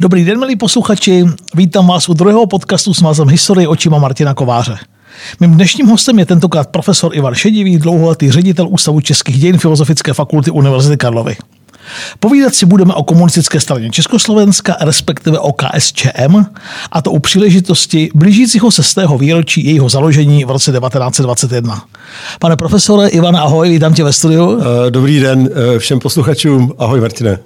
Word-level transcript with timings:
Dobrý 0.00 0.24
den, 0.24 0.38
milí 0.40 0.56
posluchači. 0.56 1.24
Vítám 1.54 1.86
vás 1.86 2.08
u 2.08 2.14
druhého 2.14 2.46
podcastu 2.46 2.94
s 2.94 3.02
názvem 3.02 3.28
Historie 3.28 3.68
očima 3.68 3.98
Martina 3.98 4.34
Kováře. 4.34 4.78
Mým 5.40 5.54
dnešním 5.54 5.86
hostem 5.86 6.18
je 6.18 6.26
tentokrát 6.26 6.68
profesor 6.68 7.16
Ivan 7.16 7.34
Šedivý, 7.34 7.78
dlouholetý 7.78 8.30
ředitel 8.30 8.68
Ústavu 8.68 9.00
českých 9.00 9.38
dějin 9.38 9.58
Filozofické 9.58 10.14
fakulty 10.14 10.50
Univerzity 10.50 10.96
Karlovy. 10.96 11.36
Povídat 12.20 12.54
si 12.54 12.66
budeme 12.66 12.94
o 12.94 13.02
komunistické 13.02 13.60
straně 13.60 13.90
Československa, 13.90 14.76
respektive 14.80 15.38
o 15.38 15.52
KSČM, 15.52 16.44
a 16.92 17.02
to 17.02 17.10
u 17.10 17.18
příležitosti 17.18 18.10
blížícího 18.14 18.70
se 18.70 18.82
stého 18.82 19.18
výročí 19.18 19.64
jejího 19.64 19.88
založení 19.88 20.44
v 20.44 20.50
roce 20.50 20.72
1921. 20.72 21.82
Pane 22.38 22.56
profesore 22.56 23.08
Ivana, 23.08 23.40
ahoj, 23.40 23.70
vítám 23.70 23.94
tě 23.94 24.04
ve 24.04 24.12
studiu. 24.12 24.60
Eh, 24.60 24.90
dobrý 24.90 25.20
den 25.20 25.48
eh, 25.74 25.78
všem 25.78 25.98
posluchačům, 25.98 26.72
ahoj 26.78 27.00
Martine. 27.00 27.38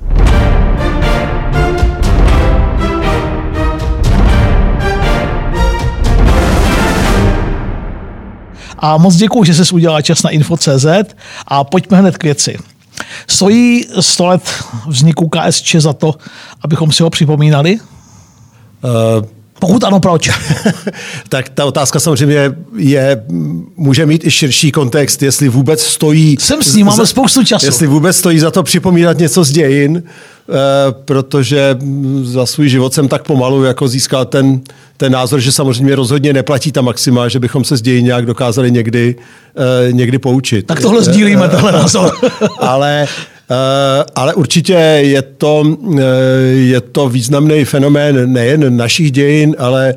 A 8.82 8.98
moc 8.98 9.16
děkuji, 9.16 9.44
že 9.44 9.64
jsi 9.64 9.74
udělal 9.74 10.02
čas 10.02 10.22
na 10.22 10.30
Info.cz 10.30 10.86
a 11.46 11.64
pojďme 11.64 11.98
hned 11.98 12.18
k 12.18 12.24
věci. 12.24 12.58
Stojí 13.26 13.86
100 14.00 14.26
let 14.26 14.64
vzniku 14.86 15.28
KSČ 15.28 15.74
za 15.74 15.92
to, 15.92 16.14
abychom 16.62 16.92
si 16.92 17.02
ho 17.02 17.10
připomínali? 17.10 17.78
Uh, 17.80 19.26
pokud 19.62 19.84
ano, 19.84 20.00
proč? 20.00 20.30
tak 21.28 21.48
ta 21.48 21.64
otázka 21.64 22.00
samozřejmě 22.00 22.52
je, 22.76 23.24
může 23.76 24.06
mít 24.06 24.26
i 24.26 24.30
širší 24.30 24.72
kontext, 24.72 25.22
jestli 25.22 25.48
vůbec 25.48 25.82
stojí... 25.82 26.36
Jsem 26.40 26.62
s 26.62 26.74
ním, 26.74 26.86
máme 26.86 27.06
spoustu 27.06 27.44
času. 27.44 27.66
Jestli 27.66 27.86
vůbec 27.86 28.16
stojí 28.16 28.38
za 28.38 28.50
to 28.50 28.62
připomínat 28.62 29.18
něco 29.18 29.44
z 29.44 29.50
dějin, 29.50 30.02
eh, 30.02 30.52
protože 31.04 31.78
za 32.22 32.46
svůj 32.46 32.68
život 32.68 32.94
jsem 32.94 33.08
tak 33.08 33.22
pomalu 33.22 33.64
jako 33.64 33.88
získal 33.88 34.24
ten, 34.24 34.60
ten 34.96 35.12
názor, 35.12 35.40
že 35.40 35.52
samozřejmě 35.52 35.94
rozhodně 35.94 36.32
neplatí 36.32 36.72
ta 36.72 36.80
maxima, 36.80 37.28
že 37.28 37.38
bychom 37.38 37.64
se 37.64 37.76
z 37.76 37.82
dějin 37.82 38.04
nějak 38.04 38.26
dokázali 38.26 38.70
někdy, 38.70 39.16
eh, 39.88 39.92
někdy 39.92 40.18
poučit. 40.18 40.66
Tak 40.66 40.80
tohle 40.80 41.02
sdílíme, 41.02 41.48
tenhle 41.48 41.72
názor. 41.72 42.10
Ale 42.58 43.06
ale 44.14 44.34
určitě 44.34 44.72
je 45.00 45.22
to, 45.22 45.64
eh, 45.98 46.02
je 46.46 46.80
to 46.80 47.08
významný 47.08 47.64
fenomén 47.64 48.32
nejen 48.32 48.76
našich 48.76 49.10
dějin, 49.10 49.56
ale 49.58 49.94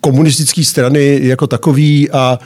komunistické 0.00 0.64
strany 0.64 1.20
jako 1.22 1.46
takový 1.46 2.10
a 2.10 2.38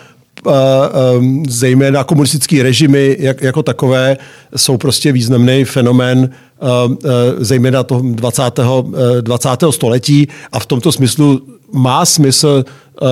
zejména 1.48 2.04
komunistické 2.04 2.62
režimy 2.62 3.16
jak, 3.18 3.42
jako 3.42 3.62
takové 3.62 4.16
jsou 4.56 4.76
prostě 4.76 5.12
významný 5.12 5.64
fenomén 5.64 6.30
zejména 7.38 7.82
toho 7.82 8.02
20. 8.04 8.42
20. 9.20 9.48
století 9.70 10.28
a 10.52 10.58
v 10.58 10.66
tomto 10.66 10.92
smyslu 10.92 11.40
má 11.72 12.04
smysl 12.04 12.64
uh, 12.64 13.08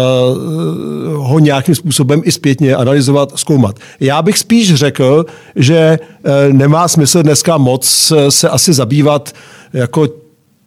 ho 1.27 1.39
nějakým 1.39 1.75
způsobem 1.75 2.23
i 2.25 2.33
zpětně 2.33 2.77
analyzovat, 2.77 3.33
zkoumat. 3.37 3.77
Já 4.01 4.23
bych 4.23 4.39
spíš 4.39 4.75
řekl, 4.75 5.27
že 5.57 5.99
uh, 5.99 6.33
nemá 6.53 6.89
smysl 6.89 7.23
dneska 7.23 7.57
moc 7.57 8.13
se 8.29 8.49
asi 8.49 8.73
zabývat 8.73 9.33
jako 9.73 10.09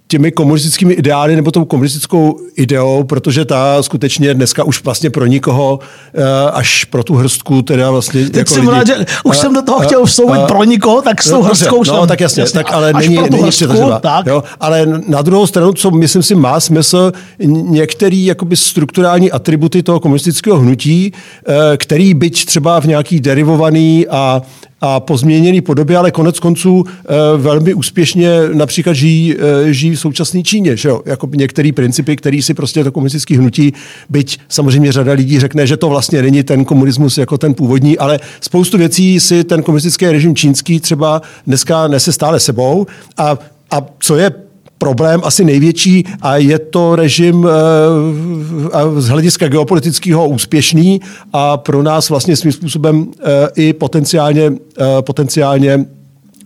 těmi 0.07 0.31
komunistickými 0.31 0.93
ideály 0.93 1.35
nebo 1.35 1.51
tou 1.51 1.65
komunistickou 1.65 2.39
ideou, 2.55 3.03
protože 3.03 3.45
ta 3.45 3.83
skutečně 3.83 4.33
dneska 4.33 4.63
už 4.63 4.83
vlastně 4.83 5.09
pro 5.09 5.25
nikoho 5.25 5.79
eh, 6.13 6.51
až 6.51 6.83
pro 6.83 7.03
tu 7.03 7.15
hrstku 7.15 7.61
teda 7.61 7.91
vlastně 7.91 8.23
Teď 8.25 8.35
jako 8.35 8.53
jsem 8.53 8.67
lidi, 8.67 8.71
rád, 8.71 8.87
že 8.87 9.05
už 9.23 9.37
a, 9.37 9.41
jsem 9.41 9.53
do 9.53 9.61
toho 9.61 9.79
a, 9.79 9.83
chtěl 9.83 10.05
vstoupit 10.05 10.39
pro 10.47 10.63
nikoho, 10.63 11.01
tak 11.01 11.23
s 11.23 11.29
tou 11.29 11.35
no, 11.35 11.43
hrstkou 11.43 11.83
No 11.83 12.07
tak 12.07 12.19
jasně, 12.19 12.41
jasně 12.41 12.63
tak 12.63 12.73
ale 12.73 12.93
není, 12.93 13.15
není 13.15 13.43
hrstku, 13.43 13.91
tak. 14.01 14.25
Jo, 14.25 14.43
ale 14.59 14.87
na 15.07 15.21
druhou 15.21 15.47
stranu, 15.47 15.73
co 15.73 15.91
myslím 15.91 16.23
si 16.23 16.35
má 16.35 16.59
smysl, 16.59 17.11
některý 17.39 18.25
jakoby 18.25 18.55
strukturální 18.55 19.31
atributy 19.31 19.83
toho 19.83 19.99
komunistického 19.99 20.59
hnutí, 20.59 21.13
eh, 21.13 21.77
který 21.77 22.13
byť 22.13 22.45
třeba 22.45 22.81
v 22.81 22.85
nějaký 22.85 23.19
derivovaný 23.19 24.07
a 24.07 24.41
a 24.81 24.99
po 24.99 25.17
změněné 25.17 25.61
podobě, 25.61 25.97
ale 25.97 26.11
konec 26.11 26.39
konců 26.39 26.83
e, 26.87 27.37
velmi 27.37 27.73
úspěšně 27.73 28.29
například 28.53 28.93
žijí, 28.93 29.35
e, 29.39 29.73
žijí 29.73 29.95
v 29.95 29.99
současné 29.99 30.43
Číně. 30.43 30.77
Že 30.77 30.89
jo? 30.89 31.01
Jako 31.05 31.29
některé 31.35 31.71
principy, 31.71 32.15
které 32.15 32.41
si 32.41 32.53
prostě 32.53 32.83
to 32.83 32.91
komunistické 32.91 33.37
hnutí, 33.37 33.73
byť 34.09 34.39
samozřejmě 34.49 34.91
řada 34.91 35.13
lidí 35.13 35.39
řekne, 35.39 35.67
že 35.67 35.77
to 35.77 35.89
vlastně 35.89 36.21
není 36.21 36.43
ten 36.43 36.65
komunismus 36.65 37.17
jako 37.17 37.37
ten 37.37 37.53
původní, 37.53 37.97
ale 37.97 38.19
spoustu 38.41 38.77
věcí 38.77 39.19
si 39.19 39.43
ten 39.43 39.63
komunistický 39.63 40.05
režim 40.05 40.35
čínský 40.35 40.79
třeba 40.79 41.21
dneska 41.47 41.87
nese 41.87 42.11
stále 42.11 42.39
sebou. 42.39 42.87
A, 43.17 43.37
a 43.71 43.85
co 43.99 44.15
je 44.15 44.46
problém 44.77 45.21
asi 45.23 45.45
největší 45.45 46.03
a 46.21 46.37
je 46.37 46.59
to 46.59 46.95
režim 46.95 47.47
eh, 47.47 49.01
z 49.01 49.07
hlediska 49.07 49.47
geopolitického 49.47 50.27
úspěšný 50.27 51.01
a 51.33 51.57
pro 51.57 51.83
nás 51.83 52.09
vlastně 52.09 52.35
svým 52.35 52.51
způsobem 52.51 53.07
eh, 53.19 53.23
i 53.55 53.73
potenciálně, 53.73 54.51
eh, 54.79 55.01
potenciálně 55.01 55.85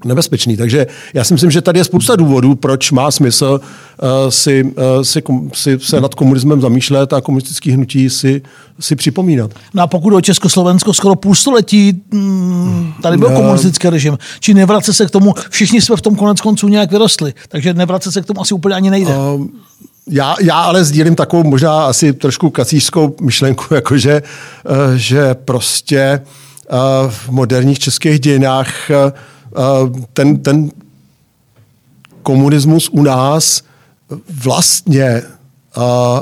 nebezpečný. 0.06 0.58
Takže 0.58 0.88
já 1.14 1.24
si 1.24 1.34
myslím, 1.34 1.52
že 1.52 1.62
tady 1.62 1.80
je 1.80 1.84
spousta 1.84 2.16
důvodů, 2.16 2.56
proč 2.56 2.92
má 2.92 3.12
smysl 3.12 3.62
uh, 3.62 4.08
si, 4.30 4.64
uh, 4.64 5.02
si, 5.02 5.24
si 5.54 5.80
se 5.80 6.02
nad 6.02 6.16
komunismem 6.16 6.62
zamýšlet 6.62 7.14
a 7.14 7.22
komunistický 7.22 7.72
hnutí 7.72 8.10
si, 8.10 8.42
si 8.80 8.96
připomínat. 8.96 9.52
No 9.74 9.84
a 9.84 9.88
pokud 9.88 10.14
o 10.14 10.22
Československo 10.22 10.94
skoro 10.94 11.16
půl 11.16 11.36
století 11.36 12.02
mm, 12.12 12.94
tady 13.02 13.18
byl 13.18 13.30
komunistický 13.30 13.90
režim, 13.90 14.18
či 14.40 14.54
nevrace 14.54 14.94
se 14.94 15.06
k 15.06 15.10
tomu, 15.10 15.34
všichni 15.50 15.82
jsme 15.82 15.96
v 15.96 16.02
tom 16.02 16.16
konec 16.16 16.42
konců 16.42 16.68
nějak 16.68 16.92
vyrostli, 16.92 17.34
takže 17.50 17.74
nevrace 17.74 18.12
se 18.12 18.22
k 18.22 18.26
tomu 18.26 18.42
asi 18.42 18.54
úplně 18.54 18.76
ani 18.76 18.90
nejde. 18.90 19.18
Uh, 19.18 19.48
já, 20.10 20.36
já 20.42 20.60
ale 20.62 20.84
sdílím 20.84 21.16
takovou 21.16 21.44
možná 21.44 21.86
asi 21.86 22.14
trošku 22.14 22.50
kacířskou 22.50 23.16
myšlenku, 23.22 23.74
jakože 23.74 24.22
že 24.96 25.36
prostě 25.36 26.22
v 27.10 27.30
moderních 27.30 27.80
českých 27.80 28.20
dějinách 28.20 28.72
ten, 30.14 30.38
ten 30.38 30.72
komunismus 32.24 32.90
u 32.90 33.04
nás 33.04 33.62
vlastně, 34.44 35.22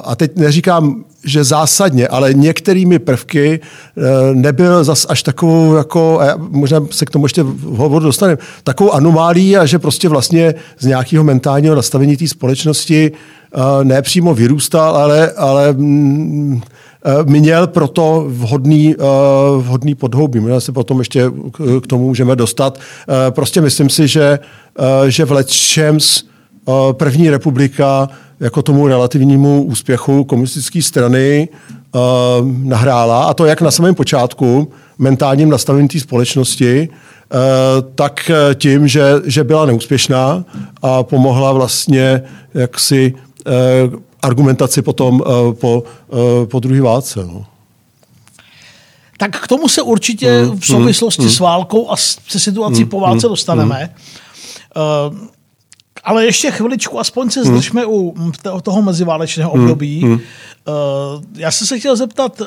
a 0.03 0.15
teď 0.15 0.35
neříkám, 0.35 1.03
že 1.25 1.43
zásadně, 1.43 2.07
ale 2.07 2.33
některými 2.33 2.99
prvky 2.99 3.59
e, 3.59 4.35
nebyl 4.35 4.83
zas 4.83 5.05
až 5.09 5.23
takovou, 5.23 5.75
jako, 5.75 6.19
možná 6.37 6.79
se 6.91 7.05
k 7.05 7.09
tomu 7.09 7.25
ještě 7.25 7.43
v 7.43 7.61
hovoru 7.61 8.05
dostaneme, 8.05 8.37
takovou 8.63 8.91
anomálí 8.91 9.57
a 9.57 9.65
že 9.65 9.79
prostě 9.79 10.09
vlastně 10.09 10.55
z 10.79 10.85
nějakého 10.85 11.23
mentálního 11.23 11.75
nastavení 11.75 12.17
té 12.17 12.27
společnosti 12.27 13.11
e, 13.11 13.83
ne 13.83 14.01
přímo 14.01 14.33
vyrůstal, 14.33 14.95
ale, 14.95 15.31
ale 15.31 15.73
mm, 15.73 16.61
Eh, 16.61 16.78
měl 17.23 17.67
proto 17.67 18.25
vhodný, 18.27 18.95
eh, 18.99 19.03
vhodný 19.57 19.95
podhoubí. 19.95 20.39
My 20.39 20.61
se 20.61 20.71
potom 20.71 20.99
ještě 20.99 21.31
k 21.83 21.87
tomu 21.87 22.07
můžeme 22.07 22.35
dostat. 22.35 22.79
Eh, 22.79 23.31
prostě 23.31 23.61
myslím 23.61 23.89
si, 23.89 24.07
že, 24.07 24.39
že 25.07 25.25
v 25.25 25.31
Letšems 25.31 26.23
první 26.91 27.29
republika 27.29 28.09
jako 28.39 28.61
tomu 28.61 28.87
relativnímu 28.87 29.63
úspěchu 29.63 30.23
komunistické 30.23 30.81
strany 30.81 31.49
nahrála, 32.63 33.23
a 33.23 33.33
to 33.33 33.45
jak 33.45 33.61
na 33.61 33.71
samém 33.71 33.95
počátku, 33.95 34.71
mentálním 34.97 35.49
nastavením 35.49 35.87
té 35.87 35.99
společnosti, 35.99 36.89
tak 37.95 38.31
tím, 38.55 38.87
že, 38.87 39.03
že 39.25 39.43
byla 39.43 39.65
neúspěšná 39.65 40.45
a 40.81 41.03
pomohla 41.03 41.51
vlastně 41.51 42.21
jaksi 42.53 43.13
argumentaci 44.21 44.81
potom 44.81 45.21
uh, 45.21 45.53
po, 45.53 45.83
uh, 46.07 46.45
po 46.45 46.59
druhé 46.59 46.81
válce. 46.81 47.25
No. 47.25 47.45
Tak 49.17 49.43
k 49.43 49.47
tomu 49.47 49.67
se 49.67 49.81
určitě 49.81 50.43
mm, 50.43 50.59
v 50.59 50.65
souvislosti 50.65 51.21
mm, 51.21 51.29
s 51.29 51.39
válkou 51.39 51.91
a 51.91 51.97
se 51.97 52.39
situací 52.39 52.83
mm, 52.83 52.89
po 52.89 52.99
válce 52.99 53.27
mm, 53.27 53.31
dostaneme. 53.31 53.89
Mm. 54.75 55.11
Uh, 55.11 55.27
ale 56.03 56.25
ještě 56.25 56.51
chviličku, 56.51 56.99
aspoň 56.99 57.29
se 57.29 57.43
zdržme 57.43 57.81
mm. 57.81 57.91
u 57.91 58.13
toho 58.63 58.81
meziválečného 58.81 59.51
mm, 59.55 59.61
období. 59.61 60.05
Mm. 60.05 60.11
Uh, 60.11 60.19
já 61.35 61.51
jsem 61.51 61.67
se 61.67 61.79
chtěl 61.79 61.95
zeptat, 61.95 62.41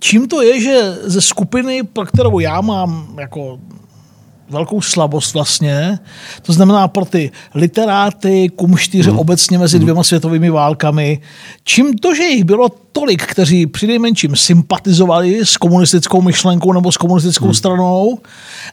čím 0.00 0.28
to 0.28 0.42
je, 0.42 0.60
že 0.60 0.98
ze 1.02 1.20
skupiny, 1.20 1.82
pro 1.82 2.06
kterou 2.06 2.38
já 2.38 2.60
mám 2.60 3.14
jako 3.20 3.58
velkou 4.50 4.80
slabost 4.80 5.34
vlastně. 5.34 5.98
To 6.42 6.52
znamená 6.52 6.88
pro 6.88 7.04
ty 7.04 7.30
literáty, 7.54 8.48
kumštíře 8.56 9.10
hmm. 9.10 9.18
obecně 9.18 9.58
mezi 9.58 9.78
dvěma 9.78 10.02
světovými 10.02 10.50
válkami. 10.50 11.20
Čím 11.64 11.98
to, 11.98 12.14
že 12.14 12.22
jich 12.22 12.44
bylo 12.44 12.68
tolik, 12.96 13.26
kteří 13.26 13.66
přinejmenším 13.66 14.36
sympatizovali 14.36 15.40
s 15.44 15.56
komunistickou 15.56 16.22
myšlenkou 16.22 16.72
nebo 16.72 16.92
s 16.92 16.96
komunistickou 16.96 17.44
hmm. 17.44 17.54
stranou, 17.54 18.18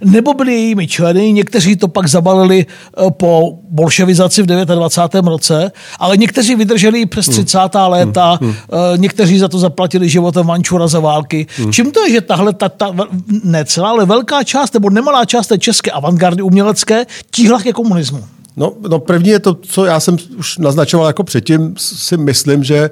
nebo 0.01 0.33
byli 0.33 0.53
jejími 0.53 0.87
členy, 0.87 1.31
někteří 1.31 1.75
to 1.75 1.87
pak 1.87 2.07
zabalili 2.07 2.65
eh, 2.65 3.11
po 3.11 3.59
bolševizaci 3.69 4.41
v 4.41 4.45
29. 4.45 5.25
roce, 5.29 5.71
ale 5.99 6.17
někteří 6.17 6.55
vydrželi 6.55 7.05
přes 7.05 7.25
30. 7.25 7.59
Hmm. 7.59 7.69
léta, 7.87 8.39
hmm. 8.41 8.49
hmm. 8.49 8.57
někteří 9.01 9.39
za 9.39 9.47
to 9.47 9.59
zaplatili 9.59 10.09
životem 10.09 10.47
Vančura 10.47 10.87
za 10.87 10.99
války. 10.99 11.47
Hmm. 11.57 11.73
Čím 11.73 11.91
to 11.91 12.03
je, 12.03 12.11
že 12.11 12.21
tahle, 12.21 12.53
ta, 12.53 12.69
ta, 12.69 12.95
ne 13.43 13.65
celá, 13.65 13.89
ale 13.89 14.05
velká 14.05 14.43
část 14.43 14.73
nebo 14.73 14.89
nemalá 14.89 15.25
část 15.25 15.47
té 15.47 15.57
české 15.57 15.91
avantgardy 15.91 16.41
umělecké 16.41 17.05
tíhla 17.31 17.59
ke 17.59 17.73
komunismu? 17.73 18.23
No, 18.57 18.71
no 18.87 18.99
první 18.99 19.29
je 19.29 19.39
to, 19.39 19.53
co 19.53 19.85
já 19.85 19.99
jsem 19.99 20.17
už 20.37 20.57
naznačoval 20.57 21.07
jako 21.07 21.23
předtím, 21.23 21.73
si 21.77 22.17
myslím, 22.17 22.63
že, 22.63 22.89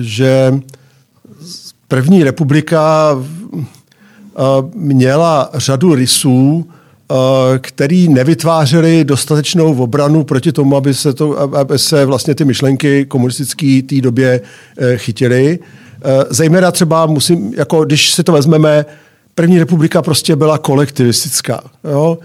že 0.00 0.60
první 1.88 2.24
republika 2.24 3.12
uh, 3.12 3.62
měla 4.74 5.50
řadu 5.54 5.94
rysů, 5.94 6.66
uh, 7.10 7.16
který 7.60 8.08
nevytvářely 8.08 9.04
dostatečnou 9.04 9.82
obranu 9.82 10.24
proti 10.24 10.52
tomu, 10.52 10.76
aby 10.76 10.94
se, 10.94 11.12
to, 11.12 11.56
aby 11.56 11.78
se 11.78 12.04
vlastně 12.04 12.34
ty 12.34 12.44
myšlenky 12.44 13.04
komunistické 13.04 13.80
té 13.88 14.00
době 14.00 14.40
chytily. 14.96 15.58
Zejména 16.30 16.70
třeba 16.70 17.06
musím, 17.06 17.54
jako 17.56 17.84
když 17.84 18.10
si 18.10 18.24
to 18.24 18.32
vezmeme, 18.32 18.86
první 19.34 19.58
republika 19.58 20.02
prostě 20.02 20.36
byla 20.36 20.58
kolektivistická. 20.58 21.62
Jo? 21.90 22.18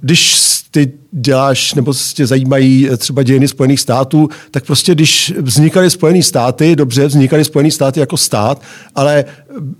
Když 0.00 0.50
ty 0.70 0.92
děláš, 1.12 1.74
nebo 1.74 1.92
tě 2.14 2.26
zajímají 2.26 2.88
třeba 2.96 3.22
dějiny 3.22 3.48
Spojených 3.48 3.80
států, 3.80 4.28
tak 4.50 4.64
prostě 4.64 4.94
když 4.94 5.34
vznikaly 5.38 5.90
Spojené 5.90 6.22
státy, 6.22 6.76
dobře, 6.76 7.06
vznikaly 7.06 7.44
Spojené 7.44 7.70
státy 7.70 8.00
jako 8.00 8.16
stát, 8.16 8.62
ale 8.94 9.24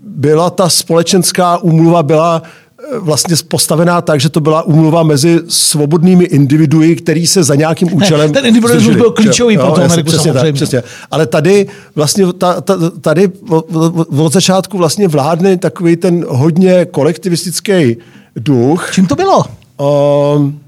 byla 0.05 0.49
ta 0.49 0.69
společenská 0.69 1.57
úmluva, 1.57 2.03
byla 2.03 2.41
eh, 2.43 2.99
vlastně 2.99 3.35
postavená 3.47 4.01
tak, 4.01 4.21
že 4.21 4.29
to 4.29 4.39
byla 4.39 4.61
úmluva 4.61 5.03
mezi 5.03 5.39
svobodnými 5.47 6.23
individui, 6.23 6.95
který 6.95 7.27
se 7.27 7.43
za 7.43 7.55
nějakým 7.55 7.93
účelem. 7.93 8.33
Ten 8.33 8.45
individualismus 8.45 8.95
byl 8.95 9.11
klíčový 9.11 9.57
pro 9.57 9.71
to 9.71 9.83
Ameriku 9.83 10.07
přesně 10.07 10.33
Tak, 10.33 10.55
přesně. 10.55 10.83
Ale 11.11 11.25
tady 11.25 11.67
vlastně 11.95 12.33
ta, 12.33 12.61
ta, 12.61 12.77
tady 13.01 13.31
od 14.17 14.33
začátku 14.33 14.77
vlastně 14.77 15.07
vládne 15.07 15.57
takový 15.57 15.95
ten 15.95 16.25
hodně 16.29 16.85
kolektivistický 16.85 17.97
duch. 18.35 18.89
Čím 18.93 19.07
to 19.07 19.15
bylo? 19.15 19.45
Um, 20.35 20.59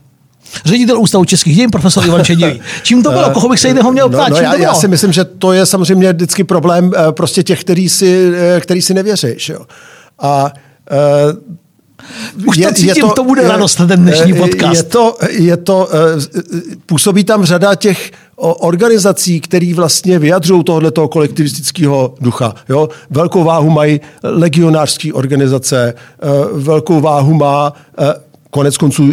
Ředitel 0.66 1.00
Ústavu 1.00 1.26
českých 1.26 1.56
dějin, 1.56 1.72
profesor 1.72 2.06
Ivan 2.06 2.26
Čedivý. 2.26 2.62
Čím 2.84 3.04
to 3.04 3.12
bylo? 3.12 3.30
Koho 3.30 3.50
bych 3.50 3.60
se 3.60 3.68
jiného 3.68 3.92
měl 3.92 4.10
ptát? 4.10 4.30
No, 4.30 4.36
no, 4.36 4.42
já, 4.42 4.52
to 4.52 4.58
bylo? 4.58 4.70
já 4.70 4.74
si 4.74 4.88
myslím, 4.88 5.12
že 5.12 5.24
to 5.26 5.54
je 5.54 5.66
samozřejmě 5.66 6.14
vždycky 6.14 6.44
problém 6.44 6.92
eh, 6.96 7.12
prostě 7.12 7.44
těch, 7.44 7.62
který 7.62 7.90
si, 7.90 8.34
eh, 8.36 8.60
který 8.60 8.82
si 8.82 8.94
nevěříš. 8.94 9.50
Jo. 9.50 9.66
A 10.20 10.54
Už 12.46 12.58
je, 12.58 12.68
to 12.68 12.74
cítím, 12.74 12.90
je 12.90 12.96
to, 12.96 13.14
to 13.14 13.24
bude 13.24 13.48
radost 13.48 13.76
ten 13.76 13.88
dnešní 13.88 14.34
podcast. 14.34 14.76
Je 14.76 14.84
to, 14.84 15.18
je 15.30 15.58
to, 15.58 15.90
působí 16.86 17.24
tam 17.24 17.46
řada 17.46 17.76
těch 17.76 18.12
organizací, 18.36 19.42
které 19.42 19.74
vlastně 19.74 20.20
vyjadřují 20.20 20.64
tohoto 20.64 21.08
kolektivistického 21.08 22.16
ducha. 22.22 22.56
Jo? 22.70 22.90
Velkou 23.10 23.44
váhu 23.44 23.70
mají 23.70 24.02
legionářské 24.24 25.14
organizace, 25.14 25.94
velkou 26.54 27.02
váhu 27.02 27.34
má 27.34 27.74
konec 28.54 28.78
konců 28.78 29.12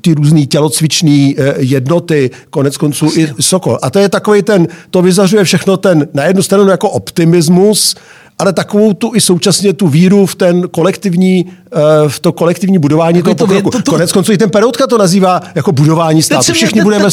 ty, 0.00 0.14
různé 0.14 0.46
tělocvičné 0.46 1.32
eh, 1.36 1.54
jednoty, 1.58 2.30
konec 2.50 2.76
konců 2.76 3.10
i 3.16 3.28
Sokol. 3.40 3.78
A 3.82 3.90
to 3.90 3.98
je 3.98 4.08
takový 4.08 4.42
ten, 4.42 4.68
to 4.90 5.02
vyzařuje 5.02 5.44
všechno 5.44 5.76
ten, 5.76 6.08
na 6.14 6.24
jednu 6.24 6.42
stranu 6.42 6.68
jako 6.68 6.90
optimismus, 6.90 7.96
ale 8.38 8.52
takovou 8.52 8.92
tu 8.92 9.10
i 9.14 9.20
současně 9.20 9.72
tu 9.72 9.88
víru 9.88 10.26
v 10.26 10.34
ten 10.34 10.68
kolektivní, 10.68 11.52
eh, 11.72 12.08
v 12.08 12.20
to 12.20 12.32
kolektivní 12.32 12.78
budování 12.78 13.22
toho 13.22 13.34
to, 13.34 13.46
pokroku. 13.46 13.70
To, 13.70 13.82
to, 13.82 13.90
Konec 13.90 14.12
konců 14.12 14.32
i 14.32 14.38
ten 14.38 14.50
Peroutka 14.50 14.86
to 14.86 14.98
nazývá 14.98 15.40
jako 15.54 15.72
budování 15.72 16.22
státu. 16.22 16.52
Všichni 16.52 16.82
budeme. 16.82 17.04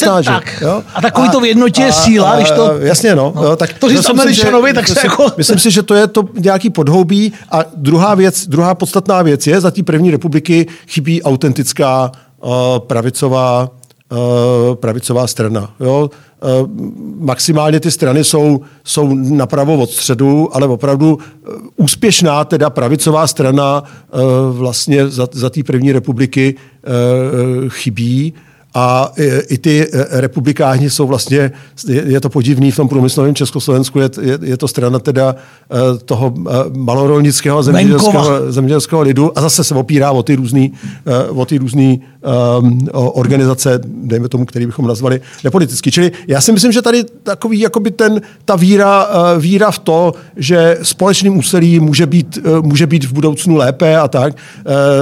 Jo? 0.62 0.83
A 0.95 1.01
takový 1.01 1.29
to 1.29 1.39
v 1.39 1.45
jednotě 1.45 1.81
je 1.81 1.94
síla, 1.94 2.31
a, 2.31 2.35
když 2.35 2.51
to... 2.51 2.73
Jasně, 2.79 3.15
no. 3.15 3.33
no. 3.35 3.56
tak 3.56 3.73
to 3.73 3.89
říct 3.89 4.09
Američanovi, 4.09 4.73
tak 4.73 4.88
se 4.88 5.00
jako... 5.03 5.31
Myslím 5.38 5.59
si, 5.59 5.71
že 5.71 5.83
to 5.83 5.94
je 5.94 6.07
to 6.07 6.23
nějaký 6.39 6.69
podhoubí. 6.69 7.33
A 7.51 7.63
druhá 7.75 8.15
věc, 8.15 8.47
druhá 8.47 8.75
podstatná 8.75 9.21
věc 9.21 9.47
je, 9.47 9.62
za 9.62 9.71
té 9.71 9.83
první 9.83 10.12
republiky 10.12 10.68
chybí 10.88 11.23
autentická 11.23 12.12
uh, 12.44 12.51
pravicová 12.79 13.69
pravicová 14.75 15.28
strana. 15.28 15.74
Jo? 15.80 16.10
Uh, 16.62 16.69
maximálně 17.19 17.80
ty 17.80 17.92
strany 17.92 18.24
jsou, 18.24 18.62
jsou 18.84 19.16
napravo 19.16 19.78
od 19.78 19.90
středu, 19.90 20.56
ale 20.56 20.68
opravdu 20.68 21.13
uh, 21.16 21.22
úspěšná 21.75 22.46
teda 22.46 22.69
pravicová 22.69 23.28
strana 23.28 23.84
vlastně 24.52 25.08
za, 25.08 25.28
za 25.31 25.50
té 25.50 25.63
první 25.63 25.92
republiky 25.92 26.56
chybí. 27.68 28.34
A 28.73 29.12
i 29.50 29.57
ty 29.57 29.88
republikáni 30.09 30.89
jsou 30.89 31.07
vlastně, 31.07 31.51
je 31.88 32.21
to 32.21 32.29
podivný 32.29 32.71
v 32.71 32.75
tom 32.75 32.89
průmyslovém 32.89 33.35
Československu, 33.35 34.00
je, 34.00 34.09
je, 34.21 34.39
je 34.41 34.57
to 34.57 34.68
strana 34.68 35.00
teda 35.00 35.35
toho 36.06 36.33
malorolnického 36.75 37.63
zemědělského, 37.63 38.51
zemědělského 38.51 39.01
lidu 39.01 39.38
a 39.38 39.41
zase 39.41 39.63
se 39.63 39.75
opírá 39.75 40.12
o 40.12 40.23
ty 40.23 40.35
různý, 40.35 40.73
o 41.29 41.45
ty 41.45 41.57
různý 41.57 42.01
um, 42.62 42.88
organizace, 42.94 43.79
dejme 43.85 44.29
tomu, 44.29 44.45
který 44.45 44.65
bychom 44.65 44.88
nazvali 44.88 45.21
nepoliticky. 45.44 45.91
Čili 45.91 46.12
já 46.27 46.41
si 46.41 46.51
myslím, 46.51 46.71
že 46.71 46.81
tady 46.81 47.03
takový, 47.23 47.59
jakoby 47.59 47.91
ten, 47.91 48.21
ta 48.45 48.56
víra, 48.56 49.07
víra 49.39 49.71
v 49.71 49.79
to, 49.79 50.13
že 50.35 50.77
společným 50.81 51.38
úsilí 51.38 51.79
může 51.79 52.06
být, 52.06 52.39
může 52.62 52.88
být 52.88 53.03
v 53.03 53.13
budoucnu 53.13 53.56
lépe 53.56 53.97
a 53.97 54.07
tak, 54.07 54.33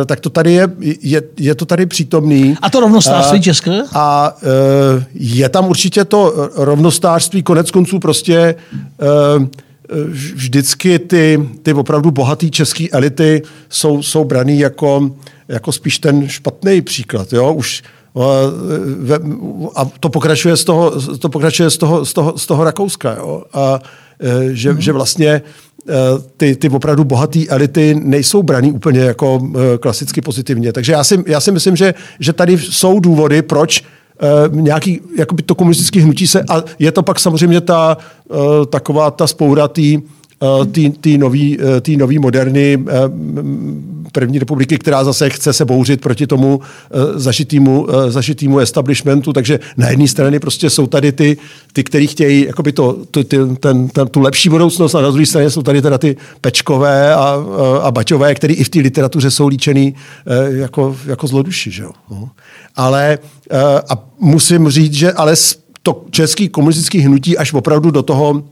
tak 0.06 0.20
to 0.20 0.30
tady 0.30 0.54
je, 0.54 0.68
je, 1.02 1.22
je 1.38 1.56
to 1.56 1.66
tady 1.66 1.86
přítomný. 1.86 2.56
A 2.62 2.70
to 2.70 2.80
rovnostářství 2.80 3.40
české? 3.62 3.84
A 3.94 4.34
uh, 4.42 5.04
je 5.14 5.50
tam 5.50 5.70
určitě 5.70 6.06
to 6.06 6.50
rovnostářství, 6.56 7.44
konec 7.44 7.72
konců 7.72 8.00
prostě 8.00 8.56
uh, 9.38 9.46
vždycky 10.36 11.00
ty, 11.00 11.50
ty 11.64 11.74
opravdu 11.74 12.12
bohaté 12.12 12.50
české 12.50 12.90
elity 12.90 13.42
jsou, 13.70 14.04
jsou 14.04 14.24
braný 14.24 14.60
jako, 14.60 15.12
jako 15.48 15.72
spíš 15.72 16.00
ten 16.00 16.28
špatný 16.28 16.82
příklad. 16.82 17.34
Jo? 17.34 17.54
Už 17.54 17.84
a 19.76 19.86
to 20.00 20.10
pokračuje 20.10 20.58
z 20.58 20.64
toho, 20.64 21.02
to 21.20 21.30
pokračuje 21.30 21.70
z 21.70 21.78
toho, 21.78 22.06
z 22.06 22.14
toho, 22.14 22.38
z 22.38 22.46
toho 22.46 22.64
Rakouska. 22.64 23.16
Jo? 23.16 23.44
A 23.54 23.80
e, 24.20 24.56
že, 24.56 24.74
mm. 24.74 24.82
že 24.82 24.92
vlastně 24.92 25.30
e, 25.30 25.42
ty, 26.38 26.56
ty 26.56 26.70
opravdu 26.70 27.04
bohaté 27.04 27.40
elity 27.48 27.96
nejsou 28.04 28.44
braný 28.44 28.72
úplně 28.72 29.00
jako 29.00 29.42
e, 29.74 29.78
klasicky 29.78 30.22
pozitivně. 30.22 30.74
Takže 30.74 30.92
já 30.92 31.04
si, 31.04 31.24
já 31.28 31.40
si 31.40 31.52
myslím, 31.52 31.76
že, 31.76 31.94
že 32.20 32.34
tady 32.34 32.58
jsou 32.58 33.00
důvody, 33.00 33.42
proč 33.42 33.84
nějaký 34.52 35.02
jakoby 35.18 35.44
to 35.44 35.56
komunistické 35.56 36.02
hnutí 36.02 36.28
se, 36.28 36.44
a 36.50 36.64
je 36.80 36.92
to 36.92 37.04
pak 37.04 37.20
samozřejmě 37.20 37.62
ta 37.62 37.98
taková 38.70 39.12
ta 39.12 39.28
spoura 39.28 39.68
tý, 39.68 40.02
té 41.02 41.10
nový, 41.18 41.58
tý 41.82 41.98
nový 41.98 42.20
moderny 42.20 42.86
první 44.12 44.40
republiky, 44.40 44.78
která 44.78 45.04
zase 45.04 45.30
chce 45.30 45.54
se 45.54 45.66
bouřit 45.66 46.02
proti 46.02 46.28
tomu 46.28 46.62
zažitýmu, 47.16 47.88
zažitýmu 48.08 48.60
establishmentu, 48.60 49.34
takže 49.34 49.60
na 49.78 49.90
jedné 49.90 50.08
straně 50.08 50.40
prostě 50.40 50.70
jsou 50.70 50.88
tady 50.88 51.12
ty, 51.12 51.38
ty 51.74 51.84
kteří 51.84 52.08
chtějí 52.08 52.46
jakoby 52.46 52.72
to, 52.72 52.98
ty, 53.12 53.24
ten, 53.24 53.56
ten, 53.56 54.08
tu 54.12 54.20
lepší 54.20 54.50
budoucnost 54.50 54.96
a 54.96 55.02
na 55.02 55.12
druhé 55.12 55.26
straně 55.26 55.50
jsou 55.50 55.62
tady 55.62 55.82
teda 55.82 55.98
ty 55.98 56.18
pečkové 56.42 57.14
a, 57.14 57.44
a 57.82 57.92
baťové, 57.92 58.36
který 58.36 58.54
i 58.54 58.64
v 58.64 58.70
té 58.70 58.80
literatuře 58.80 59.32
jsou 59.32 59.48
líčený 59.48 59.96
jako, 60.50 60.98
jako 61.06 61.28
zloduši. 61.28 61.72
Že 61.72 61.84
jo? 61.84 61.92
No. 62.12 62.30
Ale 62.76 63.20
a 63.90 64.08
musím 64.20 64.70
říct, 64.70 64.94
že 64.94 65.12
ale 65.12 65.36
to 65.84 66.04
český 66.10 66.50
komunistický 66.50 67.00
hnutí 67.00 67.38
až 67.38 67.54
opravdu 67.54 67.92
do 67.92 68.04
toho 68.04 68.44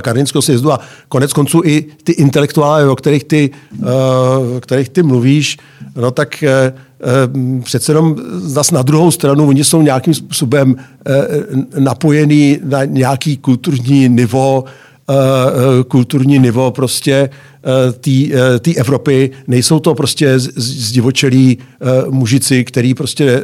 Karlínského 0.00 0.42
sjezdu 0.42 0.72
a 0.72 0.80
konec 1.08 1.32
konců 1.32 1.62
i 1.64 1.84
ty 2.04 2.12
intelektuály, 2.12 2.88
o 2.88 2.96
kterých 2.96 3.24
ty, 3.24 3.50
o 4.56 4.60
kterých 4.60 4.88
ty 4.88 5.02
mluvíš, 5.02 5.56
no 5.96 6.10
tak 6.10 6.42
e, 6.42 6.48
e, 6.50 6.72
přece 7.62 7.92
jenom 7.92 8.16
zase 8.32 8.74
na 8.74 8.82
druhou 8.82 9.10
stranu 9.10 9.48
oni 9.48 9.64
jsou 9.64 9.82
nějakým 9.82 10.14
způsobem 10.14 10.76
napojený 11.78 12.58
na 12.64 12.84
nějaký 12.84 13.36
kulturní 13.36 14.08
nivo, 14.08 14.64
kulturní 15.88 16.38
nivo 16.38 16.70
prostě 16.70 17.30
té 18.60 18.74
Evropy. 18.76 19.30
Nejsou 19.46 19.78
to 19.78 19.94
prostě 19.94 20.38
zdivočelí 20.56 21.58
mužici, 22.10 22.64
který 22.64 22.94
prostě 22.94 23.42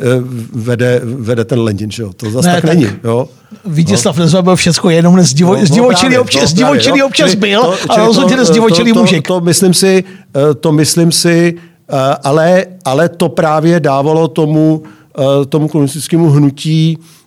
vede, 0.52 1.00
vede 1.04 1.45
ten 1.45 1.61
Lendin. 1.61 1.90
Že 1.90 2.02
jo? 2.02 2.12
To 2.12 2.31
zase 2.31 2.49
ne, 2.49 2.54
tak, 2.54 2.62
tak 2.64 2.75
není. 2.75 2.87
Jo? 3.04 3.28
Vítězslav 3.64 4.16
no. 4.33 4.42
Byl 4.42 4.57
všechno 4.57 4.90
jenom 4.90 5.16
nezdivo, 5.16 5.54
no, 5.54 5.66
zdivočilý, 5.66 6.14
no, 6.14 6.21
občas, 6.21 6.50
zdivočilý 6.50 7.02
občas 7.02 7.35
byl, 7.35 7.62
to, 7.62 7.75
ale 7.88 8.07
rozhodně 8.07 8.37
nezdivočilý 8.37 8.92
mužik. 8.92 9.28
To, 9.28 9.35
to, 9.35 9.40
to, 9.40 9.45
myslím 9.45 9.75
si, 9.75 10.04
eh, 10.37 10.54
to 10.54 10.73
myslím 10.73 11.12
si, 11.12 11.54
eh, 11.88 11.97
ale, 12.25 12.66
ale 12.85 13.09
to 13.09 13.28
právě 13.28 13.81
dávalo 13.81 14.28
tomu, 14.28 14.83
eh, 15.19 15.47
tomu 15.47 15.69
komunistickému 15.69 16.31
hnutí 16.31 16.99
Eh, 16.99 17.21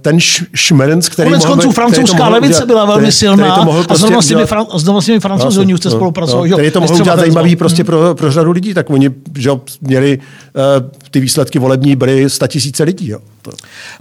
ten 0.00 0.20
šmerenc, 0.54 1.08
který 1.08 1.30
Konec 1.30 1.44
konců 1.44 1.72
francouzská 1.72 2.28
levice 2.28 2.66
byla 2.66 2.84
velmi 2.84 3.12
silná 3.12 3.54
a 3.54 3.64
prostě 3.64 3.96
zrovna 3.96 4.22
s 4.22 4.26
těmi, 4.26 4.46
fran, 4.46 4.66
zrovna 4.74 5.00
s 5.00 5.04
těmi 5.04 5.20
francouzi 5.20 5.60
oni 5.60 5.74
už 5.74 5.80
se 5.82 5.90
spolupracovali. 5.90 6.50
No, 6.50 6.56
který 6.56 6.70
to 6.70 6.80
mohlo 6.80 6.98
udělat 6.98 7.18
zajímavý 7.18 7.56
prostě 7.56 7.84
pro, 7.84 8.14
pro 8.14 8.32
řadu 8.32 8.50
lidí, 8.50 8.74
tak 8.74 8.90
oni 8.90 9.10
že, 9.38 9.50
měli 9.80 10.18
uh, 10.18 10.62
ty 11.10 11.20
výsledky 11.20 11.58
volební 11.58 11.96
byly 11.96 12.30
100 12.30 12.46
tisíce 12.46 12.84
lidí. 12.84 13.08
Jo. 13.08 13.18
To. 13.42 13.50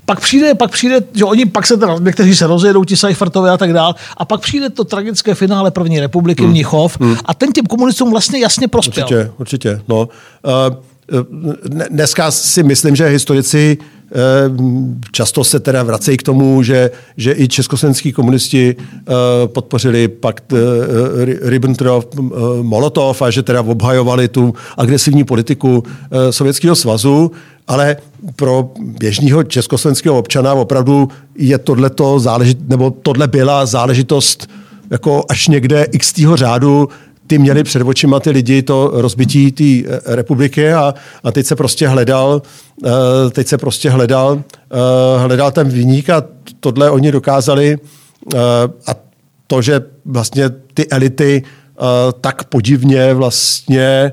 Pak 0.05 0.20
přijde, 0.20 0.55
pak 0.55 0.72
přijde, 0.72 1.01
že 1.13 1.25
oni 1.25 1.46
pak 1.46 1.67
se 1.67 1.77
teda, 1.77 1.98
někteří 2.00 2.36
se 2.36 2.48
rozjedou, 2.48 2.84
ti 2.84 2.98
Seifertové 2.98 3.51
a 3.51 3.58
tak 3.58 3.74
dál, 3.74 3.96
a 4.17 4.25
pak 4.25 4.41
přijde 4.41 4.70
to 4.70 4.84
tragické 4.84 5.36
finále 5.36 5.72
první 5.72 6.00
republiky 6.00 6.44
hmm. 6.44 6.51
Mnichov 6.51 7.00
hmm. 7.00 7.17
a 7.25 7.34
ten 7.34 7.51
těm 7.51 7.65
komunistům 7.65 8.12
vlastně 8.12 8.39
jasně 8.39 8.67
prospěl. 8.67 9.03
Určitě, 9.03 9.32
určitě. 9.38 9.82
No. 9.88 10.10
Uh, 10.44 10.75
dneska 11.89 12.32
si 12.32 12.63
myslím, 12.63 12.96
že 12.96 13.05
historici 13.05 13.77
často 15.12 15.44
se 15.44 15.60
teda 15.60 15.84
vracejí 15.84 16.18
k 16.18 16.24
tomu, 16.24 16.64
že, 16.64 16.92
že 17.18 17.34
i 17.38 17.48
československý 17.48 18.12
komunisti 18.12 18.76
podpořili 19.46 20.08
pakt 20.08 20.54
Ribbentrop-Molotov 21.42 23.22
a 23.22 23.32
že 23.32 23.44
teda 23.44 23.62
obhajovali 23.62 24.28
tu 24.28 24.54
agresivní 24.78 25.24
politiku 25.24 25.84
Sovětského 26.30 26.76
svazu, 26.76 27.32
ale 27.68 27.98
pro 28.36 28.70
běžného 28.80 29.44
československého 29.44 30.20
občana 30.20 30.54
opravdu 30.54 31.10
je 31.36 31.58
tohleto 31.58 32.20
záležit, 32.20 32.70
nebo 32.70 32.92
tohle 32.92 33.28
byla 33.28 33.66
záležitost 33.66 34.50
jako 34.90 35.24
až 35.30 35.48
někde 35.48 35.88
x 35.92 36.14
řádu, 36.36 36.90
ty 37.27 37.38
měli 37.38 37.63
před 37.63 37.82
očima 37.82 38.20
ty 38.20 38.29
lidi 38.29 38.63
to 38.63 38.91
rozbití 38.94 39.51
té 39.51 39.63
eh, 39.63 40.15
republiky 40.15 40.74
a, 40.74 40.94
a 41.24 41.32
teď 41.32 41.46
se 41.46 41.55
prostě 41.55 41.88
hledal, 41.88 42.41
uh, 42.84 42.89
teď 43.32 43.48
se 43.48 43.58
prostě 43.58 43.89
hledal, 43.89 44.34
uh, 44.34 44.41
hledal 45.22 45.51
ten 45.51 45.70
výnik 45.70 46.10
a 46.10 46.24
tohle 46.60 46.89
oni 46.89 47.12
dokázali 47.12 47.77
a 48.88 48.96
to, 49.48 49.62
že 49.62 49.82
vlastně 50.05 50.50
ty 50.50 50.89
elity 50.89 51.44
tak 52.22 52.44
podivně 52.44 53.13
vlastně 53.13 54.12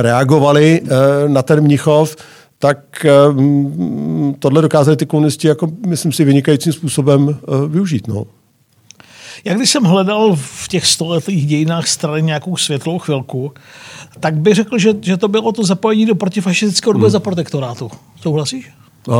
reagovali 0.00 0.80
na 1.26 1.42
ten 1.42 1.60
Mnichov, 1.60 2.16
tak 2.58 3.06
tohle 4.38 4.62
dokázali 4.62 4.96
ty 4.96 5.06
komunisti 5.06 5.48
jako, 5.48 5.68
myslím 5.86 6.12
si, 6.12 6.24
vynikajícím 6.24 6.72
způsobem 6.72 7.38
využít. 7.68 8.08
No. 8.08 8.24
Jak 9.44 9.56
když 9.56 9.70
jsem 9.70 9.84
hledal 9.84 10.36
v 10.36 10.68
těch 10.68 10.86
stoletých 10.86 11.46
dějinách 11.46 11.88
strany 11.88 12.22
nějakou 12.22 12.56
světlou 12.56 12.98
chvilku, 12.98 13.52
tak 14.20 14.34
bych 14.34 14.54
řekl, 14.54 14.78
že, 14.78 14.94
že 15.00 15.16
to 15.16 15.28
bylo 15.28 15.52
to 15.52 15.64
zapojení 15.64 16.06
do 16.06 16.14
protifašistického 16.14 16.90
odboje 16.90 17.08
hmm. 17.08 17.12
za 17.12 17.20
protektorátu. 17.20 17.90
Souhlasíš? 18.20 18.70
Uh, 19.08 19.14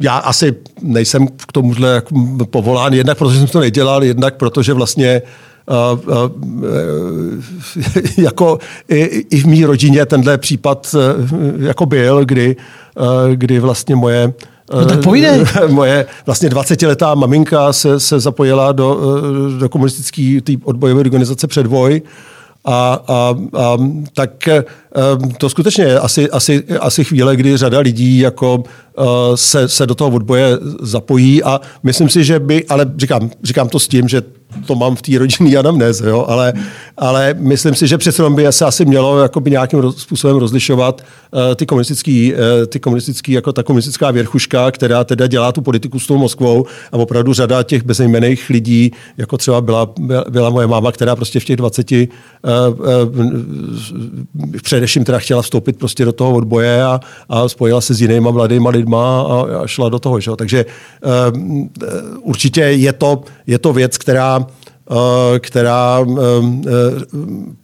já 0.00 0.16
asi 0.16 0.54
nejsem 0.82 1.26
k 1.26 1.52
tomuhle 1.52 2.02
povolán, 2.50 2.92
jednak 2.92 3.18
protože 3.18 3.38
jsem 3.38 3.48
to 3.48 3.60
nedělal, 3.60 4.04
jednak 4.04 4.36
protože 4.36 4.72
vlastně 4.72 5.22
Uh, 5.68 6.00
uh, 6.08 6.30
uh, 6.62 6.68
jako 8.16 8.58
i, 8.88 9.02
i 9.30 9.40
v 9.40 9.46
mý 9.46 9.64
rodině 9.64 10.06
tenhle 10.06 10.38
případ 10.38 10.94
jako 11.58 11.86
byl, 11.86 12.24
kdy, 12.24 12.56
kdy 13.34 13.60
vlastně 13.60 13.96
moje 13.96 14.32
No 14.72 14.86
tak 14.86 15.02
povídej. 15.02 15.44
Moje 15.68 16.06
vlastně 16.26 16.48
20-letá 16.48 17.14
maminka 17.14 17.72
se, 17.72 18.00
se 18.00 18.20
zapojila 18.20 18.72
do, 18.72 19.20
do 19.58 19.68
komunistické 19.68 20.38
odbojové 20.64 21.00
organizace 21.00 21.46
Předvoj. 21.46 22.02
A, 22.64 23.00
a, 23.08 23.34
a 23.58 23.76
tak 24.12 24.48
eh, 24.48 24.64
to 25.38 25.50
skutečně 25.50 25.84
je 25.84 25.98
asi, 25.98 26.30
asi, 26.30 26.64
asi 26.80 27.04
chvíle, 27.04 27.36
kdy 27.36 27.56
řada 27.56 27.78
lidí 27.78 28.18
jako 28.18 28.64
uh, 28.98 29.04
se, 29.34 29.68
se 29.68 29.86
do 29.86 29.94
toho 29.94 30.10
odboje 30.10 30.58
zapojí 30.80 31.42
a 31.42 31.60
myslím 31.82 32.08
si, 32.08 32.24
že 32.24 32.38
by, 32.38 32.64
ale 32.64 32.86
říkám, 32.96 33.30
říkám 33.42 33.68
to 33.68 33.78
s 33.78 33.88
tím, 33.88 34.08
že 34.08 34.22
to 34.66 34.74
mám 34.74 34.96
v 34.96 35.02
té 35.02 35.18
rodinné 35.18 35.56
anamnéze, 35.56 36.08
jo, 36.08 36.24
ale, 36.28 36.52
ale 36.96 37.34
myslím 37.38 37.74
si, 37.74 37.86
že 37.86 37.98
přece 37.98 38.30
by 38.30 38.46
se 38.50 38.64
asi 38.64 38.84
mělo 38.84 39.18
jakoby 39.18 39.50
nějakým 39.50 39.92
způsobem 39.92 40.36
rozlišovat 40.36 41.02
uh, 41.30 41.40
ty 41.54 41.66
komunistický, 41.66 42.32
uh, 42.32 42.38
ty 42.66 42.80
komunistický, 42.80 43.32
jako 43.32 43.52
ta 43.52 43.62
komunistická 43.62 44.10
věrchuška, 44.10 44.70
která 44.70 45.04
teda 45.04 45.26
dělá 45.26 45.52
tu 45.52 45.60
politiku 45.60 45.98
s 45.98 46.06
tou 46.06 46.18
Moskvou 46.18 46.66
a 46.92 46.96
opravdu 46.96 47.32
řada 47.32 47.62
těch 47.62 47.82
bezejmených 47.82 48.50
lidí, 48.50 48.92
jako 49.16 49.36
třeba 49.38 49.60
byla, 49.60 49.92
byla 50.30 50.50
moje 50.50 50.66
máma, 50.66 50.92
která 50.92 51.16
prostě 51.16 51.40
v 51.40 51.44
těch 51.44 51.56
20 51.56 51.92
uh, 51.92 51.98
uh, 51.98 52.06
především 54.84 55.04
teda 55.04 55.18
chtěla 55.18 55.42
vstoupit 55.42 55.78
prostě 55.78 56.04
do 56.04 56.12
toho 56.12 56.32
odboje 56.32 56.84
a, 56.84 57.00
a 57.28 57.48
spojila 57.48 57.80
se 57.80 57.94
s 57.94 58.00
jinýma 58.00 58.30
mladýma 58.30 58.70
lidma 58.70 59.20
a, 59.20 59.62
a 59.62 59.66
šla 59.66 59.88
do 59.88 59.98
toho. 59.98 60.20
Že? 60.20 60.30
Takže 60.36 60.66
uh, 61.04 61.68
určitě 62.20 62.60
je 62.60 62.92
to, 62.92 63.22
je 63.46 63.58
to 63.58 63.72
věc, 63.72 63.98
která 63.98 64.46
Eh, 64.84 65.38
která 65.38 66.04
eh, 66.04 66.70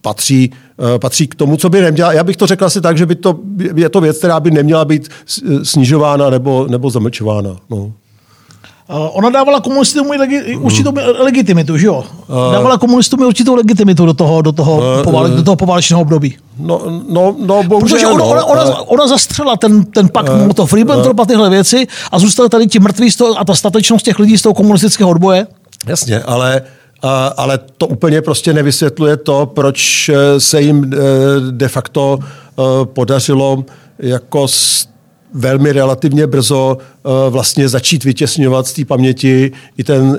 patří, 0.01 0.53
patří 0.99 1.29
k 1.29 1.35
tomu, 1.35 1.57
co 1.57 1.69
by 1.69 1.81
neměla. 1.81 2.13
Já 2.13 2.25
bych 2.25 2.37
to 2.37 2.47
řekl 2.47 2.65
asi 2.65 2.81
tak, 2.81 2.99
že 2.99 3.07
by 3.07 3.15
to, 3.15 3.39
je 3.75 3.89
to 3.89 4.01
věc, 4.01 4.19
která 4.19 4.41
by 4.41 4.51
neměla 4.51 4.85
být 4.85 5.09
snižována 5.63 6.31
nebo, 6.31 6.67
nebo 6.71 6.91
zamlčována. 6.91 7.57
No. 7.71 7.93
Ona 8.91 9.31
dávala 9.31 9.61
komunistům 9.61 10.11
legi, 10.11 10.57
určitou 10.57 10.93
legitimitu, 11.19 11.79
že 11.79 11.87
jo? 11.87 12.05
Dávala 12.53 12.79
komunistům 12.79 13.21
určitou 13.21 13.55
legitimitu 13.55 14.07
do 14.07 14.15
toho, 14.15 14.43
do 14.43 14.53
toho, 14.53 14.83
povále, 15.05 15.31
do 15.31 15.43
toho 15.43 15.57
poválečného 15.57 16.03
období. 16.03 16.37
No, 16.59 16.81
no, 17.09 17.37
no 17.39 17.63
bohužel, 17.63 17.99
Protože 17.99 18.07
ona, 18.07 18.25
ona, 18.25 18.45
ona, 18.45 18.81
ona 18.81 19.07
zastřela 19.07 19.57
ten, 19.57 19.85
ten 19.85 20.09
pakt 20.09 20.29
uh, 20.29 20.35
Molotov-Ribbentrop 20.35 21.23
a 21.23 21.25
tyhle 21.25 21.51
věci 21.51 21.87
a 22.13 22.19
zůstaly 22.19 22.49
tady 22.49 22.67
ti 22.67 22.79
mrtví 22.79 23.09
a 23.37 23.45
ta 23.45 23.55
statečnost 23.55 24.05
těch 24.05 24.19
lidí 24.19 24.39
z 24.39 24.43
toho 24.43 24.55
komunistického 24.55 25.11
odboje. 25.11 25.47
Jasně, 25.87 26.23
ale 26.23 26.63
ale 27.37 27.59
to 27.79 27.87
úplně 27.87 28.23
prostě 28.23 28.53
nevysvětluje 28.53 29.17
to, 29.17 29.47
proč 29.47 30.09
eh, 30.09 30.41
se 30.41 30.61
jim 30.61 30.93
eh, 30.93 30.99
de 31.51 31.69
facto 31.69 32.19
eh, 32.23 32.63
podařilo 32.85 33.65
jako 33.99 34.47
velmi 35.35 35.73
relativně 35.73 36.27
brzo 36.27 36.79
vlastně 37.31 37.69
začít 37.69 38.05
vytěsňovat 38.05 38.67
z 38.67 38.73
té 38.73 38.85
paměti 38.85 39.53
i 39.79 39.85
ten, 39.85 40.19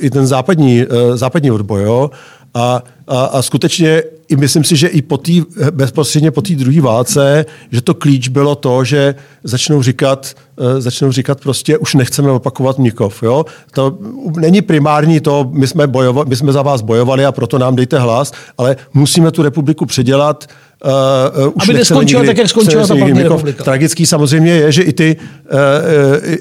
i 0.00 0.10
ten 0.10 0.26
západní, 0.26 0.84
západní 1.14 1.50
odboj. 1.50 1.82
Jo? 1.82 2.10
A, 2.54 2.82
a, 3.08 3.24
a 3.24 3.42
skutečně 3.42 4.02
i 4.28 4.36
myslím 4.36 4.64
si, 4.64 4.76
že 4.76 4.88
i 4.88 5.02
po 5.02 5.16
tý, 5.16 5.42
bezprostředně 5.70 6.30
po 6.30 6.42
té 6.42 6.54
druhé 6.54 6.80
válce, 6.80 7.46
že 7.72 7.80
to 7.80 7.94
klíč 7.94 8.28
bylo 8.28 8.54
to, 8.54 8.84
že 8.84 9.14
začnou 9.44 9.82
říkat, 9.82 10.34
začnou 10.78 11.12
říkat 11.12 11.40
prostě, 11.40 11.78
už 11.78 11.94
nechceme 11.94 12.30
opakovat 12.30 12.78
Mnikov. 12.78 13.22
Jo? 13.22 13.44
To 13.72 13.98
není 14.36 14.62
primární 14.62 15.20
to, 15.20 15.50
my 15.52 15.66
jsme, 15.66 15.86
bojovali, 15.86 16.28
my 16.28 16.36
jsme 16.36 16.52
za 16.52 16.62
vás 16.62 16.82
bojovali 16.82 17.24
a 17.24 17.32
proto 17.32 17.58
nám 17.58 17.76
dejte 17.76 17.98
hlas, 17.98 18.32
ale 18.58 18.76
musíme 18.94 19.30
tu 19.30 19.42
republiku 19.42 19.86
předělat, 19.86 20.46
Uh, 20.84 21.46
uh, 21.46 21.52
už 21.54 21.68
Aby 21.68 21.78
neskončila 21.78 22.24
tak, 22.24 22.38
jak 22.38 22.48
skončila 22.48 22.86
ta 22.86 22.94
první 22.94 23.22
republika. 23.22 23.64
Tragický 23.64 24.06
samozřejmě 24.06 24.52
je, 24.52 24.72
že 24.72 24.82
i 24.82 24.92
ty, 24.92 25.16
uh, 25.52 25.58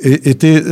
i, 0.01 0.13
i 0.13 0.33
ty 0.33 0.63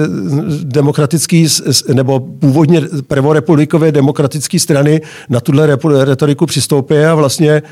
demokratický 0.63 1.47
nebo 1.93 2.19
původně 2.19 2.81
prvorepublikové 3.07 3.91
demokratické 3.91 4.59
strany 4.59 5.01
na 5.29 5.39
tuhle 5.39 5.77
retoriku 6.05 6.45
přistoupí 6.45 6.97
a 6.97 7.15
vlastně, 7.15 7.63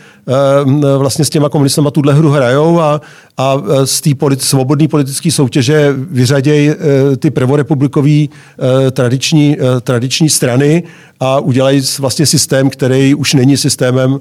uh, 0.66 0.98
vlastně 0.98 1.26
s 1.26 1.30
těma 1.30 1.50
komunistama 1.50 1.92
tuhle 1.92 2.14
hru 2.14 2.30
hrajou 2.30 2.80
a, 2.80 3.02
a 3.38 3.58
z 3.86 4.02
té 4.02 4.16
polit, 4.16 4.42
svobodné 4.42 4.88
politické 4.88 5.32
soutěže 5.32 5.94
vyřadějí 5.98 6.70
uh, 6.70 6.76
ty 7.16 7.32
prvorepublikové 7.32 8.10
uh, 8.10 8.92
tradiční, 8.92 9.58
uh, 9.58 9.80
tradiční 9.80 10.30
strany 10.30 10.84
a 11.20 11.40
udělají 11.40 11.82
vlastně 12.00 12.26
systém, 12.26 12.70
který 12.70 13.16
už 13.16 13.34
není 13.34 13.58
systémem 13.58 14.12
uh, 14.12 14.20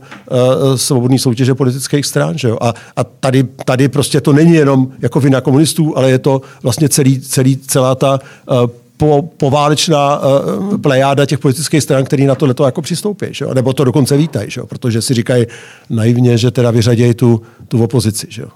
svobodné 0.77 1.19
soutěže 1.19 1.55
politických 1.63 2.07
stran. 2.07 2.39
Že 2.39 2.49
jo? 2.49 2.59
A, 2.61 2.75
a 2.97 3.05
tady, 3.05 3.45
tady 3.65 3.89
prostě 3.89 4.21
to 4.21 4.33
není 4.33 4.55
jenom 4.55 4.89
jako 4.99 5.21
vina 5.21 5.41
komunistů, 5.41 5.99
ale 5.99 6.11
je 6.11 6.19
to 6.19 6.43
vlastně 6.63 6.89
celý, 6.89 7.21
celý, 7.21 7.57
celá 7.57 7.95
ta 7.95 8.19
uh, 8.51 8.67
po, 8.97 9.23
poválečná 9.37 10.19
uh, 10.19 10.79
plejáda 10.79 11.27
těch 11.27 11.39
politických 11.39 11.83
stran, 11.83 12.05
který 12.05 12.27
na 12.27 12.35
to 12.35 12.65
jako 12.65 12.83
přistoupí, 12.83 13.27
že 13.31 13.45
jo? 13.45 13.55
nebo 13.55 13.73
to 13.73 13.85
dokonce 13.85 14.17
vítají, 14.17 14.51
že 14.51 14.61
jo? 14.61 14.67
protože 14.67 15.03
si 15.03 15.15
říkají 15.15 15.47
naivně, 15.91 16.39
že 16.39 16.51
teda 16.51 16.71
vyřadějí 16.71 17.15
tu, 17.15 17.43
tu 17.69 17.85
opozici. 17.85 18.27
Že 18.31 18.43
jo? 18.43 18.49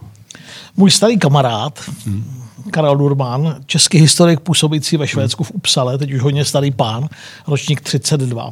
Můj 0.76 0.90
starý 0.90 1.18
kamarád, 1.18 1.80
hmm. 2.06 2.24
Karel 2.70 2.96
Durban, 2.96 3.56
český 3.66 3.98
historik 3.98 4.40
působící 4.40 4.96
ve 4.96 5.06
Švédsku 5.06 5.44
v 5.44 5.50
Upsale, 5.50 5.98
teď 5.98 6.12
už 6.12 6.20
hodně 6.20 6.44
starý 6.44 6.70
pán, 6.70 7.08
ročník 7.46 7.80
32. 7.80 8.50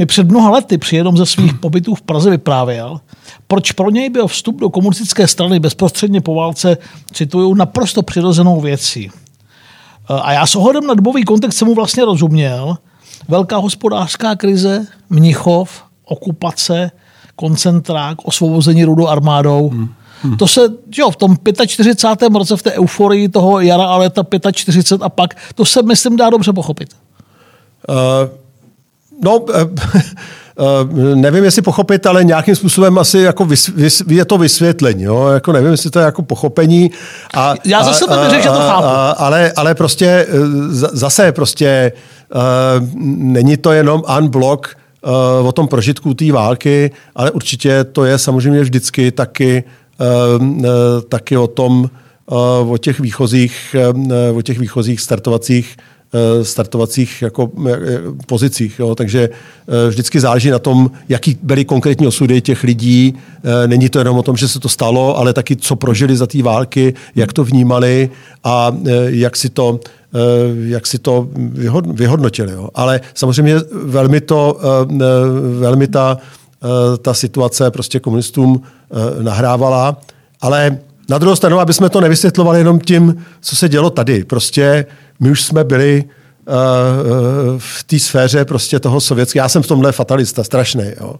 Mi 0.00 0.06
před 0.06 0.30
mnoha 0.30 0.50
lety 0.50 0.78
při 0.78 0.96
jednom 0.96 1.16
ze 1.16 1.26
svých 1.26 1.54
pobytů 1.54 1.94
v 1.94 2.02
Praze 2.02 2.30
vyprávěl, 2.30 3.00
proč 3.48 3.72
pro 3.72 3.90
něj 3.90 4.10
byl 4.10 4.26
vstup 4.26 4.60
do 4.60 4.70
komunistické 4.70 5.28
strany 5.28 5.60
bezprostředně 5.60 6.20
po 6.20 6.34
válce, 6.34 6.78
cituju, 7.12 7.54
naprosto 7.54 8.02
přirozenou 8.02 8.60
věcí. 8.60 9.10
A 10.08 10.32
já 10.32 10.46
s 10.46 10.56
ohledem 10.56 10.86
na 10.86 10.94
dobový 10.94 11.24
kontext 11.24 11.58
jsem 11.58 11.68
mu 11.68 11.74
vlastně 11.74 12.04
rozuměl. 12.04 12.76
Velká 13.28 13.56
hospodářská 13.56 14.36
krize, 14.36 14.86
Mnichov, 15.10 15.82
okupace, 16.04 16.90
koncentrák, 17.36 18.18
osvobození 18.24 18.84
rudu 18.84 19.08
armádou. 19.08 19.68
Hmm. 19.68 19.88
Hmm. 20.22 20.36
To 20.36 20.46
se, 20.46 20.60
jo, 20.98 21.10
v 21.10 21.16
tom 21.16 21.36
45. 21.66 22.34
roce, 22.34 22.56
v 22.56 22.62
té 22.62 22.72
euforii 22.72 23.28
toho 23.28 23.60
jara 23.60 23.84
a 23.84 23.96
léta 23.96 24.24
45 24.52 25.04
a 25.04 25.08
pak, 25.08 25.36
to 25.54 25.64
se, 25.64 25.82
myslím, 25.82 26.16
dá 26.16 26.30
dobře 26.30 26.52
pochopit. 26.52 26.88
Uh, 27.88 28.40
no, 29.24 29.38
uh, 29.38 29.54
Uh, 30.60 31.14
nevím, 31.14 31.44
jestli 31.44 31.62
pochopit, 31.62 32.06
ale 32.06 32.24
nějakým 32.24 32.56
způsobem 32.56 32.98
asi 32.98 33.18
jako 33.18 33.44
vys, 33.44 33.68
vys, 33.68 34.02
je 34.08 34.24
to 34.24 34.38
vysvětlení. 34.38 35.02
Jo? 35.02 35.28
Jako 35.28 35.52
nevím, 35.52 35.70
jestli 35.70 35.90
to 35.90 35.98
je 35.98 36.04
jako 36.04 36.22
pochopení. 36.22 36.90
A, 37.34 37.54
Já 37.64 37.84
zase 37.84 38.04
bych 38.06 38.30
řekl, 38.30 38.42
že 38.42 38.48
to 38.48 38.54
chápu. 38.54 38.86
A, 38.86 39.10
ale, 39.10 39.52
ale 39.56 39.74
prostě 39.74 40.26
zase 40.92 41.32
prostě 41.32 41.92
uh, 42.34 42.88
není 43.16 43.56
to 43.56 43.72
jenom 43.72 44.02
unblock 44.18 44.66
uh, 45.40 45.48
o 45.48 45.52
tom 45.52 45.68
prožitku 45.68 46.14
té 46.14 46.32
války, 46.32 46.90
ale 47.14 47.30
určitě 47.30 47.84
to 47.84 48.04
je 48.04 48.18
samozřejmě 48.18 48.60
vždycky 48.60 49.12
taky 49.12 49.64
taky 51.08 51.36
o 51.36 51.46
tom, 51.46 51.90
o 52.68 52.76
těch 52.78 53.00
výchozích, 53.00 53.76
o 54.34 54.42
těch 54.42 54.58
výchozích 54.58 55.00
startovacích 55.00 55.76
startovacích 56.42 57.22
jako 57.22 57.50
pozicích. 58.26 58.78
Jo. 58.78 58.94
Takže 58.94 59.28
vždycky 59.88 60.20
záleží 60.20 60.50
na 60.50 60.58
tom, 60.58 60.90
jaký 61.08 61.38
byly 61.42 61.64
konkrétní 61.64 62.06
osudy 62.06 62.40
těch 62.40 62.64
lidí. 62.64 63.14
Není 63.66 63.88
to 63.88 63.98
jenom 63.98 64.18
o 64.18 64.22
tom, 64.22 64.36
že 64.36 64.48
se 64.48 64.60
to 64.60 64.68
stalo, 64.68 65.18
ale 65.18 65.32
taky, 65.32 65.56
co 65.56 65.76
prožili 65.76 66.16
za 66.16 66.26
té 66.26 66.42
války, 66.42 66.94
jak 67.14 67.32
to 67.32 67.44
vnímali 67.44 68.10
a 68.44 68.76
jak 69.08 69.36
si 69.36 69.48
to 69.48 69.80
Eh, 70.14 70.18
jak 70.54 70.86
si 70.86 70.98
to 70.98 71.28
vyhodnotili. 71.92 72.52
Jo. 72.52 72.68
Ale 72.74 73.00
samozřejmě 73.14 73.56
velmi, 73.72 74.20
to, 74.20 74.60
eh, 74.60 74.98
velmi 75.58 75.86
ta, 75.86 76.18
eh, 76.62 76.98
ta 76.98 77.14
situace 77.14 77.70
prostě 77.70 78.00
komunistům 78.00 78.62
nahrávala, 79.22 79.96
ale 80.40 80.78
na 81.08 81.18
druhou 81.18 81.36
stranu, 81.36 81.60
aby 81.60 81.72
jsme 81.72 81.88
to 81.88 82.00
nevysvětlovali 82.00 82.58
jenom 82.58 82.80
tím, 82.80 83.24
co 83.40 83.56
se 83.56 83.68
dělo 83.68 83.90
tady. 83.90 84.24
Prostě 84.24 84.86
my 85.20 85.30
už 85.30 85.42
jsme 85.42 85.64
byli 85.64 86.04
v 87.58 87.84
té 87.84 87.98
sféře 87.98 88.44
prostě 88.44 88.80
toho 88.80 89.00
sovětského. 89.00 89.44
Já 89.44 89.48
jsem 89.48 89.62
v 89.62 89.66
tomhle 89.66 89.92
fatalista, 89.92 90.44
strašný. 90.44 90.84
Jo. 91.00 91.14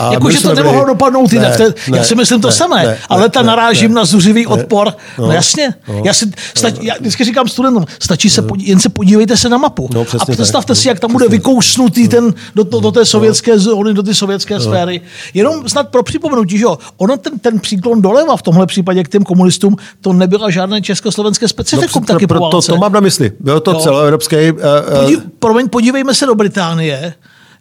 A 0.00 0.12
jako, 0.12 0.30
že 0.30 0.42
to 0.42 0.54
nemohlo 0.54 0.84
dopadnout 0.84 1.32
jinak. 1.32 1.58
Ne, 1.58 1.68
ne, 1.68 1.98
já 1.98 2.04
si 2.04 2.14
myslím 2.14 2.40
to 2.40 2.48
ne, 2.48 2.52
samé, 2.52 2.84
ne, 2.84 2.98
ale 3.08 3.28
ta 3.28 3.42
narážím 3.42 3.90
ne, 3.90 3.94
na 3.94 4.04
zuřivý 4.04 4.40
ne, 4.40 4.46
odpor. 4.46 4.92
No, 5.18 5.26
no 5.26 5.32
jasně. 5.32 5.74
No, 5.88 6.02
já, 6.04 6.14
si, 6.14 6.30
stač, 6.54 6.74
no. 6.74 6.80
já 6.82 6.94
vždycky 7.00 7.24
říkám 7.24 7.48
studentům, 7.48 7.84
stačí 8.02 8.30
se, 8.30 8.42
podí, 8.42 8.68
jen 8.68 8.80
se 8.80 8.88
podívejte 8.88 9.36
se 9.36 9.48
na 9.48 9.58
mapu. 9.58 9.88
No, 9.94 10.00
a 10.20 10.24
představte 10.24 10.68
tak, 10.68 10.76
si, 10.76 10.88
jak 10.88 11.00
tam 11.00 11.12
bude 11.12 11.28
vykousnutý 11.28 12.08
ten, 12.08 12.34
do, 12.54 12.64
do, 12.64 12.80
do 12.80 12.92
té 12.92 13.04
sovětské 13.04 13.58
zóny, 13.58 13.94
do 13.94 14.02
té 14.02 14.14
sovětské 14.14 14.54
no. 14.54 14.60
sféry. 14.60 15.00
Jenom 15.34 15.68
snad 15.68 15.88
pro 15.88 16.02
připomenutí, 16.02 16.58
že 16.58 16.64
jo, 16.64 16.78
ono 16.96 17.16
ten, 17.16 17.38
ten 17.38 17.60
příklon 17.60 18.02
doleva 18.02 18.36
v 18.36 18.42
tomhle 18.42 18.66
případě 18.66 19.04
k 19.04 19.08
těm 19.08 19.22
komunistům, 19.22 19.76
to 20.00 20.12
nebyla 20.12 20.50
žádné 20.50 20.82
československé 20.82 21.48
specifikum 21.48 22.02
no, 22.08 22.14
taky 22.14 22.26
pro, 22.26 22.40
to, 22.40 22.62
to 22.62 22.76
mám 22.76 22.92
na 22.92 23.00
mysli. 23.00 23.32
Bylo 23.40 23.60
to 23.60 23.74
celoevropské. 23.74 24.52
Uh, 24.52 24.58
Podí, 25.00 25.16
promiň, 25.38 25.68
podívejme 25.68 26.14
se 26.14 26.26
do 26.26 26.34
Británie. 26.34 27.14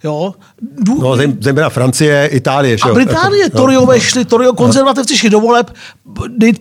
Jo? 0.03 0.34
Dů... 0.62 1.01
No, 1.01 1.18
zejména 1.39 1.70
Francie, 1.70 2.27
Itálie. 2.27 2.77
A 2.82 2.94
Británie, 2.94 3.44
jako, 3.44 3.58
Toriové 3.58 3.96
no, 3.96 4.00
šli, 4.00 4.25
Torio 4.25 4.53
konzervativci 4.53 5.18
šli 5.18 5.29
do 5.29 5.39
voleb, 5.39 5.72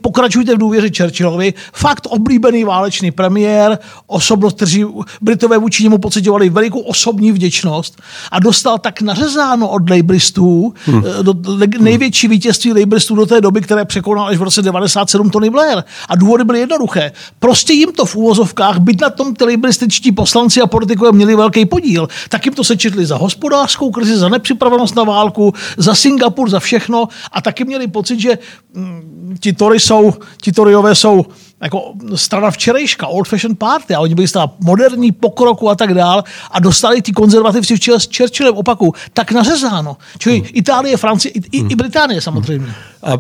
pokračujte 0.00 0.54
v 0.54 0.59
důvěře 0.59 0.88
Churchillovi. 0.97 1.54
Fakt 1.73 2.07
oblíbený 2.11 2.64
válečný 2.64 3.11
premiér, 3.11 3.78
osobnost, 4.07 4.57
kteří 4.57 4.85
Britové 5.21 5.59
vůči 5.59 5.83
němu 5.83 5.99
pocitovali 5.99 6.50
velikou 6.50 6.80
osobní 6.80 7.33
vděčnost 7.33 8.02
a 8.33 8.38
dostal 8.38 8.78
tak 8.78 9.00
nařezáno 9.02 9.68
od 9.68 9.90
Labouristů, 9.90 10.75
hmm. 10.85 11.02
Do, 11.23 11.35
největší 11.80 12.28
vítězství 12.28 12.73
Labouristů 12.73 13.14
do 13.14 13.26
té 13.26 13.40
doby, 13.40 13.61
které 13.61 13.85
překonal 13.85 14.26
až 14.26 14.37
v 14.37 14.42
roce 14.42 14.62
97 14.62 15.30
Tony 15.30 15.50
Blair. 15.50 15.83
A 16.09 16.16
důvody 16.16 16.45
byly 16.45 16.61
jednoduché. 16.61 17.12
Prostě 17.38 17.73
jim 17.73 17.92
to 17.92 18.04
v 18.04 18.16
úvozovkách, 18.16 18.78
byť 18.78 19.00
na 19.00 19.11
tom 19.11 19.35
ty 19.35 19.45
laborističtí 19.45 20.12
poslanci 20.12 20.61
a 20.61 20.66
politikové 20.66 21.12
měli 21.12 21.37
velký 21.37 21.66
podíl, 21.66 22.09
tak 22.28 22.45
jim 22.45 22.54
to 22.54 22.64
sečetli 22.64 23.07
za 23.07 23.16
hospodářskou 23.28 23.90
krizi, 23.90 24.16
za 24.16 24.28
nepřipravenost 24.28 24.97
na 24.97 25.04
válku, 25.04 25.52
za 25.76 25.94
Singapur, 25.94 26.50
za 26.50 26.61
všechno 26.61 27.08
a 27.32 27.40
taky 27.40 27.64
měli 27.64 27.87
pocit, 27.87 28.20
že 28.20 28.38
mm, 28.75 29.37
ti 29.40 29.52
Tory 29.52 29.80
jsou, 29.80 30.14
ti 30.42 30.52
Toryové 30.52 30.94
jsou 30.94 31.26
jako 31.61 31.92
strana 32.14 32.50
včerejška, 32.50 33.06
old 33.06 33.28
fashion 33.28 33.56
party 33.56 33.94
a 33.94 34.00
oni 34.00 34.14
byli 34.14 34.28
strana 34.28 34.52
moderní 34.64 35.12
pokroku 35.12 35.70
a 35.70 35.75
tak 35.75 35.94
dál 35.94 36.25
a 36.50 36.61
dostali 36.61 37.02
ti 37.02 37.12
konzervativci 37.12 37.76
v 37.76 37.80
čele 37.80 38.00
s 38.00 38.08
Churchillem 38.16 38.56
opaku 38.56 38.94
tak 39.12 39.32
nařezáno. 39.32 39.97
Čili 40.18 40.37
hmm. 40.38 40.49
Itálie, 40.52 40.97
Francie, 40.97 41.32
i, 41.32 41.38
i, 41.52 41.66
i 41.68 41.76
Británie 41.76 42.20
samozřejmě. 42.20 42.73
A, 43.02 43.12
a, 43.12 43.18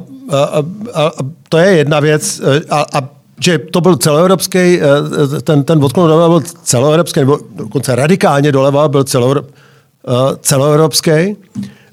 a, 0.94 1.06
a 1.06 1.12
to 1.48 1.58
je 1.58 1.76
jedna 1.76 2.00
věc 2.00 2.40
a, 2.70 2.86
a 2.94 3.08
že 3.40 3.58
to 3.58 3.80
byl 3.80 3.96
celoevropský, 3.96 4.58
eh, 4.58 5.40
ten, 5.42 5.64
ten 5.64 5.84
odklon 5.84 6.08
doleva 6.08 6.28
byl 6.28 6.40
celoevropský, 6.62 7.20
nebo 7.20 7.38
dokonce 7.54 7.94
radikálně 7.94 8.52
doleva 8.52 8.88
byl 8.88 9.04
celoevropský 9.04 9.54
Eh, 9.54 9.67
celoevropský, 10.40 11.36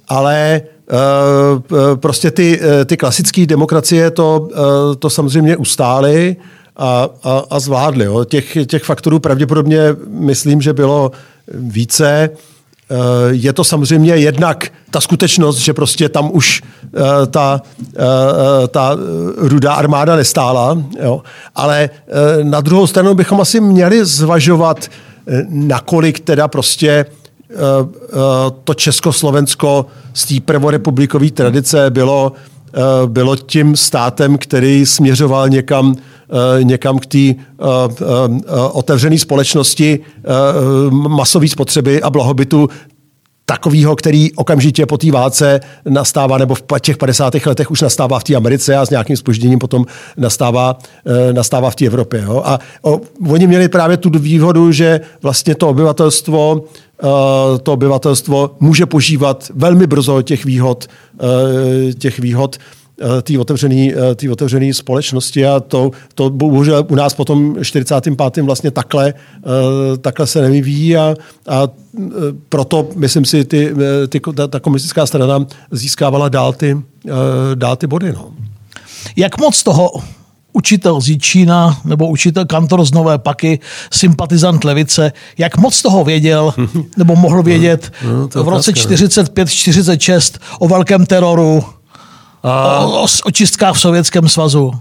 ale 0.07 0.61
eh, 0.61 1.95
prostě 1.95 2.31
ty, 2.31 2.59
eh, 2.61 2.85
ty 2.85 2.97
klasické 2.97 3.45
demokracie 3.45 4.11
to, 4.11 4.49
to 4.99 5.09
samozřejmě 5.09 5.57
ustály 5.57 6.35
a, 6.77 7.09
a, 7.23 7.43
a 7.49 7.59
zvládly. 7.59 8.05
Jo. 8.05 8.23
Těch, 8.23 8.57
těch 8.65 8.83
faktorů 8.83 9.19
pravděpodobně 9.19 9.79
myslím, 10.07 10.61
že 10.61 10.73
bylo 10.73 11.11
více. 11.53 12.29
Je 13.29 13.53
to 13.53 13.63
samozřejmě 13.63 14.15
jednak 14.15 14.67
ta 14.91 15.01
skutečnost, 15.01 15.57
že 15.57 15.73
prostě 15.73 16.09
tam 16.09 16.29
už 16.33 16.61
ta, 17.29 17.61
ta 18.67 18.97
rudá 19.37 19.73
armáda 19.73 20.15
nestála, 20.15 20.83
jo. 21.03 21.21
ale 21.55 21.89
na 22.43 22.61
druhou 22.61 22.87
stranu 22.87 23.13
bychom 23.13 23.41
asi 23.41 23.59
měli 23.59 24.05
zvažovat, 24.05 24.87
nakolik 25.49 26.19
teda 26.19 26.47
prostě 26.47 27.05
Eh, 27.05 27.05
eh, 27.05 27.24
to 28.63 28.73
Československo 28.73 29.85
z 30.13 30.25
té 30.25 30.33
prvorepublikové 30.45 31.29
tradice 31.29 31.89
bylo, 31.89 32.31
eh, 32.73 32.79
bylo 33.05 33.35
tím 33.35 33.75
státem, 33.75 34.37
který 34.37 34.85
směřoval 34.85 35.49
někam, 35.49 35.95
někam 36.61 36.99
k 36.99 37.05
té 37.05 37.33
otevřené 38.71 39.17
společnosti 39.17 39.99
masové 40.89 41.47
spotřeby 41.47 42.01
a 42.01 42.09
blahobytu 42.09 42.69
takového, 43.45 43.95
který 43.95 44.33
okamžitě 44.33 44.85
po 44.85 44.97
té 44.97 45.11
válce 45.11 45.59
nastává, 45.89 46.37
nebo 46.37 46.55
v 46.55 46.63
těch 46.81 46.97
50. 46.97 47.45
letech 47.45 47.71
už 47.71 47.81
nastává 47.81 48.19
v 48.19 48.23
té 48.23 48.35
Americe 48.35 48.75
a 48.75 48.85
s 48.85 48.89
nějakým 48.89 49.17
spožděním 49.17 49.59
potom 49.59 49.85
nastává, 50.17 50.77
nastává 51.31 51.69
v 51.69 51.75
té 51.75 51.85
Evropě. 51.85 52.21
Jo? 52.21 52.41
A 52.45 52.59
o, 52.81 53.01
oni 53.29 53.47
měli 53.47 53.69
právě 53.69 53.97
tu 53.97 54.09
výhodu, 54.09 54.71
že 54.71 55.01
vlastně 55.21 55.55
to 55.55 55.69
obyvatelstvo 55.69 56.63
Eh, 56.63 56.84
to 57.63 57.73
obyvatelstvo 57.73 58.55
může 58.59 58.85
požívat 58.85 59.51
velmi 59.55 59.87
brzo 59.87 60.21
těch 60.21 60.45
výhod, 60.45 60.87
eh, 61.19 61.93
těch 61.93 62.19
výhod 62.19 62.57
eh, 63.01 63.21
té 63.21 63.39
otevřené 63.39 63.93
tý 64.15 64.29
otevřený 64.29 64.73
společnosti 64.73 65.45
a 65.45 65.59
to, 65.59 65.91
to 66.13 66.29
bohužel 66.29 66.85
u 66.89 66.95
nás 66.95 67.13
potom 67.13 67.55
45. 67.61 68.43
vlastně 68.45 68.71
takhle, 68.71 69.13
takhle 70.01 70.27
se 70.27 70.41
nevyvíjí 70.41 70.97
a, 70.97 71.15
a 71.47 71.67
proto, 72.49 72.89
myslím 72.95 73.25
si, 73.25 73.45
ty, 73.45 73.73
ty, 74.09 74.19
ta, 74.35 74.47
ta 74.47 74.59
komunistická 74.59 75.05
strana 75.05 75.45
získávala 75.71 76.29
dál 76.29 76.53
ty, 76.53 76.77
dál 77.55 77.75
ty 77.75 77.87
body. 77.87 78.13
No. 78.13 78.31
Jak 79.15 79.39
moc 79.39 79.63
toho 79.63 79.91
učitel 80.55 81.01
z 81.01 81.09
Jíčína 81.09 81.77
nebo 81.85 82.07
učitel 82.07 82.45
kantor 82.45 82.85
z 82.85 82.91
Nové 82.91 83.17
Paky, 83.17 83.59
sympatizant 83.93 84.63
Levice, 84.63 85.11
jak 85.37 85.57
moc 85.57 85.81
toho 85.81 86.03
věděl 86.03 86.53
nebo 86.97 87.15
mohl 87.15 87.43
vědět 87.43 87.91
no, 88.03 88.29
no, 88.35 88.43
v 88.43 88.47
roce 88.47 88.71
45-46 88.71 90.39
o 90.59 90.67
velkém 90.67 91.05
teroru, 91.05 91.63
a... 92.43 92.79
o, 92.79 93.03
o, 93.03 93.07
o 93.25 93.31
čistkách 93.31 93.75
v 93.75 93.79
Sovětském 93.79 94.29
svazu. 94.29 94.73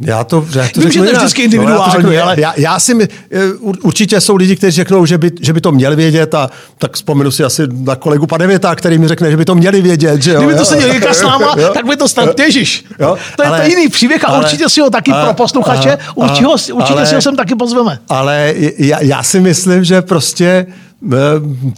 Já 0.00 0.24
to, 0.24 0.46
já 0.54 0.68
to 0.74 0.80
Vím, 0.80 0.90
že 0.90 0.98
to 0.98 1.04
je 1.04 1.12
vždycky 1.12 1.42
individuální, 1.42 2.02
no, 2.02 2.10
já, 2.10 2.20
řeknu, 2.20 2.22
ale... 2.22 2.40
Já, 2.40 2.54
já 2.56 2.80
si, 2.80 3.02
eh, 3.02 3.38
určitě 3.82 4.20
jsou 4.20 4.36
lidi, 4.36 4.56
kteří 4.56 4.76
řeknou, 4.76 5.06
že 5.06 5.18
by, 5.18 5.30
že 5.40 5.52
by 5.52 5.60
to 5.60 5.72
měli 5.72 5.96
vědět 5.96 6.34
a 6.34 6.50
tak 6.78 6.94
vzpomenu 6.94 7.30
si 7.30 7.44
asi 7.44 7.62
na 7.72 7.96
kolegu 7.96 8.26
Padevěta, 8.26 8.74
který 8.74 8.98
mi 8.98 9.08
řekne, 9.08 9.30
že 9.30 9.36
by 9.36 9.44
to 9.44 9.54
měli 9.54 9.82
vědět. 9.82 10.22
Že 10.22 10.32
jo, 10.32 10.40
Kdyby 10.40 10.54
to 10.54 10.64
se 10.64 10.76
dělal 10.76 11.14
s 11.14 11.22
náma, 11.22 11.54
jo, 11.58 11.70
tak 11.74 11.86
by 11.86 11.96
to 11.96 12.08
stalo 12.08 12.32
těžiš. 12.32 12.84
Jo, 12.98 13.16
to 13.36 13.42
je 13.42 13.48
ale, 13.48 13.60
to 13.60 13.68
jiný 13.68 13.88
příběh 13.88 14.24
a 14.24 14.28
ale, 14.28 14.38
určitě 14.38 14.68
si 14.68 14.80
ho 14.80 14.90
taky 14.90 15.10
ale, 15.10 15.24
pro 15.24 15.34
posluchače, 15.34 15.98
určitě, 16.14 16.46
určitě 16.46 16.98
ale, 16.98 17.06
si 17.06 17.14
ho 17.14 17.22
sem 17.22 17.36
taky 17.36 17.54
pozveme. 17.54 17.98
Ale 18.08 18.54
já, 18.78 19.02
já 19.02 19.22
si 19.22 19.40
myslím, 19.40 19.84
že 19.84 20.02
prostě 20.02 20.66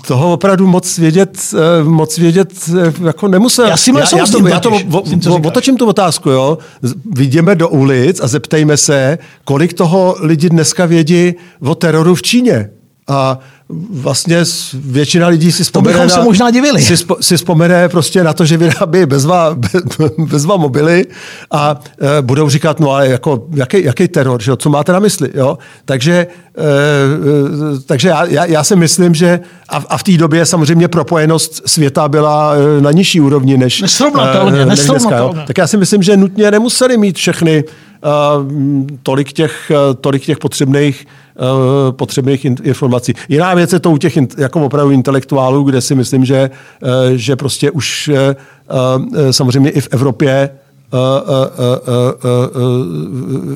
toho 0.06 0.32
opravdu 0.32 0.66
moc 0.66 0.98
vědět, 0.98 1.38
eh, 1.54 1.84
moc 1.84 2.18
vědět 2.18 2.52
eh, 2.68 2.92
jako 3.06 3.28
nemusel. 3.28 3.66
Já 3.66 3.76
si 3.76 3.92
myslím, 3.92 4.18
já, 4.18 4.24
já, 4.24 4.32
to, 4.32 4.48
já 4.48 4.60
to 4.60 4.70
o, 4.70 5.00
o, 5.30 5.40
otočím 5.48 5.76
tu 5.76 5.86
otázku, 5.86 6.30
jo. 6.30 6.58
Vidíme 7.12 7.54
do 7.54 7.68
ulic 7.68 8.20
a 8.20 8.26
zeptejme 8.26 8.76
se, 8.76 9.18
kolik 9.44 9.72
toho 9.72 10.16
lidi 10.20 10.48
dneska 10.48 10.86
vědí 10.86 11.34
o 11.60 11.74
teroru 11.74 12.14
v 12.14 12.22
Číně. 12.22 12.70
A 13.08 13.38
vlastně 13.90 14.36
většina 14.74 15.28
lidí 15.28 15.52
si 15.52 15.64
vzpomene, 15.64 15.98
na, 15.98 16.08
se 16.08 16.20
možná 16.20 16.50
divili. 16.50 16.82
Si, 16.82 16.96
spo, 16.96 17.16
si 17.20 17.36
vzpomene 17.36 17.88
prostě 17.88 18.24
na 18.24 18.32
to, 18.32 18.44
že 18.44 18.56
vyrábí 18.56 19.06
bezva, 19.06 19.56
bezva 20.18 20.56
mobily 20.56 21.06
a 21.50 21.80
e, 22.18 22.22
budou 22.22 22.48
říkat, 22.48 22.80
no 22.80 22.90
ale 22.90 23.08
jako, 23.08 23.46
jaký, 23.54 23.84
jaký 23.84 24.08
teror, 24.08 24.42
že, 24.42 24.56
co 24.56 24.70
máte 24.70 24.92
na 24.92 24.98
mysli. 24.98 25.30
Jo? 25.34 25.58
Takže, 25.84 26.12
e, 26.12 26.26
takže 27.86 28.08
já, 28.08 28.24
já, 28.24 28.44
já 28.44 28.64
si 28.64 28.76
myslím, 28.76 29.14
že 29.14 29.40
a, 29.68 29.82
a 29.88 29.98
v 29.98 30.02
té 30.02 30.16
době 30.16 30.46
samozřejmě 30.46 30.88
propojenost 30.88 31.62
světa 31.68 32.08
byla 32.08 32.54
na 32.80 32.92
nižší 32.92 33.20
úrovni 33.20 33.56
než, 33.56 33.80
nesrovnatelně, 33.82 34.60
e, 34.60 34.66
než 34.66 34.78
nesrovnatelně. 34.78 35.32
Dneska, 35.32 35.46
Tak 35.46 35.58
já 35.58 35.66
si 35.66 35.76
myslím, 35.76 36.02
že 36.02 36.16
nutně 36.16 36.50
nemuseli 36.50 36.96
mít 36.96 37.16
všechny 37.16 37.64
tolik, 39.02 39.32
těch, 39.32 39.72
tolik 40.00 40.24
těch 40.24 40.38
potřebných 40.38 41.06
uh, 41.06 41.92
potřebných 41.92 42.44
informací. 42.44 43.14
Jiná 43.28 43.54
věc 43.54 43.72
je 43.72 43.80
to 43.80 43.90
u 43.90 43.98
těch 43.98 44.18
jako 44.38 44.64
opravdu 44.64 44.92
intelektuálů, 44.92 45.62
kde 45.62 45.80
si 45.80 45.94
myslím, 45.94 46.24
že, 46.24 46.50
že 47.14 47.36
prostě 47.36 47.70
už 47.70 48.10
samozřejmě 49.30 49.70
i 49.70 49.80
v 49.80 49.88
Evropě 49.90 50.50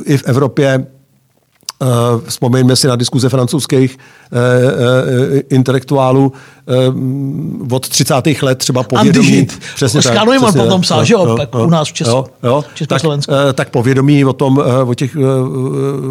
i 0.04 0.16
v 0.16 0.22
Evropě 0.26 0.86
vzpomeňme 2.26 2.76
si 2.76 2.86
na 2.86 2.96
diskuze 2.96 3.28
francouzských 3.28 3.98
uh, 3.98 4.38
uh, 4.38 5.38
intelektuálů 5.50 6.32
od 7.70 7.88
30. 7.88 8.14
let 8.42 8.58
třeba 8.58 8.82
povědomí. 8.82 9.46
Přesně 9.74 10.02
tak. 10.02 10.28
Přesně 10.40 10.62
potom 10.62 10.80
psal, 10.80 11.04
že 11.04 11.14
jo, 11.14 11.38
u 11.52 11.70
nás 11.70 11.88
v 11.88 11.92
Česku, 11.92 12.14
jo, 12.14 12.26
jo, 12.42 12.64
tak, 12.86 13.02
tak 13.54 13.70
povědomí 13.70 14.24
o 14.24 14.32
tom, 14.32 14.62
o, 14.86 14.94
těch, 14.94 15.16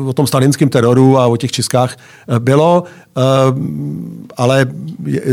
o 0.05 0.13
tom 0.13 0.27
stalinském 0.27 0.69
teroru 0.69 1.17
a 1.17 1.27
o 1.27 1.37
těch 1.37 1.51
Českách 1.51 1.97
bylo, 2.39 2.83
ale 4.37 4.65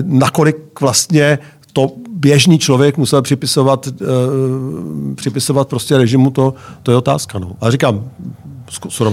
nakolik 0.03 0.81
vlastně 0.81 1.39
to 1.73 1.93
běžný 2.13 2.59
člověk 2.59 2.97
musel 2.97 3.23
připisovat, 3.23 3.89
připisovat 5.15 5.69
prostě 5.69 5.99
režimu, 5.99 6.31
to, 6.31 6.55
to 6.83 6.91
je 6.91 6.97
otázka. 6.97 7.39
No. 7.39 7.53
A 7.61 7.71
říkám, 7.71 8.11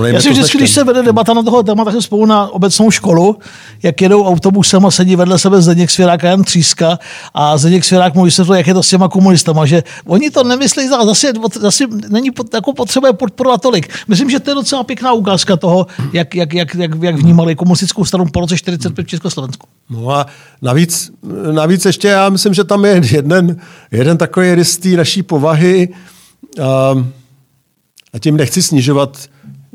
já 0.06 0.22
si 0.22 0.30
vždycky, 0.30 0.58
když 0.58 0.72
se 0.72 0.84
vede 0.84 1.04
debata 1.04 1.34
na 1.34 1.44
toho 1.44 1.64
téma, 1.64 1.86
tak 1.86 1.94
se 1.94 2.02
spolu 2.02 2.26
na 2.26 2.48
obecnou 2.48 2.92
školu, 2.92 3.38
jak 3.84 4.02
jedou 4.02 4.26
autobusem 4.26 4.86
a 4.86 4.92
sedí 4.92 5.16
vedle 5.16 5.40
sebe 5.40 5.62
Zdeněk 5.62 5.90
Svěrák 5.90 6.24
a 6.24 6.28
Jan 6.28 6.44
Tříska 6.44 7.00
a 7.34 7.58
Zdeněk 7.58 7.86
Svěrák 7.86 8.14
mu 8.16 8.24
vysvětluje, 8.24 8.58
jak 8.58 8.68
je 8.68 8.74
to 8.74 8.84
s 8.84 8.90
těma 8.90 9.08
komunistama, 9.08 9.66
že 9.66 9.84
oni 10.06 10.32
to 10.32 10.44
nemyslí, 10.44 10.88
zase, 10.88 11.34
zase 11.60 11.84
není 12.10 12.30
jako 12.54 12.74
potřeba 12.74 13.14
podporovat 13.14 13.62
tolik. 13.62 13.94
Myslím, 14.08 14.30
že 14.30 14.40
to 14.40 14.52
je 14.52 14.56
docela 14.56 14.84
pěkná 14.84 15.14
ukázka 15.14 15.58
toho, 15.58 15.88
jak, 16.14 16.36
jak, 16.36 16.54
jak, 16.54 16.76
jak, 16.76 16.92
jak 17.02 17.16
vnímali 17.16 17.56
komunistickou 17.56 18.06
stranu 18.06 18.26
po 18.26 18.40
roce 18.40 18.58
45 18.58 19.04
v 19.04 19.10
Československu. 19.10 19.68
No 19.90 20.10
a 20.10 20.26
navíc, 20.62 21.12
navíc 21.52 21.86
ještě 21.86 22.08
já 22.08 22.30
myslím, 22.30 22.54
že 22.54 22.64
tam 22.64 22.86
je 22.86 23.02
jeden, 23.12 23.58
jeden 23.92 24.18
takový 24.18 24.56
rys 24.56 24.80
naší 24.96 25.24
povahy, 25.24 25.90
a, 26.62 26.96
a 28.16 28.20
tím 28.20 28.38
nechci 28.38 28.62
snižovat 28.62 29.30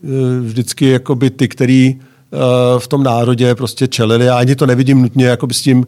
Eh, 0.05 0.41
vždycky 0.41 0.91
jakoby 0.91 1.31
ty, 1.31 1.49
který 1.49 1.97
eh, 1.97 2.37
v 2.79 2.89
tom 2.89 3.03
národě 3.03 3.55
prostě 3.55 3.89
čelili. 3.89 4.25
Já 4.25 4.39
ani 4.39 4.57
to 4.57 4.67
nevidím 4.67 5.03
nutně 5.03 5.25
jakoby 5.25 5.55
s 5.55 5.63
tím 5.63 5.87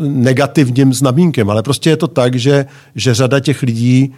negativním 0.00 0.94
znamínkem, 0.94 1.50
ale 1.50 1.62
prostě 1.62 1.90
je 1.90 1.96
to 1.96 2.08
tak, 2.08 2.34
že, 2.34 2.66
že 2.94 3.14
řada 3.14 3.40
těch 3.40 3.62
lidí, 3.62 4.14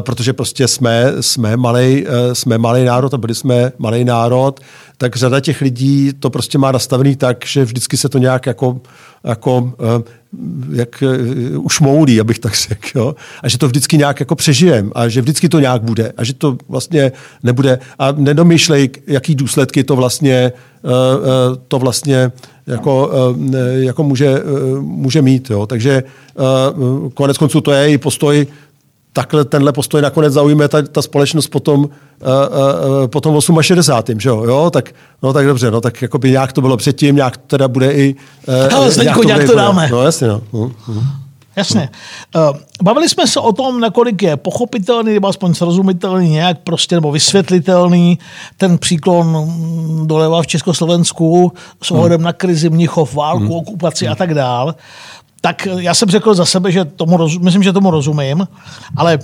protože 0.00 0.32
prostě 0.32 0.68
jsme, 0.68 1.12
jsme 1.20 1.56
malý 1.56 2.06
jsme 2.32 2.58
malej 2.58 2.84
národ 2.84 3.14
a 3.14 3.18
byli 3.18 3.34
jsme 3.34 3.72
malý 3.78 4.04
národ, 4.04 4.60
tak 4.98 5.16
řada 5.16 5.40
těch 5.40 5.60
lidí 5.60 6.12
to 6.20 6.30
prostě 6.30 6.58
má 6.58 6.72
nastavený 6.72 7.16
tak, 7.16 7.46
že 7.46 7.64
vždycky 7.64 7.96
se 7.96 8.08
to 8.08 8.18
nějak 8.18 8.46
jako, 8.46 8.80
jako 9.24 9.72
jak 10.72 11.02
už 11.56 11.80
moudí, 11.80 12.20
abych 12.20 12.38
tak 12.38 12.54
řekl. 12.56 12.98
Jo? 12.98 13.14
A 13.42 13.48
že 13.48 13.58
to 13.58 13.66
vždycky 13.66 13.98
nějak 13.98 14.20
jako 14.20 14.34
přežijem 14.34 14.92
a 14.94 15.08
že 15.08 15.20
vždycky 15.20 15.48
to 15.48 15.60
nějak 15.60 15.82
bude 15.82 16.12
a 16.16 16.24
že 16.24 16.34
to 16.34 16.56
vlastně 16.68 17.12
nebude 17.42 17.78
a 17.98 18.12
nedomýšlej, 18.12 18.90
jaký 19.06 19.34
důsledky 19.34 19.84
to 19.84 19.96
vlastně, 19.96 20.34
eh, 20.34 20.52
eh, 20.84 21.56
to 21.68 21.78
vlastně 21.78 22.32
jako, 22.66 23.10
eh, 23.54 23.84
jako 23.84 24.02
může, 24.02 24.42
může 24.80 25.22
mít. 25.22 25.50
Jo? 25.50 25.66
Takže 25.66 26.02
konec 27.14 27.38
konců 27.38 27.60
to 27.60 27.72
je 27.72 27.90
i 27.90 27.98
postoj 27.98 28.46
takhle 29.18 29.44
tenhle 29.44 29.72
postoj 29.72 30.02
nakonec 30.02 30.32
zaujme 30.32 30.68
ta, 30.68 30.82
ta 30.82 31.02
společnost 31.02 31.46
potom, 31.46 31.80
uh, 31.80 31.86
uh, 31.86 33.06
potom 33.06 33.40
68. 33.60 34.20
Že 34.20 34.28
jo? 34.28 34.44
jo? 34.44 34.70
Tak, 34.70 34.94
no 35.22 35.32
tak 35.32 35.46
dobře, 35.46 35.70
no 35.70 35.80
tak 35.80 36.02
jakoby 36.02 36.30
nějak 36.30 36.52
to 36.52 36.60
bylo 36.60 36.76
předtím, 36.76 37.16
nějak 37.16 37.36
to 37.36 37.42
teda 37.46 37.68
bude 37.68 37.92
i... 37.92 38.14
Uh, 38.48 38.74
Ale 38.74 38.94
nějak 39.02 39.16
to, 39.16 39.22
nějak 39.22 39.46
to 39.46 39.54
dáme. 39.54 39.88
No 39.90 40.02
jasně, 40.02 40.28
no. 40.28 40.40
Uh, 40.50 40.70
uh. 40.88 41.04
Jasně. 41.56 41.88
Bavili 42.82 43.08
jsme 43.08 43.26
se 43.26 43.40
o 43.40 43.52
tom, 43.52 43.80
nakolik 43.80 44.22
je 44.22 44.36
pochopitelný, 44.36 45.14
nebo 45.14 45.28
aspoň 45.28 45.54
srozumitelný, 45.54 46.30
nějak 46.30 46.58
prostě, 46.58 46.94
nebo 46.94 47.12
vysvětlitelný 47.12 48.18
ten 48.56 48.78
příklon 48.78 49.48
doleva 50.06 50.42
v 50.42 50.46
Československu 50.46 51.52
s 51.82 51.90
ohledem 51.90 52.18
hmm. 52.18 52.24
na 52.24 52.32
krizi 52.32 52.70
Mnichov, 52.70 53.14
válku, 53.14 53.44
hmm. 53.44 53.52
okupaci 53.52 54.04
hmm. 54.04 54.12
a 54.12 54.16
tak 54.16 54.34
dál 54.34 54.74
tak 55.40 55.68
já 55.78 55.94
jsem 55.94 56.08
řekl 56.08 56.34
za 56.34 56.44
sebe, 56.44 56.72
že 56.72 56.84
tomu 56.84 57.16
rozum, 57.16 57.44
myslím, 57.44 57.62
že 57.62 57.72
tomu 57.72 57.90
rozumím, 57.90 58.48
ale 58.96 59.18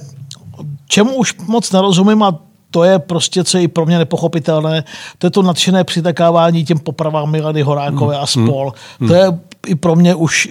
čemu 0.89 1.15
už 1.15 1.35
moc 1.47 1.73
nerozumím 1.73 2.23
a 2.23 2.39
to 2.71 2.85
je 2.85 2.99
prostě, 2.99 3.45
co 3.45 3.59
je 3.59 3.63
i 3.63 3.69
pro 3.69 3.87
mě 3.87 3.99
nepochopitelné, 3.99 4.85
to 5.19 5.27
je 5.27 5.31
to 5.31 5.43
nadšené 5.43 5.85
přitakávání 5.85 6.65
těm 6.65 6.79
popravám 6.79 7.31
Milady 7.31 7.63
Horákové 7.63 8.17
a 8.17 8.19
hmm. 8.19 8.27
spol. 8.27 8.73
Hmm. 9.01 9.09
To 9.09 9.15
je 9.15 9.39
i 9.67 9.75
pro 9.75 9.97
mě 9.97 10.15
už 10.15 10.49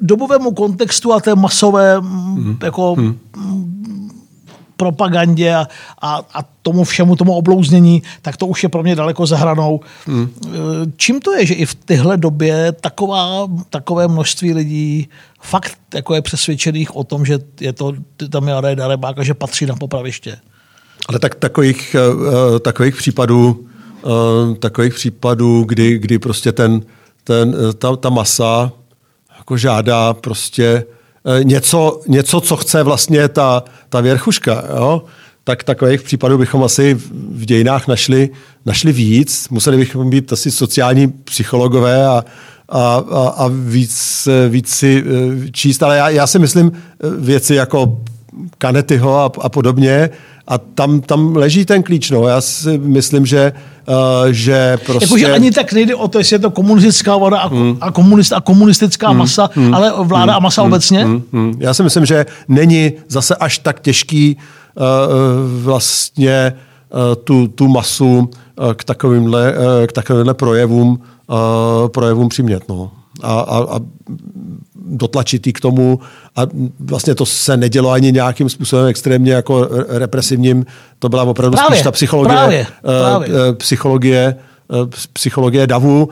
dobovému 0.00 0.52
kontextu 0.52 1.12
a 1.12 1.20
té 1.20 1.34
masové 1.34 1.98
hmm. 1.98 2.58
jako 2.62 2.94
hmm 2.94 3.71
propagandě 4.82 5.54
a, 5.54 5.66
a, 6.02 6.22
a 6.34 6.44
tomu 6.62 6.84
všemu, 6.84 7.16
tomu 7.16 7.32
oblouznění, 7.32 8.02
tak 8.22 8.36
to 8.36 8.46
už 8.46 8.62
je 8.62 8.68
pro 8.68 8.82
mě 8.82 8.96
daleko 8.96 9.26
za 9.26 9.36
hranou. 9.36 9.80
Hmm. 10.06 10.34
Čím 10.96 11.20
to 11.20 11.32
je, 11.32 11.46
že 11.46 11.54
i 11.54 11.66
v 11.66 11.74
téhle 11.74 12.16
době 12.16 12.72
taková, 12.72 13.46
takové 13.70 14.08
množství 14.08 14.54
lidí 14.54 15.08
fakt 15.40 15.78
jako 15.94 16.14
je 16.14 16.22
přesvědčených 16.22 16.96
o 16.96 17.04
tom, 17.04 17.26
že 17.26 17.38
je 17.60 17.72
to 17.72 17.94
tam 18.30 18.48
je 18.48 18.54
darebák 18.74 19.18
a 19.18 19.22
že 19.22 19.34
patří 19.34 19.66
na 19.66 19.76
popraviště? 19.76 20.36
Ale 21.08 21.18
tak 21.18 21.34
takových, 21.34 21.96
uh, 21.98 22.58
takových 22.58 22.96
případů, 22.96 23.66
takových 24.58 24.94
případů, 24.94 25.64
kdy, 25.68 25.98
kdy 25.98 26.18
prostě 26.18 26.52
ten, 26.52 26.82
ten, 27.24 27.54
ta, 27.78 27.96
ta 27.96 28.10
masa 28.10 28.72
jako 29.38 29.56
žádá 29.56 30.14
prostě 30.14 30.84
Eh, 30.84 30.84
něco, 31.42 32.00
něco, 32.08 32.40
co 32.40 32.56
chce 32.56 32.82
vlastně 32.82 33.28
ta, 33.28 33.64
ta 33.88 34.00
věrchuška, 34.00 34.64
jo? 34.76 35.02
tak 35.44 35.64
takových 35.64 36.02
případů 36.02 36.38
bychom 36.38 36.64
asi 36.64 36.94
v 37.30 37.44
dějinách 37.44 37.88
našli, 37.88 38.30
našli 38.66 38.92
víc. 38.92 39.48
Museli 39.48 39.76
bychom 39.76 40.10
být 40.10 40.32
asi 40.32 40.50
sociální 40.50 41.08
psychologové 41.08 42.06
a, 42.06 42.24
a, 42.68 43.04
a, 43.36 43.50
víc, 43.66 44.28
víc 44.48 44.68
si 44.68 45.04
eh, 45.06 45.50
číst. 45.50 45.82
Ale 45.82 45.96
já, 45.96 46.08
já 46.08 46.26
si 46.26 46.38
myslím 46.38 46.72
eh, 46.74 47.10
věci 47.18 47.54
jako 47.54 48.00
Kanetyho 48.58 49.18
a, 49.18 49.30
a 49.40 49.48
podobně, 49.48 50.10
a 50.46 50.58
tam, 50.58 51.00
tam 51.00 51.36
leží 51.36 51.64
ten 51.64 51.82
klíč. 51.82 52.10
No. 52.10 52.28
Já 52.28 52.40
si 52.40 52.78
myslím, 52.78 53.26
že, 53.26 53.52
uh, 53.88 53.94
že 54.30 54.78
prostě... 54.86 55.04
Jakože 55.04 55.32
ani 55.32 55.50
tak 55.50 55.72
nejde 55.72 55.94
o 55.94 56.08
to, 56.08 56.18
jestli 56.18 56.34
je 56.34 56.38
to 56.38 56.50
komunistická 56.50 57.16
voda 57.16 57.38
a, 57.38 57.48
hmm. 57.48 57.78
a, 57.80 57.90
komunist, 57.90 58.32
a 58.32 58.40
komunistická 58.40 59.08
hmm. 59.08 59.18
masa, 59.18 59.50
hmm. 59.54 59.74
ale 59.74 59.92
vláda 60.02 60.32
hmm. 60.32 60.36
a 60.36 60.38
masa 60.38 60.62
hmm. 60.62 60.72
obecně? 60.72 61.04
Hmm. 61.04 61.22
Hmm. 61.32 61.54
Já 61.58 61.74
si 61.74 61.82
myslím, 61.82 62.06
že 62.06 62.26
není 62.48 62.92
zase 63.08 63.36
až 63.36 63.58
tak 63.58 63.80
těžký 63.80 64.36
uh, 64.36 64.82
vlastně 65.62 66.52
uh, 66.90 67.14
tu, 67.24 67.48
tu 67.48 67.68
masu 67.68 68.18
uh, 68.18 68.72
k 68.72 68.84
takovýmhle, 68.84 69.52
uh, 69.52 69.86
k 69.86 69.92
takovýmhle 69.92 70.34
projevům, 70.34 71.00
uh, 71.26 71.88
projevům 71.88 72.28
přimět. 72.28 72.68
No. 72.68 72.90
A, 73.22 73.40
a, 73.40 73.76
a 73.76 73.80
dotlačit 74.86 75.52
k 75.52 75.60
tomu 75.60 76.00
a 76.36 76.42
vlastně 76.80 77.14
to 77.14 77.26
se 77.26 77.56
nedělo 77.56 77.90
ani 77.90 78.12
nějakým 78.12 78.48
způsobem 78.48 78.86
extrémně 78.86 79.32
jako 79.32 79.68
represivním. 79.88 80.66
To 80.98 81.08
byla 81.08 81.22
opravdu 81.22 81.56
právě, 81.56 81.76
spíš 81.76 81.84
ta 81.84 81.90
psychologie, 81.90 82.36
právě, 82.36 82.66
právě. 82.82 83.28
Uh, 83.28 83.54
psychologie, 83.54 84.36
uh, 84.68 84.88
psychologie 85.12 85.66
davu. 85.66 86.08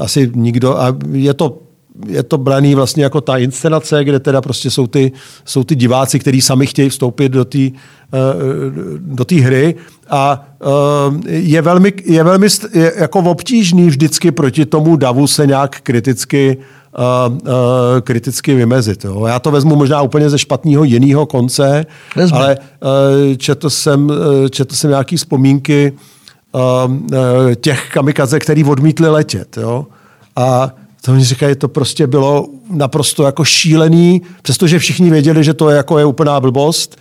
Asi 0.00 0.30
nikdo, 0.34 0.80
a 0.80 0.96
je 1.12 1.34
to 1.34 1.58
je 2.06 2.22
to 2.22 2.38
braný 2.38 2.74
vlastně 2.74 3.02
jako 3.02 3.20
ta 3.20 3.36
inscenace, 3.36 4.04
kde 4.04 4.20
teda 4.20 4.40
prostě 4.40 4.70
jsou 4.70 4.86
ty, 4.86 5.12
jsou 5.44 5.64
ty 5.64 5.74
diváci, 5.74 6.18
kteří 6.18 6.40
sami 6.40 6.66
chtějí 6.66 6.88
vstoupit 6.88 7.28
do 7.28 7.44
té 7.44 7.58
do 8.98 9.24
té 9.24 9.34
hry 9.34 9.74
a 10.10 10.48
je 11.26 11.62
velmi, 11.62 11.92
je 12.04 12.24
velmi 12.24 12.46
je 12.72 12.92
jako 12.96 13.18
obtížný 13.18 13.86
vždycky 13.86 14.30
proti 14.30 14.66
tomu 14.66 14.96
davu 14.96 15.26
se 15.26 15.46
nějak 15.46 15.80
kriticky 15.80 16.56
uh, 16.56 17.36
uh, 17.36 17.50
kriticky 18.00 18.54
vymezit. 18.54 19.04
Jo. 19.04 19.26
Já 19.26 19.38
to 19.38 19.50
vezmu 19.50 19.76
možná 19.76 20.02
úplně 20.02 20.30
ze 20.30 20.38
špatného 20.38 20.84
jiného 20.84 21.26
konce, 21.26 21.86
Vezme. 22.16 22.38
ale 22.38 22.56
uh, 22.56 23.36
četl, 23.36 23.70
jsem, 23.70 24.12
četl 24.50 24.74
jsem 24.74 24.90
nějaké 24.90 25.16
vzpomínky 25.16 25.92
těch 27.60 27.90
kamikaze, 27.92 28.38
který 28.38 28.64
odmítli 28.64 29.08
letět. 29.08 29.56
Jo. 29.56 29.86
A 30.36 30.70
to 31.00 31.12
oni 31.12 31.24
říkají, 31.24 31.56
to 31.56 31.68
prostě 31.68 32.06
bylo 32.06 32.46
naprosto 32.70 33.22
jako 33.22 33.44
šílený, 33.44 34.22
přestože 34.42 34.78
všichni 34.78 35.10
věděli, 35.10 35.44
že 35.44 35.54
to 35.54 35.70
je, 35.70 35.76
jako 35.76 35.98
je 35.98 36.04
úplná 36.04 36.40
blbost, 36.40 36.96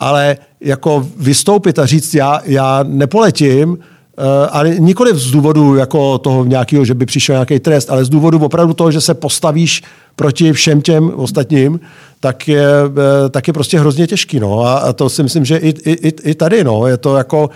ale 0.00 0.36
jako 0.60 1.06
vystoupit 1.16 1.78
a 1.78 1.86
říct, 1.86 2.14
já, 2.14 2.40
já 2.44 2.84
nepoletím, 2.88 3.78
Eh, 4.18 4.48
ale 4.50 4.70
nikoli 4.78 5.10
z 5.14 5.30
důvodu 5.30 5.76
jako 5.76 6.18
toho 6.18 6.44
nějakého, 6.44 6.84
že 6.84 6.94
by 6.94 7.06
přišel 7.06 7.34
nějaký 7.34 7.58
trest, 7.58 7.90
ale 7.90 8.04
z 8.04 8.08
důvodu 8.08 8.38
opravdu 8.38 8.74
toho, 8.74 8.90
že 8.90 9.00
se 9.00 9.14
postavíš 9.14 9.82
proti 10.16 10.52
všem 10.52 10.82
těm 10.82 11.12
ostatním, 11.16 11.80
tak 12.20 12.48
je, 12.48 12.66
eh, 12.66 13.28
tak 13.28 13.46
je 13.46 13.52
prostě 13.52 13.80
hrozně 13.80 14.06
těžký. 14.06 14.40
No. 14.40 14.60
A 14.60 14.92
to 14.92 15.08
si 15.08 15.22
myslím, 15.22 15.44
že 15.44 15.56
i, 15.56 15.68
i, 15.90 16.30
i 16.30 16.34
tady 16.34 16.64
no. 16.64 16.86
je 16.86 16.96
to 16.96 17.16
jako, 17.16 17.50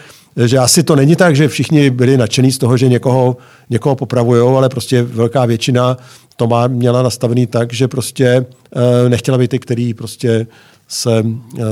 že 0.47 0.59
asi 0.59 0.83
to 0.83 0.97
není 0.97 1.17
tak, 1.17 1.37
že 1.37 1.49
všichni 1.49 1.91
byli 1.91 2.17
nadšení 2.17 2.53
z 2.53 2.59
toho, 2.59 2.77
že 2.77 2.89
někoho, 2.89 3.37
někoho 3.71 3.97
popravují, 3.97 4.57
ale 4.57 4.69
prostě 4.69 5.03
velká 5.03 5.47
většina 5.47 5.97
to 6.37 6.47
má, 6.47 6.67
měla 6.67 7.03
nastavený 7.03 7.47
tak, 7.47 7.73
že 7.73 7.89
prostě 7.89 8.47
uh, 8.77 9.09
nechtěla 9.09 9.39
být 9.39 9.51
ty, 9.51 9.59
který 9.59 9.95
prostě 9.95 10.47
se, 10.89 11.25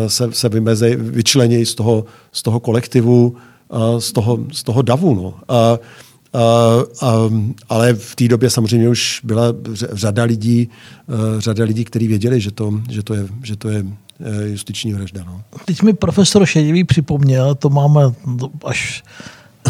se, 0.06 0.32
se 0.32 0.48
vymezej, 0.48 0.96
vyčlenějí 0.96 1.66
z 1.66 1.74
toho, 1.74 2.04
z 2.32 2.42
toho 2.42 2.60
kolektivu, 2.60 3.36
z 3.98 4.12
toho, 4.12 4.38
z 4.52 4.62
toho 4.62 4.82
davu. 4.82 5.14
No. 5.14 5.34
A, 5.48 5.78
Uh, 6.34 6.82
uh, 7.02 7.50
ale 7.68 7.94
v 7.94 8.16
té 8.16 8.28
době 8.28 8.50
samozřejmě 8.50 8.88
už 8.88 9.20
byla 9.24 9.44
řada 9.92 10.24
lidí, 10.24 10.68
uh, 11.08 11.40
řada 11.40 11.64
lidí, 11.64 11.84
kteří 11.84 12.08
věděli, 12.08 12.40
že 12.40 12.50
to, 12.50 12.80
že 12.90 13.02
to 13.02 13.14
je, 13.14 13.26
že 13.42 13.56
to 13.56 13.68
je 13.68 13.86
justiční 14.44 14.92
vražda. 14.92 15.24
No. 15.26 15.40
Teď 15.64 15.82
mi 15.82 15.92
profesor 15.92 16.46
Šedivý 16.46 16.84
připomněl, 16.84 17.54
to 17.54 17.70
máme 17.70 18.00
až 18.64 19.02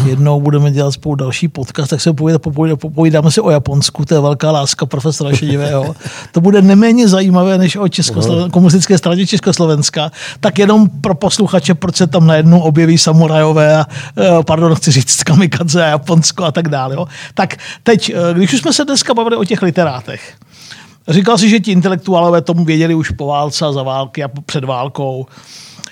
jednou 0.05 0.41
budeme 0.41 0.71
dělat 0.71 0.91
spolu 0.91 1.15
další 1.15 1.47
podcast, 1.47 1.89
tak 1.89 2.01
se 2.01 2.13
povídáme, 2.13 2.75
povídáme 2.75 3.31
si 3.31 3.41
o 3.41 3.49
Japonsku, 3.49 4.05
to 4.05 4.13
je 4.13 4.19
velká 4.19 4.51
láska 4.51 4.85
profesora 4.85 5.35
Šedivého. 5.35 5.95
To 6.31 6.41
bude 6.41 6.61
neméně 6.61 7.07
zajímavé 7.07 7.57
než 7.57 7.75
o 7.75 7.83
Českosloven- 7.83 8.49
komunistické 8.49 8.97
straně 8.97 9.27
Československa. 9.27 10.11
Tak 10.39 10.59
jenom 10.59 10.89
pro 10.89 11.15
posluchače, 11.15 11.75
proč 11.75 11.95
se 11.95 12.07
tam 12.07 12.27
najednou 12.27 12.59
objeví 12.59 12.97
samurajové 12.97 13.77
a, 13.77 13.85
eh, 14.17 14.43
pardon, 14.43 14.75
chci 14.75 14.91
říct 14.91 15.23
kamikadze 15.23 15.83
a 15.83 15.87
Japonsko 15.87 16.43
a 16.43 16.51
tak 16.51 16.67
dále. 16.67 16.95
Jo. 16.95 17.07
Tak 17.33 17.57
teď, 17.83 18.09
eh, 18.09 18.33
když 18.33 18.53
už 18.53 18.59
jsme 18.59 18.73
se 18.73 18.85
dneska 18.85 19.13
bavili 19.13 19.35
o 19.35 19.43
těch 19.43 19.61
literátech, 19.61 20.33
Říkal 21.07 21.37
si, 21.37 21.49
že 21.49 21.59
ti 21.59 21.71
intelektuálové 21.71 22.41
tomu 22.41 22.65
věděli 22.65 22.95
už 22.95 23.11
po 23.11 23.27
válce 23.27 23.65
a 23.65 23.71
za 23.71 23.83
války 23.83 24.23
a 24.23 24.27
před 24.45 24.63
válkou. 24.63 25.25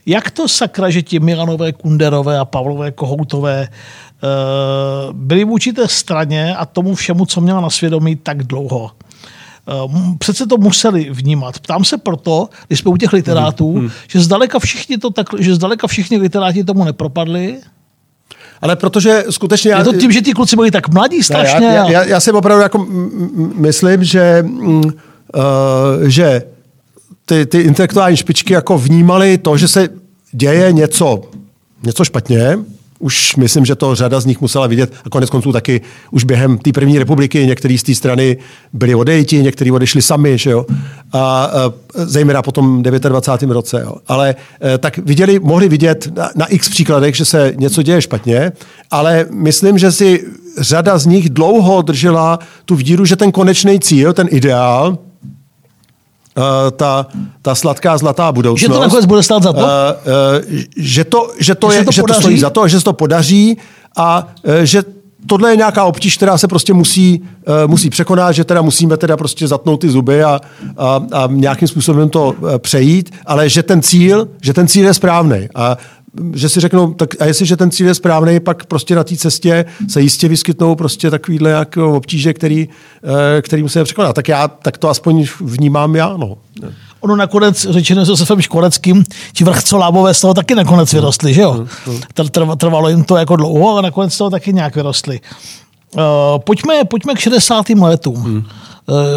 Jak 0.06 0.32
to 0.32 0.48
sakra, 0.48 0.90
že 0.90 1.02
ti 1.02 1.20
Milanové, 1.20 1.74
Kunderové 1.74 2.40
a 2.40 2.46
Pavlové 2.46 2.92
Kohoutové 2.92 3.68
uh, 3.68 5.14
byli 5.14 5.44
v 5.44 5.52
určité 5.52 5.88
straně 5.88 6.56
a 6.56 6.66
tomu 6.66 6.96
všemu, 6.96 7.26
co 7.26 7.42
měla 7.42 7.62
na 7.62 7.70
svědomí 7.70 8.16
tak 8.16 8.44
dlouho? 8.44 8.92
Uh, 9.86 10.16
přece 10.18 10.48
to 10.48 10.58
museli 10.58 11.10
vnímat. 11.10 11.60
Ptám 11.60 11.84
se 11.86 11.98
proto, 11.98 12.50
když 12.68 12.80
jsme 12.80 12.92
u 12.92 12.98
těch 12.98 13.14
literátů, 13.14 13.74
hmm. 13.74 13.92
že 14.08 14.20
zdaleka 14.20 14.60
všichni 14.60 14.98
to 14.98 15.10
tak, 15.10 15.28
že 15.40 15.56
zdaleka 15.56 15.88
všichni 15.88 16.18
literáti 16.18 16.64
tomu 16.64 16.84
nepropadli, 16.84 17.58
ale 18.62 18.76
protože 18.76 19.24
skutečně... 19.30 19.72
Je 19.72 19.84
to 19.84 19.94
tím, 19.94 20.12
že 20.12 20.22
ti 20.22 20.34
kluci 20.34 20.56
byli 20.56 20.72
tak 20.72 20.90
mladí 20.90 21.24
strašně? 21.24 21.66
já, 21.68 21.90
já, 21.90 22.04
já 22.04 22.20
si 22.20 22.32
opravdu 22.32 22.64
jako 22.64 22.88
myslím, 23.56 24.04
že, 24.04 24.46
uh, 24.46 24.84
že 26.04 26.44
ty, 27.26 27.46
ty 27.46 27.62
intelektuální 27.62 28.18
špičky 28.18 28.54
jako 28.54 28.78
vnímali 28.78 29.38
to, 29.38 29.58
že 29.58 29.68
se 29.68 29.90
děje 30.32 30.72
něco, 30.72 31.22
něco 31.84 32.06
špatně, 32.06 32.58
už 33.00 33.36
myslím, 33.36 33.66
že 33.66 33.76
to 33.76 33.96
řada 33.96 34.20
z 34.20 34.26
nich 34.26 34.42
musela 34.42 34.68
vidět 34.68 34.94
a 35.06 35.10
konec 35.10 35.30
konců 35.30 35.52
taky 35.52 35.82
už 36.12 36.24
během 36.24 36.58
té 36.58 36.72
první 36.72 37.00
republiky 37.00 37.46
některý 37.46 37.78
z 37.78 37.84
té 37.84 37.96
strany 37.96 38.38
byli 38.74 38.96
odejti, 38.96 39.44
někteří 39.44 39.72
odešli 39.72 40.02
sami, 40.02 40.38
že 40.38 40.52
jo? 40.52 40.66
A, 41.14 41.20
a 41.20 41.50
zejména 41.94 42.42
po 42.42 42.52
tom 42.52 42.84
29. 42.84 43.54
roce. 43.54 43.82
Jo? 43.82 43.96
Ale 44.08 44.36
e, 44.64 44.78
tak 44.78 44.98
viděli, 44.98 45.40
mohli 45.40 45.70
vidět 45.70 46.08
na, 46.16 46.30
na 46.36 46.46
x 46.46 46.70
příkladech, 46.70 47.16
že 47.16 47.26
se 47.26 47.54
něco 47.56 47.82
děje 47.82 48.02
špatně, 48.02 48.52
ale 48.92 49.26
myslím, 49.32 49.78
že 49.78 49.92
si 49.92 50.26
řada 50.58 50.98
z 50.98 51.06
nich 51.06 51.30
dlouho 51.30 51.82
držela 51.82 52.40
tu 52.66 52.76
víru, 52.76 53.06
že 53.06 53.16
ten 53.16 53.32
konečný 53.32 53.80
cíl, 53.80 54.14
ten 54.14 54.28
ideál, 54.32 54.98
Uh, 56.38 56.72
ta, 56.72 57.08
ta 57.42 57.56
sladká 57.56 57.98
zlatá 57.98 58.32
budoucnost. 58.32 58.62
Že 58.62 58.68
to 58.68 58.82
nakonec 58.82 59.06
bude 59.06 59.24
stát 59.24 59.44
za 59.44 59.54
to? 59.54 59.60
Uh, 59.60 59.66
uh, 59.66 60.60
že 60.78 61.04
to, 61.04 61.32
že 61.40 61.56
to, 61.56 61.72
že 61.72 61.78
je, 61.78 61.86
to, 61.86 61.92
že 61.92 62.04
to 62.04 62.14
stojí 62.14 62.40
za 62.40 62.50
to, 62.50 62.68
že 62.68 62.80
se 62.80 62.86
to 62.86 62.94
podaří 62.94 63.58
a 63.96 64.28
uh, 64.44 64.54
že 64.64 64.84
tohle 65.28 65.52
je 65.52 65.56
nějaká 65.56 65.84
obtíž, 65.84 66.18
která 66.18 66.38
se 66.38 66.48
prostě 66.48 66.74
musí, 66.74 67.22
uh, 67.48 67.72
musí 67.72 67.90
překonat, 67.90 68.36
že 68.36 68.44
teda 68.44 68.62
musíme 68.62 68.98
teda 68.98 69.18
prostě 69.18 69.48
zatnout 69.48 69.82
ty 69.82 69.90
zuby 69.90 70.24
a, 70.24 70.42
a, 70.78 71.02
a 71.12 71.28
nějakým 71.32 71.68
způsobem 71.68 72.10
to 72.10 72.28
uh, 72.28 72.58
přejít, 72.58 73.14
ale 73.26 73.50
že 73.50 73.64
ten 73.64 73.82
cíl, 73.82 74.28
že 74.42 74.54
ten 74.54 74.68
cíl 74.68 74.86
je 74.86 74.94
správný. 74.94 75.48
A 75.56 75.78
že 76.34 76.50
si 76.50 76.60
řeknou, 76.60 76.94
tak 76.94 77.22
a 77.22 77.26
jestliže 77.26 77.58
ten 77.58 77.72
cíl 77.72 77.88
je 77.88 77.96
správný, 77.96 78.40
pak 78.40 78.66
prostě 78.66 78.96
na 78.96 79.04
té 79.04 79.18
cestě 79.18 79.66
se 79.88 80.02
jistě 80.02 80.28
vyskytnou 80.28 80.76
prostě 80.76 81.12
takovýhle 81.12 81.50
jako 81.50 81.94
obtíže, 81.94 82.34
který, 82.34 82.70
eh, 83.38 83.42
který 83.42 83.64
musíme 83.64 83.84
překonat. 83.84 84.14
Tak 84.14 84.28
já 84.28 84.48
tak 84.48 84.78
to 84.78 84.90
aspoň 84.90 85.26
vnímám 85.42 85.96
já. 85.96 86.18
No. 86.18 86.38
Ono 87.00 87.16
nakonec, 87.16 87.68
řečeno 87.70 88.06
s 88.06 88.10
Josefem 88.10 88.42
Škoreckým, 88.42 89.04
ti 89.34 89.44
vrchcolábové 89.44 90.14
z 90.14 90.22
toho 90.22 90.34
taky 90.34 90.56
nakonec 90.56 90.94
vyrostli, 90.94 91.34
že 91.34 91.42
jo? 91.42 91.52
Hmm, 91.52 91.68
hmm. 91.86 92.58
Trvalo 92.58 92.90
jim 92.90 93.04
to 93.04 93.18
jako 93.18 93.36
dlouho, 93.36 93.72
ale 93.72 93.82
nakonec 93.82 94.14
z 94.14 94.18
toho 94.18 94.30
taky 94.30 94.54
nějak 94.54 94.76
vyrostli. 94.76 95.20
Uh, 95.96 96.02
pojďme, 96.38 96.86
pojďme 96.86 97.14
k 97.14 97.20
60. 97.20 97.70
letům. 97.70 98.16
Hmm. 98.16 98.46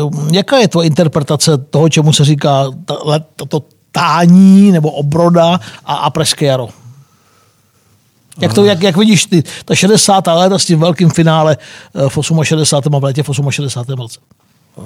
Uh, 0.03 0.29
jaká 0.33 0.59
je 0.59 0.69
tvoje 0.69 0.87
interpretace 0.87 1.59
toho, 1.59 1.89
čemu 1.89 2.13
se 2.13 2.25
říká 2.25 2.65
to, 3.37 3.47
to 3.47 3.63
tání 3.93 4.73
nebo 4.73 4.91
obroda 4.91 5.61
a, 5.85 5.95
a 5.95 6.11
pražské 6.11 6.47
jaro? 6.47 6.69
Jak, 8.41 8.55
to, 8.55 8.65
jak, 8.65 8.83
jak 8.83 8.97
vidíš 8.97 9.25
ty, 9.25 9.43
ta 9.65 9.75
60. 9.75 10.27
léta 10.27 10.59
s 10.59 10.65
tím 10.65 10.81
velkým 10.81 11.11
finále 11.11 11.57
eh, 11.95 12.09
v 12.09 12.19
68. 12.43 12.95
a 12.95 12.99
v 12.99 13.05
létě 13.05 13.23
v 13.23 13.31
68. 13.51 13.99
roce? 13.99 14.21
Eh, 14.79 14.83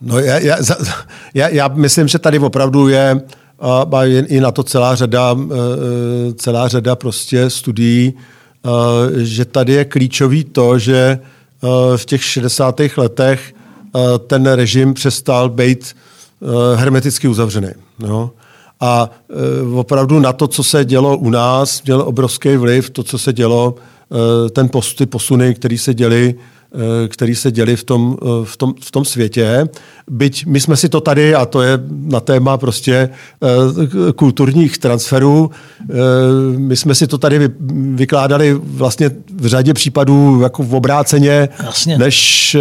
no 0.00 0.18
já, 0.18 0.38
já, 0.38 0.56
já, 1.34 1.48
já 1.48 1.68
myslím, 1.68 2.08
že 2.08 2.18
tady 2.18 2.38
opravdu 2.38 2.88
je 2.88 3.20
a 3.60 4.04
je 4.04 4.26
i 4.26 4.40
na 4.40 4.50
to 4.50 4.62
celá 4.62 4.94
řada, 4.94 5.36
eh, 5.36 6.32
celá 6.32 6.68
řada 6.68 6.96
prostě 6.96 7.50
studií, 7.50 8.14
že 9.16 9.44
tady 9.44 9.72
je 9.72 9.84
klíčový 9.84 10.44
to, 10.44 10.78
že 10.78 11.18
v 11.96 12.04
těch 12.04 12.24
60. 12.24 12.80
letech 12.96 13.54
ten 14.26 14.46
režim 14.46 14.94
přestal 14.94 15.48
být 15.48 15.96
hermeticky 16.76 17.28
uzavřený. 17.28 17.68
No. 17.98 18.30
A 18.82 19.10
e, 19.30 19.76
opravdu 19.76 20.20
na 20.20 20.32
to, 20.32 20.48
co 20.48 20.64
se 20.64 20.84
dělo 20.84 21.16
u 21.16 21.30
nás, 21.30 21.82
měl 21.82 22.00
obrovský 22.00 22.56
vliv 22.56 22.90
to, 22.90 23.02
co 23.02 23.18
se 23.18 23.32
dělo, 23.32 23.74
e, 23.76 24.50
ten 24.50 24.68
post, 24.68 24.94
ty 24.94 25.06
posuny, 25.06 25.54
které 25.54 25.78
se 25.78 25.94
děly 25.94 26.34
Eh, 26.74 27.08
který 27.08 27.34
se 27.34 27.50
děli 27.50 27.76
v 27.76 27.84
tom, 27.84 28.16
eh, 28.22 28.26
v, 28.44 28.56
tom, 28.56 28.74
v 28.84 28.90
tom 28.90 29.04
světě. 29.04 29.68
Byť 30.10 30.46
my 30.46 30.60
jsme 30.60 30.76
si 30.76 30.88
to 30.88 31.00
tady, 31.00 31.34
a 31.34 31.46
to 31.46 31.62
je 31.62 31.78
na 31.90 32.20
téma 32.20 32.56
prostě 32.56 32.92
eh, 32.92 34.12
kulturních 34.12 34.78
transferů, 34.78 35.50
my 36.56 36.76
jsme 36.76 36.94
si 36.94 37.06
to 37.06 37.18
tady 37.18 37.50
vykládali 37.94 38.60
vlastně 38.62 39.10
v 39.34 39.46
řadě 39.46 39.74
případů 39.74 40.40
jako 40.42 40.62
v 40.62 40.74
obráceně, 40.74 41.48
než, 41.98 42.56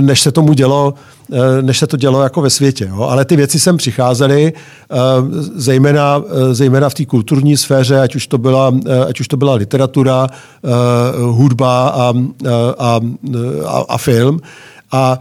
než 0.00 0.20
se 0.20 0.32
tomu 0.32 0.52
dělo 0.52 0.94
než 1.60 1.78
se 1.78 1.86
to 1.86 1.96
dělo 1.96 2.22
jako 2.22 2.42
ve 2.42 2.50
světě. 2.50 2.86
Jo. 2.90 3.02
Ale 3.02 3.24
ty 3.24 3.36
věci 3.36 3.60
sem 3.60 3.76
přicházely, 3.76 4.52
zejména, 5.54 6.22
zejména 6.52 6.88
v 6.88 6.94
té 6.94 7.04
kulturní 7.04 7.56
sféře, 7.56 8.00
ať 8.00 8.14
už 8.16 8.26
to 8.26 8.38
byla, 8.38 8.72
ať 9.08 9.20
už 9.20 9.28
to 9.28 9.36
byla 9.36 9.54
literatura, 9.54 10.26
hudba 11.30 11.88
a, 11.88 12.14
a, 12.78 13.00
a, 13.66 13.84
a 13.88 13.98
film. 13.98 14.40
A 14.92 15.18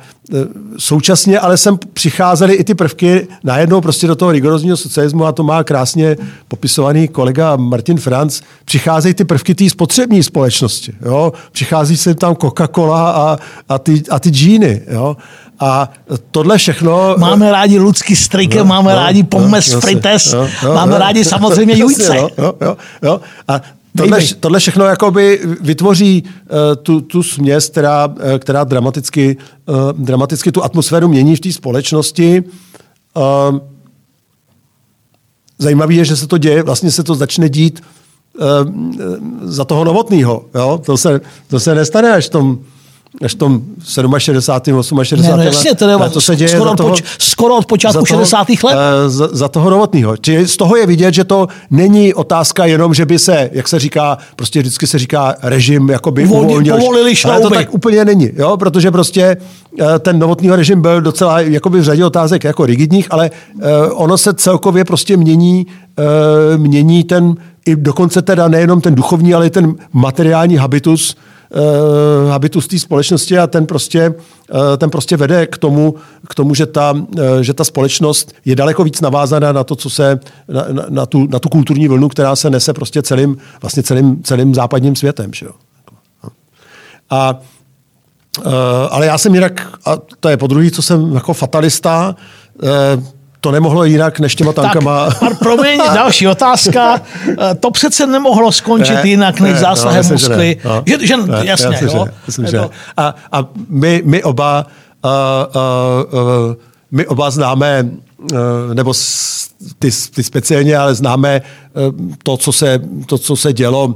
současně 0.78 1.39
ale 1.39 1.58
sem 1.58 1.78
přicházely 1.94 2.54
i 2.54 2.63
ty 2.63 2.76
prvky 2.76 3.28
najednou 3.44 3.82
prostě 3.82 4.08
do 4.08 4.16
toho 4.16 4.32
rigorózního 4.32 4.78
socialismu 4.78 5.26
a 5.26 5.32
to 5.32 5.44
má 5.44 5.63
krásně 5.63 6.18
popisovaný 6.48 7.08
kolega 7.08 7.56
Martin 7.56 7.98
Franz, 7.98 8.42
přicházejí 8.66 9.13
ty 9.13 9.26
prvky 9.26 9.56
té 9.56 9.70
spotřební 9.70 10.24
společnosti. 10.24 10.94
Jo? 11.06 11.34
Přichází 11.52 11.98
se 11.98 12.16
tam 12.16 12.34
Coca-Cola 12.34 13.08
a, 13.08 13.38
a, 13.70 13.80
ty, 13.80 14.04
a 14.10 14.20
ty 14.20 14.30
džíny. 14.30 14.82
Jo? 14.88 15.18
A 15.60 15.89
tohle 16.32 16.58
všechno... 16.58 17.16
Máme 17.18 17.52
rádi 17.52 17.80
Lucky 17.80 18.16
Strike, 18.16 18.58
no, 18.58 18.66
máme 18.66 18.92
no, 18.92 19.00
rádi 19.00 19.24
Pommes 19.24 19.74
no, 19.74 19.82
Frites, 19.82 20.34
no, 20.34 20.48
no, 20.63 20.74
máme 20.74 20.92
no, 20.92 20.98
rádi 20.98 21.26
samozřejmě 21.26 21.78
Jujce. 21.78 22.18
Jo, 22.18 22.30
jo, 22.62 22.78
jo. 23.04 23.22
A 23.48 23.62
Tohle, 23.98 24.20
tohle 24.39 24.60
všechno 24.60 24.86
jakoby 24.86 25.39
vytvoří 25.62 26.24
uh, 26.24 26.50
tu, 26.84 27.02
tu 27.02 27.24
směs, 27.24 27.70
která, 27.70 28.06
uh, 28.06 28.13
která 28.39 28.63
dramaticky, 28.63 29.38
uh, 29.66 29.76
dramaticky 30.04 30.52
tu 30.52 30.63
atmosféru 30.63 31.08
mění 31.08 31.36
v 31.36 31.39
té 31.39 31.52
společnosti. 31.52 32.44
Uh, 33.13 33.60
zajímavé 35.58 35.94
je, 35.94 36.06
že 36.06 36.16
se 36.16 36.28
to 36.28 36.38
děje, 36.38 36.63
vlastně 36.63 36.92
se 36.92 37.04
to 37.04 37.16
začne 37.16 37.50
dít 37.50 37.82
uh, 38.39 38.46
za 39.42 39.66
toho 39.66 39.84
novotného. 39.84 40.46
To 40.86 40.98
se, 40.98 41.22
to 41.48 41.60
se 41.60 41.76
nestane 41.76 42.13
až 42.13 42.26
v 42.26 42.30
tom 42.30 42.60
až 43.21 43.36
v 43.36 43.38
tom 43.38 43.62
67. 44.17 44.84
68. 44.84 45.21
Ne, 45.21 45.38
no 45.38 45.43
jasně, 45.43 45.76
to, 45.76 45.89
je, 45.89 46.10
to 46.10 46.21
se 46.21 46.36
děje 46.36 46.49
skoro, 46.49 46.76
toho, 46.76 46.89
poč, 46.89 47.04
skoro 47.19 47.56
od 47.56 47.65
počátku 47.65 48.06
toho, 48.06 48.19
60. 48.19 48.49
let. 48.49 48.60
Eh, 48.73 49.10
za, 49.10 49.30
za 49.32 49.47
toho 49.47 49.69
novotného. 49.69 50.17
Čiže 50.17 50.47
z 50.47 50.58
toho 50.58 50.76
je 50.76 50.86
vidět, 50.86 51.13
že 51.13 51.23
to 51.23 51.47
není 51.71 52.13
otázka 52.13 52.65
jenom, 52.65 52.93
že 52.93 53.06
by 53.06 53.19
se, 53.19 53.49
jak 53.54 53.67
se 53.67 53.80
říká, 53.80 54.17
prostě 54.36 54.60
vždycky 54.60 54.88
se 54.88 54.99
říká 54.99 55.36
režim 55.41 55.89
jakoby 55.89 56.23
Uvolni, 56.23 56.47
uvolnil. 56.47 56.78
Povolili 56.78 57.13
ale 57.26 57.41
to 57.41 57.49
tak 57.49 57.73
úplně 57.73 58.06
není, 58.06 58.30
jo? 58.36 58.58
protože 58.58 58.91
prostě 58.91 59.38
eh, 59.80 59.99
ten 59.99 60.19
novotný 60.19 60.49
režim 60.52 60.82
byl 60.82 61.02
docela 61.02 61.39
jakoby 61.39 61.80
v 61.80 61.84
řadě 61.84 62.06
otázek 62.06 62.43
jako 62.43 62.65
rigidních, 62.65 63.08
ale 63.12 63.32
eh, 63.62 63.88
ono 63.91 64.17
se 64.17 64.34
celkově 64.34 64.86
prostě 64.86 65.17
mění, 65.17 65.67
mění 66.58 67.04
ten 67.04 67.36
i 67.65 67.76
dokonce 67.76 68.21
teda 68.21 68.47
nejenom 68.47 68.82
ten 68.82 68.95
duchovní, 68.95 69.34
ale 69.34 69.47
i 69.47 69.49
ten 69.49 69.76
materiální 69.93 70.56
habitus, 70.58 71.15
uh, 71.49 72.30
habitus 72.30 72.67
té 72.67 72.80
společnosti 72.80 73.39
a 73.39 73.47
ten 73.47 73.65
prostě, 73.65 74.10
uh, 74.10 74.78
ten 74.78 74.89
prostě 74.89 75.17
vede 75.17 75.47
k 75.47 75.58
tomu, 75.58 75.95
k 76.30 76.36
tomu 76.36 76.56
že, 76.56 76.65
ta, 76.65 76.91
uh, 76.91 77.02
že 77.41 77.54
ta 77.54 77.63
společnost 77.63 78.34
je 78.45 78.56
daleko 78.56 78.84
víc 78.84 79.02
navázaná 79.02 79.52
na 79.52 79.63
to, 79.63 79.76
co 79.76 79.89
se, 79.89 80.19
na, 80.47 80.65
na, 80.71 80.86
na, 80.89 81.06
tu, 81.06 81.28
na 81.28 81.39
tu 81.39 81.49
kulturní 81.49 81.88
vlnu, 81.88 82.10
která 82.10 82.36
se 82.36 82.49
nese 82.49 82.73
prostě 82.73 83.02
celým, 83.02 83.38
vlastně 83.62 83.84
celým, 83.84 84.23
celým 84.23 84.56
západním 84.56 84.95
světem. 84.95 85.34
Že 85.34 85.45
jo? 85.45 85.52
A 87.10 87.39
Uh, 88.45 88.54
ale 88.89 89.06
já 89.06 89.17
jsem 89.17 89.34
jinak, 89.34 89.67
a 89.86 89.97
to 90.19 90.30
je 90.30 90.38
po 90.38 90.47
druhý, 90.47 90.71
co 90.71 90.82
jsem 90.82 91.13
jako 91.13 91.34
fatalista, 91.34 92.15
uh, 92.63 93.04
to 93.43 93.51
nemohlo 93.51 93.84
jinak 93.84 94.19
než 94.19 94.36
těma 94.36 94.53
tankama. 94.53 95.10
Tak, 95.19 95.39
promiň, 95.39 95.79
další 95.93 96.27
otázka. 96.27 97.01
Eh, 97.29 97.56
to 97.56 97.71
přece 97.71 98.08
nemohlo 98.08 98.51
skončit 98.51 98.93
ne, 98.93 99.10
jinak 99.10 99.39
než 99.39 99.53
ne, 99.53 99.60
zásahem 99.60 100.03
no, 100.06 100.12
Moskvy. 100.12 100.58
Že, 100.62 100.69
no, 100.69 100.84
že, 100.86 101.08
že, 101.08 101.17
ne, 101.17 101.41
jasně, 101.43 101.77
jo. 101.82 102.06
Že. 102.49 102.60
A, 102.97 103.15
a 103.32 103.45
my, 103.69 104.01
my 104.06 104.23
oba 104.23 104.65
uh, 105.06 105.12
uh, 106.12 106.21
uh, 106.21 106.56
my 106.91 107.08
oba 107.08 107.32
známe, 107.32 107.89
uh, 108.32 108.38
nebo 108.73 108.93
ty, 109.79 109.89
ty 110.15 110.23
speciálně, 110.23 110.77
ale 110.77 110.95
známe 110.95 111.41
uh, 111.41 112.15
to, 112.23 112.38
co 112.38 112.51
se, 112.51 112.79
to, 113.06 113.17
co 113.17 113.36
se 113.36 113.53
dělo 113.53 113.95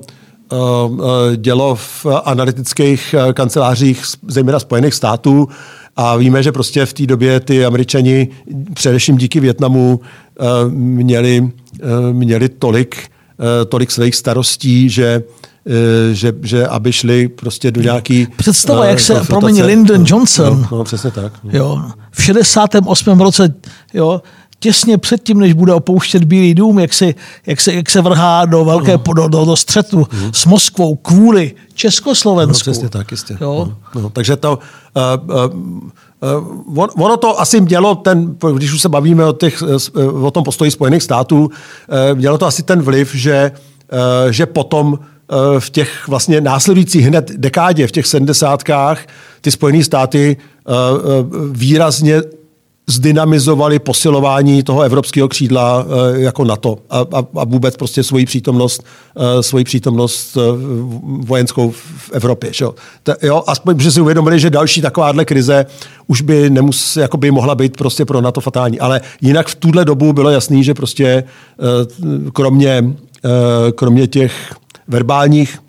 dělo 1.36 1.76
v 1.76 2.06
analytických 2.24 3.16
kancelářích 3.34 4.04
zejména 4.28 4.60
Spojených 4.60 4.94
států 4.94 5.50
a 5.98 6.16
víme, 6.16 6.44
že 6.44 6.52
prostě 6.52 6.86
v 6.86 6.94
té 6.94 7.06
době 7.06 7.40
ty 7.40 7.66
američani, 7.66 8.28
především 8.74 9.18
díky 9.18 9.40
Větnamu, 9.40 10.00
eh, 10.40 10.44
měli, 10.70 11.52
eh, 11.82 12.14
měli 12.14 12.50
tolik, 12.50 12.98
eh, 13.02 13.66
tolik 13.66 13.92
svých 13.92 14.16
starostí, 14.16 14.90
že 14.90 15.24
že, 16.12 16.34
že 16.42 16.68
aby 16.68 16.94
šli 16.94 17.28
prostě 17.28 17.72
do 17.72 17.82
nějaký... 17.82 18.28
Představa, 18.38 18.86
jak 18.86 19.00
se, 19.00 19.22
promiň, 19.28 19.62
Lyndon 19.62 20.04
Johnson. 20.08 20.68
No, 20.72 20.78
no, 20.78 20.84
přesně 20.84 21.12
tak. 21.12 21.34
Jo, 21.44 21.82
v 22.12 22.24
68. 22.24 23.20
roce, 23.20 23.54
jo, 23.94 24.22
těsně 24.60 24.98
předtím, 24.98 25.40
než 25.40 25.54
bude 25.54 25.74
opouštět 25.74 26.24
Bílý 26.24 26.54
dům, 26.54 26.80
jak 26.80 26.94
se, 26.94 27.14
jak 27.46 27.62
se, 27.62 27.74
jak 27.74 27.90
se 27.90 28.02
vrhá 28.02 28.46
do 28.46 28.66
velké 28.66 28.92
no. 28.92 29.14
do, 29.14 29.28
do, 29.28 29.46
do 29.46 29.56
střetu 29.56 30.02
uh-huh. 30.02 30.32
s 30.34 30.46
Moskvou 30.46 30.96
kvůli 30.96 31.54
Československu. 31.74 32.70
No, 32.70 32.74
přesně 32.74 32.90
tak, 32.90 33.12
jistě. 33.12 33.38
Jo? 33.42 33.74
No, 33.96 34.02
no, 34.02 34.10
takže 34.10 34.36
to... 34.36 34.60
Uh, 34.98 35.92
ono 37.04 37.18
to 37.18 37.42
asi 37.42 37.62
mělo 37.62 37.96
ten, 37.96 38.36
když 38.54 38.74
už 38.74 38.82
se 38.82 38.90
bavíme 38.90 39.26
o, 39.26 39.34
těch, 39.34 39.64
o 40.22 40.32
tom 40.32 40.44
postoji 40.44 40.72
Spojených 40.72 41.04
států, 41.04 41.50
mělo 42.14 42.38
to 42.38 42.46
asi 42.46 42.64
ten 42.64 42.82
vliv, 42.82 43.16
že, 43.16 43.52
že 44.30 44.46
potom 44.46 45.00
v 45.60 45.70
těch 45.70 46.08
vlastně 46.08 46.42
následujících 46.42 47.06
hned 47.06 47.32
dekádě, 47.38 47.88
v 47.88 47.92
těch 47.92 48.08
sedmdesátkách, 48.08 49.00
ty 49.42 49.52
Spojené 49.52 49.84
státy 49.84 50.38
výrazně 51.52 52.22
zdynamizovali 52.90 53.80
posilování 53.80 54.64
toho 54.64 54.82
evropského 54.82 55.28
křídla 55.28 55.86
eh, 55.86 56.22
jako 56.22 56.46
NATO 56.46 56.78
a, 56.90 57.00
a, 57.00 57.24
a 57.36 57.46
vůbec 57.46 57.78
prostě 57.78 58.04
svoji 58.04 58.26
přítomnost, 58.26 58.84
eh, 59.18 59.44
svoji 59.44 59.64
přítomnost 59.64 60.38
eh, 60.38 60.42
vojenskou 61.26 61.72
v 61.72 62.12
Evropě. 62.14 62.54
Že? 62.54 62.66
Ta, 63.04 63.16
jo, 63.22 63.44
aspoň, 63.48 63.80
že 63.80 63.92
si 63.92 64.02
uvědomili, 64.02 64.40
že 64.40 64.50
další 64.50 64.82
takováhle 64.82 65.26
krize 65.26 65.66
už 66.08 66.22
by, 66.22 66.50
nemus, 66.50 66.98
jako 66.98 67.18
by 67.18 67.32
mohla 67.32 67.56
být 67.56 67.78
prostě 67.78 68.06
pro 68.06 68.22
NATO 68.22 68.42
fatální. 68.42 68.80
Ale 68.80 69.02
jinak 69.22 69.48
v 69.48 69.56
tuhle 69.56 69.86
dobu 69.86 70.14
bylo 70.14 70.30
jasný, 70.30 70.64
že 70.64 70.74
prostě 70.74 71.24
kromě, 72.34 72.94
kromě 73.76 74.08
těch 74.08 74.56
verbálních 74.88 75.60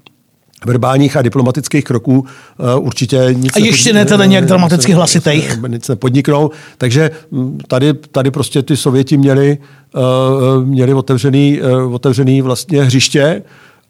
verbálních 0.67 1.17
a 1.17 1.23
diplomatických 1.23 1.85
kroků 1.85 2.19
uh, 2.19 2.87
určitě 2.87 3.29
nic 3.33 3.57
A 3.57 3.59
ještě 3.59 3.93
ne 3.93 4.05
teda 4.05 4.25
nějak 4.25 4.47
dramaticky 4.47 4.93
hlasitých. 4.93 5.57
Nic 5.69 5.89
nepodniknou. 5.89 6.51
Takže 6.79 7.11
hm, 7.33 7.59
tady, 7.69 7.95
tady 7.95 8.31
prostě 8.31 8.63
ty 8.63 8.77
Sověti 8.77 9.17
měli, 9.17 9.59
uh, 9.95 10.65
měli 10.65 10.95
otevřený, 10.95 11.61
uh, 11.61 11.95
otevřený 11.95 12.43
vlastně 12.43 12.83
hřiště 12.83 13.43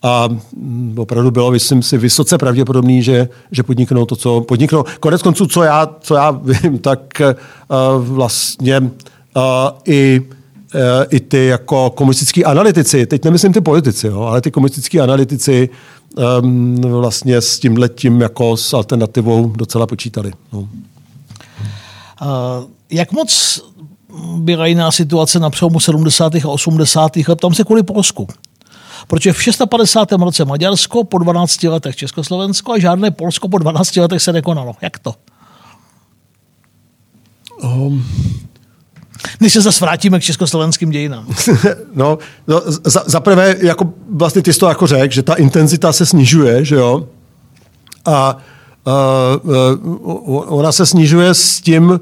a 0.02 0.28
hm, 0.56 0.94
opravdu 0.98 1.30
bylo, 1.30 1.50
myslím 1.50 1.82
si, 1.82 1.98
vysoce 1.98 2.38
pravděpodobný, 2.38 3.02
že, 3.02 3.28
že 3.50 3.62
podniknou 3.62 4.04
to, 4.04 4.16
co 4.16 4.40
podniknou. 4.40 4.84
Konec 5.00 5.22
konců, 5.22 5.46
co 5.46 5.62
já, 5.62 5.88
co 6.00 6.14
já 6.14 6.30
vím, 6.30 6.78
tak 6.80 7.22
uh, 7.22 8.04
vlastně 8.06 8.80
uh, 8.80 9.42
i 9.86 10.22
i 11.10 11.20
ty 11.20 11.46
jako 11.46 11.90
komunistický 11.90 12.44
analytici, 12.44 13.06
teď 13.06 13.24
nemyslím 13.24 13.52
ty 13.52 13.60
politici, 13.60 14.06
jo, 14.06 14.20
ale 14.20 14.40
ty 14.40 14.50
komunistický 14.50 15.00
analytici 15.00 15.68
um, 16.16 16.80
vlastně 16.80 17.40
s 17.40 17.58
tím 17.58 17.76
letím 17.76 18.20
jako 18.20 18.56
s 18.56 18.74
alternativou 18.74 19.48
docela 19.48 19.86
počítali. 19.86 20.32
No. 20.52 20.60
Uh, 20.60 20.68
jak 22.90 23.12
moc 23.12 23.60
byla 24.36 24.66
jiná 24.66 24.90
situace 24.90 25.38
na 25.38 25.50
přelomu 25.50 25.80
70. 25.80 26.34
a 26.34 26.48
80. 26.48 27.16
let, 27.16 27.40
tam 27.40 27.54
se 27.54 27.64
kvůli 27.64 27.82
Polsku. 27.82 28.28
Protože 29.06 29.32
v 29.32 29.42
650. 29.42 30.12
roce 30.12 30.44
Maďarsko, 30.44 31.04
po 31.04 31.18
12 31.18 31.62
letech 31.62 31.96
Československo 31.96 32.72
a 32.72 32.78
žádné 32.78 33.10
Polsko 33.10 33.48
po 33.48 33.58
12 33.58 33.96
letech 33.96 34.22
se 34.22 34.32
nekonalo. 34.32 34.72
Jak 34.82 34.98
to? 34.98 35.14
Um, 37.62 38.04
než 39.40 39.52
se 39.52 39.60
zase 39.60 39.84
vrátíme 39.84 40.18
k 40.18 40.22
československým 40.22 40.90
dějinám. 40.90 41.26
no, 41.94 42.18
no 42.46 42.62
za, 42.84 43.02
za 43.06 43.20
prvé, 43.20 43.56
jako 43.58 43.92
vlastně 44.10 44.42
ty 44.42 44.52
jsi 44.52 44.58
to 44.58 44.68
jako 44.68 44.86
řekl, 44.86 45.14
že 45.14 45.22
ta 45.22 45.34
intenzita 45.34 45.92
se 45.92 46.06
snižuje, 46.06 46.64
že 46.64 46.74
jo? 46.74 47.06
A 48.04 48.36
uh, 48.84 50.44
ona 50.46 50.72
se 50.72 50.86
snižuje 50.86 51.34
s 51.34 51.60
tím, 51.60 51.90
uh, 51.90 52.00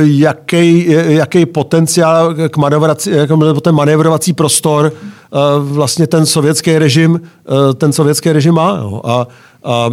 jaký, 0.00 0.86
jaký 0.90 1.46
potenciál 1.46 2.34
k 2.48 2.56
manevraci, 2.56 3.10
jako 3.10 3.60
ten 3.60 3.74
manévrovací 3.74 4.32
prostor 4.32 4.92
uh, 4.92 5.68
vlastně 5.68 6.06
ten 6.06 6.26
sovětský 6.26 6.78
režim, 6.78 7.12
uh, 7.12 7.74
ten 7.74 7.92
sovětský 7.92 8.32
režim 8.32 8.54
má. 8.54 8.78
Jo? 8.82 9.00
A, 9.04 9.26
a 9.64 9.90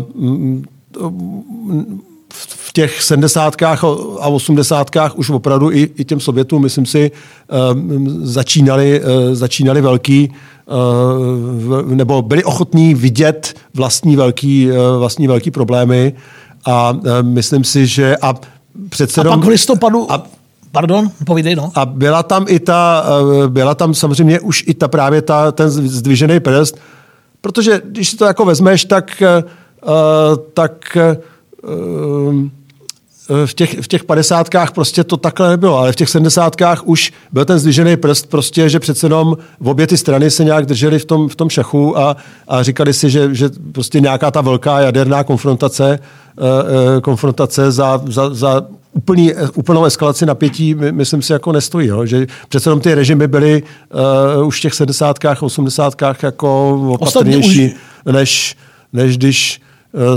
v 2.47 2.73
těch 2.73 3.01
70. 3.01 3.61
a 4.19 4.27
80. 4.27 4.89
už 5.15 5.29
opravdu 5.29 5.71
i, 5.71 5.89
i 5.95 6.05
těm 6.05 6.19
Sovětům, 6.19 6.61
myslím 6.61 6.85
si, 6.85 7.11
ehm, 7.49 8.19
začínali, 8.27 9.01
eh, 9.03 9.35
začínali 9.35 9.81
velký, 9.81 10.31
eh, 10.31 11.95
nebo 11.95 12.21
byli 12.21 12.43
ochotní 12.43 12.95
vidět 12.95 13.53
vlastní 13.73 14.15
velký, 14.15 14.69
eh, 14.71 14.97
vlastní 14.99 15.27
velký 15.27 15.51
problémy 15.51 16.13
a 16.65 16.97
myslím 17.21 17.63
si, 17.63 17.87
že 17.87 18.17
a 18.17 18.33
přece 18.89 19.21
A 19.21 19.23
pak 19.23 19.43
v 19.43 19.47
listopadu... 19.47 20.11
A, 20.11 20.23
Pardon, 20.71 21.11
povídej, 21.25 21.55
no. 21.55 21.71
A 21.75 21.85
byla 21.85 22.23
tam 22.23 22.45
i 22.47 22.59
ta, 22.59 23.05
byla 23.47 23.75
tam 23.75 23.93
samozřejmě 23.93 24.39
už 24.39 24.63
i 24.67 24.73
ta 24.73 24.87
právě 24.87 25.21
ta, 25.21 25.51
ten 25.51 25.69
zdvižený 25.69 26.39
prst, 26.39 26.77
protože 27.41 27.81
když 27.85 28.09
si 28.09 28.17
to 28.17 28.25
jako 28.25 28.45
vezmeš, 28.45 28.85
tak, 28.85 29.23
tak 30.53 30.97
v 33.45 33.53
těch, 33.53 33.79
v 33.81 33.87
těch 33.87 34.03
padesátkách 34.03 34.71
prostě 34.71 35.03
to 35.03 35.17
takhle 35.17 35.49
nebylo, 35.49 35.77
ale 35.77 35.91
v 35.91 35.95
těch 35.95 36.09
sedmdesátkách 36.09 36.87
už 36.87 37.13
byl 37.31 37.45
ten 37.45 37.59
zdvižený 37.59 37.97
prst 37.97 38.29
prostě, 38.29 38.69
že 38.69 38.79
přece 38.79 39.05
jenom 39.05 39.37
v 39.59 39.67
obě 39.67 39.87
ty 39.87 39.97
strany 39.97 40.31
se 40.31 40.43
nějak 40.43 40.65
drželi 40.65 40.99
v 40.99 41.05
tom, 41.05 41.29
v 41.29 41.35
tom 41.35 41.49
šachu 41.49 41.97
a, 41.97 42.15
a 42.47 42.63
říkali 42.63 42.93
si, 42.93 43.09
že, 43.09 43.35
že 43.35 43.49
prostě 43.71 43.99
nějaká 43.99 44.31
ta 44.31 44.41
velká 44.41 44.79
jaderná 44.79 45.23
konfrontace, 45.23 45.99
uh, 46.39 47.01
konfrontace 47.01 47.71
za, 47.71 48.01
za, 48.05 48.33
za 48.33 48.65
úplný, 48.93 49.33
úplnou 49.53 49.85
eskalaci 49.85 50.25
napětí, 50.25 50.75
my, 50.75 50.91
myslím 50.91 51.21
si, 51.21 51.33
jako 51.33 51.51
nestojí. 51.51 51.87
Jo? 51.87 52.05
Že 52.05 52.27
přece 52.49 52.69
jenom 52.69 52.81
ty 52.81 52.95
režimy 52.95 53.27
byly 53.27 53.63
uh, 54.37 54.47
už 54.47 54.57
v 54.57 54.61
těch 54.61 54.73
sedmdesátkách, 54.73 55.43
osmdesátkách 55.43 56.23
jako 56.23 56.79
opatrnější, 56.99 57.73
už... 58.05 58.13
než, 58.13 58.57
než 58.93 59.17
když 59.17 59.61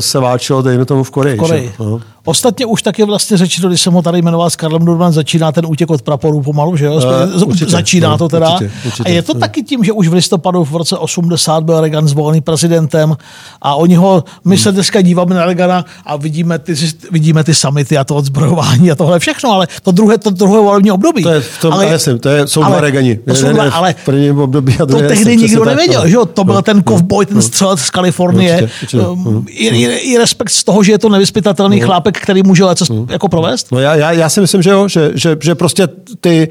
se 0.01 0.19
válčilo, 0.19 0.63
dejme 0.63 0.85
tomu, 0.85 1.05
v 1.05 1.11
Koreji. 1.11 1.37
V 1.37 1.41
Koreji. 1.41 1.73
Že? 1.79 1.85
Ostatně 2.29 2.67
už 2.67 2.83
taky 2.83 3.05
vlastně 3.05 3.37
řečeno, 3.37 3.69
když 3.69 3.81
jsem 3.81 3.93
ho 3.93 4.03
tady 4.03 4.23
jmenoval 4.23 4.51
s 4.51 4.57
Karlem 4.57 4.85
Durman, 4.85 5.13
začíná 5.13 5.53
ten 5.53 5.67
útěk 5.67 5.91
od 5.91 6.03
praporů 6.03 6.43
pomalu, 6.43 6.77
že 6.77 6.85
jo? 6.85 6.95
Uh, 6.95 7.49
určitě, 7.49 7.71
začíná 7.71 8.11
no, 8.11 8.19
to 8.19 8.29
teda. 8.29 8.53
Určitě, 8.53 8.71
určitě, 8.87 9.03
a 9.03 9.09
je 9.09 9.23
to 9.23 9.35
no. 9.35 9.41
taky 9.41 9.63
tím, 9.63 9.85
že 9.85 9.93
už 9.93 10.09
v 10.09 10.13
listopadu 10.13 10.65
v 10.65 10.77
roce 10.77 10.97
80 10.97 11.65
byl 11.65 11.81
Reagan 11.81 12.09
zvolený 12.09 12.41
prezidentem 12.41 13.17
a 13.63 13.75
oni 13.75 13.95
ho, 13.95 14.25
my 14.45 14.57
hmm. 14.57 14.63
se 14.63 14.73
dneska 14.73 15.01
díváme 15.01 15.35
na 15.35 15.45
Reagana 15.45 15.85
a 16.07 16.17
vidíme 16.17 16.59
ty, 16.59 16.75
vidíme 17.11 17.45
ty 17.45 17.55
samity 17.55 17.99
a 17.99 18.05
to 18.05 18.17
odzbrojování 18.17 18.91
a 18.91 18.95
tohle 18.95 19.19
všechno, 19.19 19.53
ale 19.53 19.69
to 19.83 19.91
druhé, 19.91 20.19
to 20.19 20.31
druhé 20.31 20.61
volební 20.61 20.91
období. 20.91 21.23
To 21.23 21.31
je 21.31 21.41
v 21.41 21.61
tom, 21.61 21.73
ale, 21.73 21.87
jasný, 21.87 22.19
to 22.19 22.29
je, 22.29 22.47
jsou 22.47 22.65
dva 22.65 22.81
Reagani. 22.81 23.17
To, 23.17 23.35
jsou 23.35 23.53
dva, 23.53 23.71
ale 23.71 23.93
v 23.93 24.05
prvním 24.05 24.39
období 24.39 24.77
a 24.83 24.87
to 24.87 24.99
tehdy 24.99 25.37
nikdo 25.37 25.65
nevěděl, 25.65 26.09
že 26.09 26.15
jo? 26.15 26.27
To 26.27 26.45
byl 26.45 26.55
no, 26.55 26.63
ten 26.63 26.83
kovboj, 26.83 27.27
ten 27.27 27.43
střelec 27.43 27.81
z 27.81 27.91
Kalifornie. 27.91 28.69
I, 29.49 29.67
i, 29.67 29.85
i 29.85 30.19
respekt 30.19 30.51
z 30.51 30.65
toho, 30.65 30.83
že 30.83 30.93
je 30.93 30.99
to 30.99 31.09
nevyspytatelný 31.09 31.81
chlápek, 31.81 32.18
který 32.21 32.43
může 32.43 32.65
něco 32.65 32.95
hmm. 32.95 33.07
jako 33.11 33.29
provést? 33.29 33.73
No 33.73 33.79
já, 33.79 33.95
já, 33.95 34.13
já 34.13 34.29
si 34.29 34.41
myslím, 34.41 34.63
že 34.63 34.71
jo, 34.71 34.89
že, 34.89 35.11
že, 35.15 35.37
že 35.43 35.55
prostě 35.55 35.89
ty, 36.21 36.49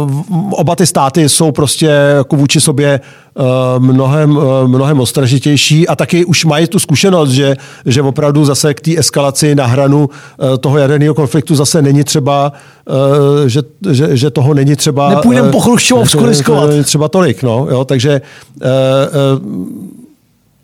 uh, 0.00 0.22
oba 0.50 0.76
ty 0.76 0.86
státy 0.86 1.28
jsou 1.28 1.52
prostě 1.52 1.86
jako 2.16 2.36
vůči 2.36 2.60
sobě 2.60 3.00
uh, 3.34 3.44
mnohem, 3.84 4.36
uh, 4.36 4.44
mnohem 4.66 5.00
ostražitější 5.00 5.88
a 5.88 5.96
taky 5.96 6.24
už 6.24 6.44
mají 6.44 6.66
tu 6.66 6.78
zkušenost, 6.78 7.30
že, 7.30 7.56
že 7.86 8.02
opravdu 8.02 8.44
zase 8.44 8.74
k 8.74 8.80
té 8.80 8.98
eskalaci 8.98 9.54
na 9.54 9.66
hranu 9.66 9.98
uh, 10.08 10.56
toho 10.56 10.78
jaderného 10.78 11.14
konfliktu 11.14 11.54
zase 11.54 11.82
není 11.82 12.04
třeba, 12.04 12.52
uh, 12.88 12.94
že, 13.46 13.62
že, 13.90 14.16
že 14.16 14.30
toho 14.30 14.54
není 14.54 14.76
třeba... 14.76 15.08
Nepůjdeme 15.08 15.46
uh, 15.46 15.52
po 15.52 15.60
Chruščovsku 15.60 16.26
riskovat. 16.26 16.70
Třeba 16.84 17.08
tolik, 17.08 17.42
no, 17.42 17.66
jo, 17.70 17.84
takže 17.84 18.20
uh, 18.62 18.68
uh, 19.38 19.99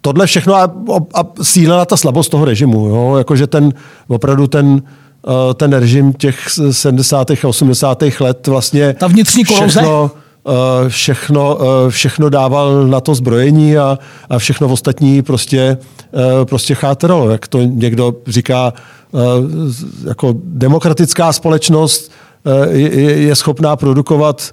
tohle 0.06 0.26
všechno 0.26 0.54
a, 0.54 0.70
a 1.14 1.24
síla 1.42 1.76
na 1.76 1.84
ta 1.84 1.96
slabost 1.96 2.30
toho 2.30 2.44
režimu. 2.44 2.88
Jo? 2.88 3.14
Jakože 3.18 3.46
ten, 3.46 3.74
opravdu 4.08 4.46
ten, 4.46 4.82
eh, 5.26 5.54
ten 5.54 5.72
režim 5.72 6.12
těch 6.12 6.48
70. 6.70 7.30
a 7.44 7.48
80. 7.48 8.20
let 8.20 8.46
vlastně 8.46 8.94
ta 8.94 9.06
vnitřní 9.06 9.44
všechno, 9.44 10.10
eh, 10.46 10.88
všechno, 10.88 11.58
eh, 11.60 11.90
všechno 11.90 12.30
dával 12.30 12.86
na 12.86 13.00
to 13.00 13.14
zbrojení 13.14 13.78
a, 13.78 13.98
a 14.30 14.38
všechno 14.38 14.68
ostatní 14.68 15.22
prostě, 15.22 15.78
prostě 16.44 16.74
chátralo. 16.74 17.30
Jak 17.30 17.48
to 17.48 17.58
někdo 17.62 18.14
říká, 18.26 18.72
jako 20.06 20.34
demokratická 20.44 21.32
společnost 21.32 22.12
je, 22.70 23.18
je 23.18 23.36
schopná 23.36 23.76
produkovat 23.76 24.52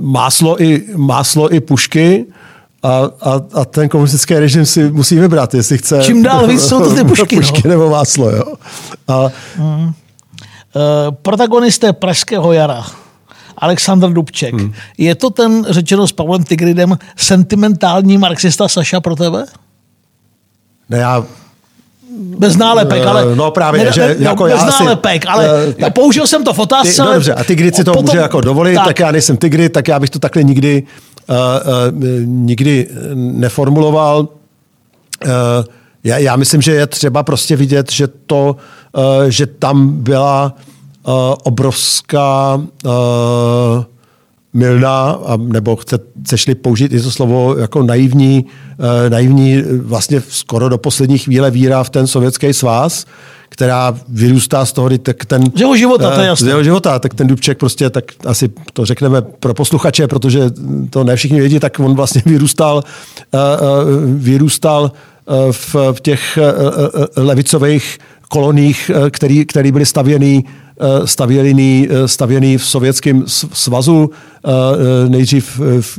máslo 0.00 0.62
i, 0.62 0.84
máslo 0.96 1.54
i 1.54 1.60
pušky, 1.60 2.26
a, 2.82 3.10
a, 3.20 3.40
a 3.54 3.64
ten 3.64 3.88
komunistický 3.88 4.34
režim 4.34 4.66
si 4.66 4.90
musí 4.90 5.18
vybrat, 5.18 5.54
jestli 5.54 5.78
chce... 5.78 6.02
Čím 6.02 6.22
dál 6.22 6.46
víc 6.46 6.62
jsou 6.62 6.80
to 6.80 6.94
ty 6.94 7.04
pušky. 7.04 7.36
pušky 7.40 7.62
no. 7.64 7.70
nebo 7.70 7.90
máslo, 7.90 8.30
jo. 8.30 8.44
A, 9.08 9.28
mm. 9.58 9.92
Uh, 10.74 11.14
protagonisté 11.22 11.92
Pražského 11.92 12.52
jara. 12.52 12.84
Aleksandr 13.58 14.12
Dubček. 14.12 14.54
Hmm. 14.54 14.72
Je 14.98 15.14
to 15.14 15.30
ten, 15.30 15.66
řečeno 15.68 16.06
s 16.06 16.12
Pavlem 16.12 16.44
Tigridem, 16.44 16.98
sentimentální 17.16 18.18
marxista 18.18 18.68
Saša 18.68 19.00
pro 19.00 19.16
tebe? 19.16 19.44
Ne, 20.88 20.98
já 20.98 21.24
bez 22.18 22.56
nálepek, 22.56 23.06
ale... 23.06 23.36
No 23.36 23.50
právě, 23.50 23.84
ne, 23.84 23.92
že 23.92 24.06
ne, 24.06 24.16
jako 24.18 24.44
bez 24.44 24.52
já 24.52 24.66
nálepek, 24.66 25.26
asi, 25.26 25.28
ale 25.28 25.66
uh, 25.66 25.72
tak, 25.72 25.94
použil 25.94 26.26
jsem 26.26 26.44
to 26.44 26.52
v 26.52 26.58
otázce. 26.58 27.02
Ty, 27.02 27.08
no 27.08 27.14
dobře, 27.14 27.34
a 27.34 27.44
Tigrid 27.44 27.76
si 27.76 27.84
to 27.84 27.92
potom, 27.92 28.06
může 28.06 28.18
jako 28.18 28.40
dovolit, 28.40 28.74
tak, 28.74 28.86
tak 28.86 28.98
já 28.98 29.12
nejsem 29.12 29.36
Tigrid, 29.36 29.72
tak 29.72 29.88
já 29.88 29.98
bych 29.98 30.10
to 30.10 30.18
takhle 30.18 30.42
nikdy 30.42 30.82
nikdy 32.24 32.88
neformuloval. 33.14 34.28
Já, 36.04 36.18
já 36.18 36.36
myslím, 36.36 36.62
že 36.62 36.72
je 36.72 36.86
třeba 36.86 37.22
prostě 37.22 37.56
vidět, 37.56 37.92
že 37.92 38.08
to, 38.08 38.56
že 39.28 39.46
tam 39.46 40.02
byla 40.02 40.54
obrovská 41.42 42.62
milná, 44.52 45.18
nebo 45.36 45.76
chceš-li 45.76 46.54
použít 46.54 46.92
i 46.92 47.00
to 47.00 47.10
slovo 47.10 47.56
jako 47.58 47.82
naivní, 47.82 48.46
naivní 49.08 49.62
vlastně 49.82 50.22
skoro 50.28 50.68
do 50.68 50.78
poslední 50.78 51.18
chvíle 51.18 51.50
víra 51.50 51.84
v 51.84 51.90
ten 51.90 52.06
sovětský 52.06 52.52
svaz, 52.52 53.06
která 53.50 53.94
vyrůstá 54.08 54.64
z 54.64 54.72
toho, 54.72 54.98
tak 54.98 55.24
ten... 55.24 55.42
Z 55.56 55.60
jeho 55.60 55.76
života, 55.76 56.10
to 56.10 56.20
je 56.20 56.26
jasné. 56.26 56.44
Z 56.44 56.48
jeho 56.48 56.64
života, 56.64 56.98
tak 56.98 57.14
ten 57.14 57.26
Dubček 57.26 57.58
prostě, 57.58 57.90
tak 57.90 58.04
asi 58.26 58.50
to 58.72 58.84
řekneme 58.84 59.22
pro 59.22 59.54
posluchače, 59.54 60.06
protože 60.08 60.40
to 60.90 61.04
ne 61.04 61.16
všichni 61.16 61.40
vědí, 61.40 61.60
tak 61.60 61.80
on 61.80 61.94
vlastně 61.94 62.22
vyrůstal, 62.26 62.82
eh, 62.84 63.38
eh, 63.38 63.64
vyrůstal 64.04 64.92
eh, 64.92 65.32
v 65.94 66.00
těch 66.00 66.38
levicových 67.16 67.98
koloních, 68.28 68.90
který, 69.10 69.46
který 69.46 69.72
byly 69.72 69.86
stavěný 69.86 70.44
Eh, 70.69 70.69
stavěný, 71.04 71.88
eh, 71.90 72.08
stavěný 72.08 72.58
v 72.58 72.66
Sovětském 72.66 73.24
svazu, 73.52 74.10
eh, 74.44 75.08
nejdřív 75.08 75.60
v, 75.80 75.98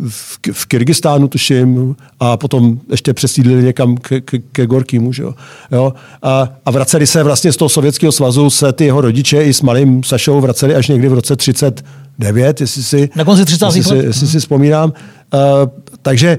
v 0.52 0.66
Kyrgyzstánu, 0.66 1.28
tuším, 1.28 1.96
a 2.20 2.38
potom 2.38 2.80
ještě 2.92 3.14
přesídlili 3.14 3.64
někam 3.64 3.98
ke, 3.98 4.22
ke, 4.22 4.40
ke 4.40 4.68
Gorkýmu. 4.68 5.14
Že 5.14 5.24
jo? 5.24 5.94
A, 6.24 6.50
a 6.66 6.72
vraceli 6.72 7.08
se 7.08 7.24
vlastně 7.24 7.52
z 7.52 7.58
toho 7.58 7.70
Sovětského 7.70 8.12
svazu 8.12 8.50
se 8.50 8.74
ty 8.74 8.86
jeho 8.86 9.02
rodiče 9.02 9.44
i 9.44 9.54
s 9.54 9.62
malým 9.62 10.04
Sašou 10.04 10.42
vraceli 10.42 10.76
až 10.76 10.88
někdy 10.88 11.08
v 11.08 11.14
roce 11.14 11.36
39, 11.36 12.62
jestli 12.62 12.84
si, 12.84 13.10
Na 13.16 13.26
konci 13.26 13.46
30. 13.46 13.66
jestli, 13.66 13.84
si, 13.84 13.96
jestli 13.96 14.28
si 14.28 14.40
vzpomínám. 14.40 14.94
Uh, 15.34 15.70
takže 16.02 16.38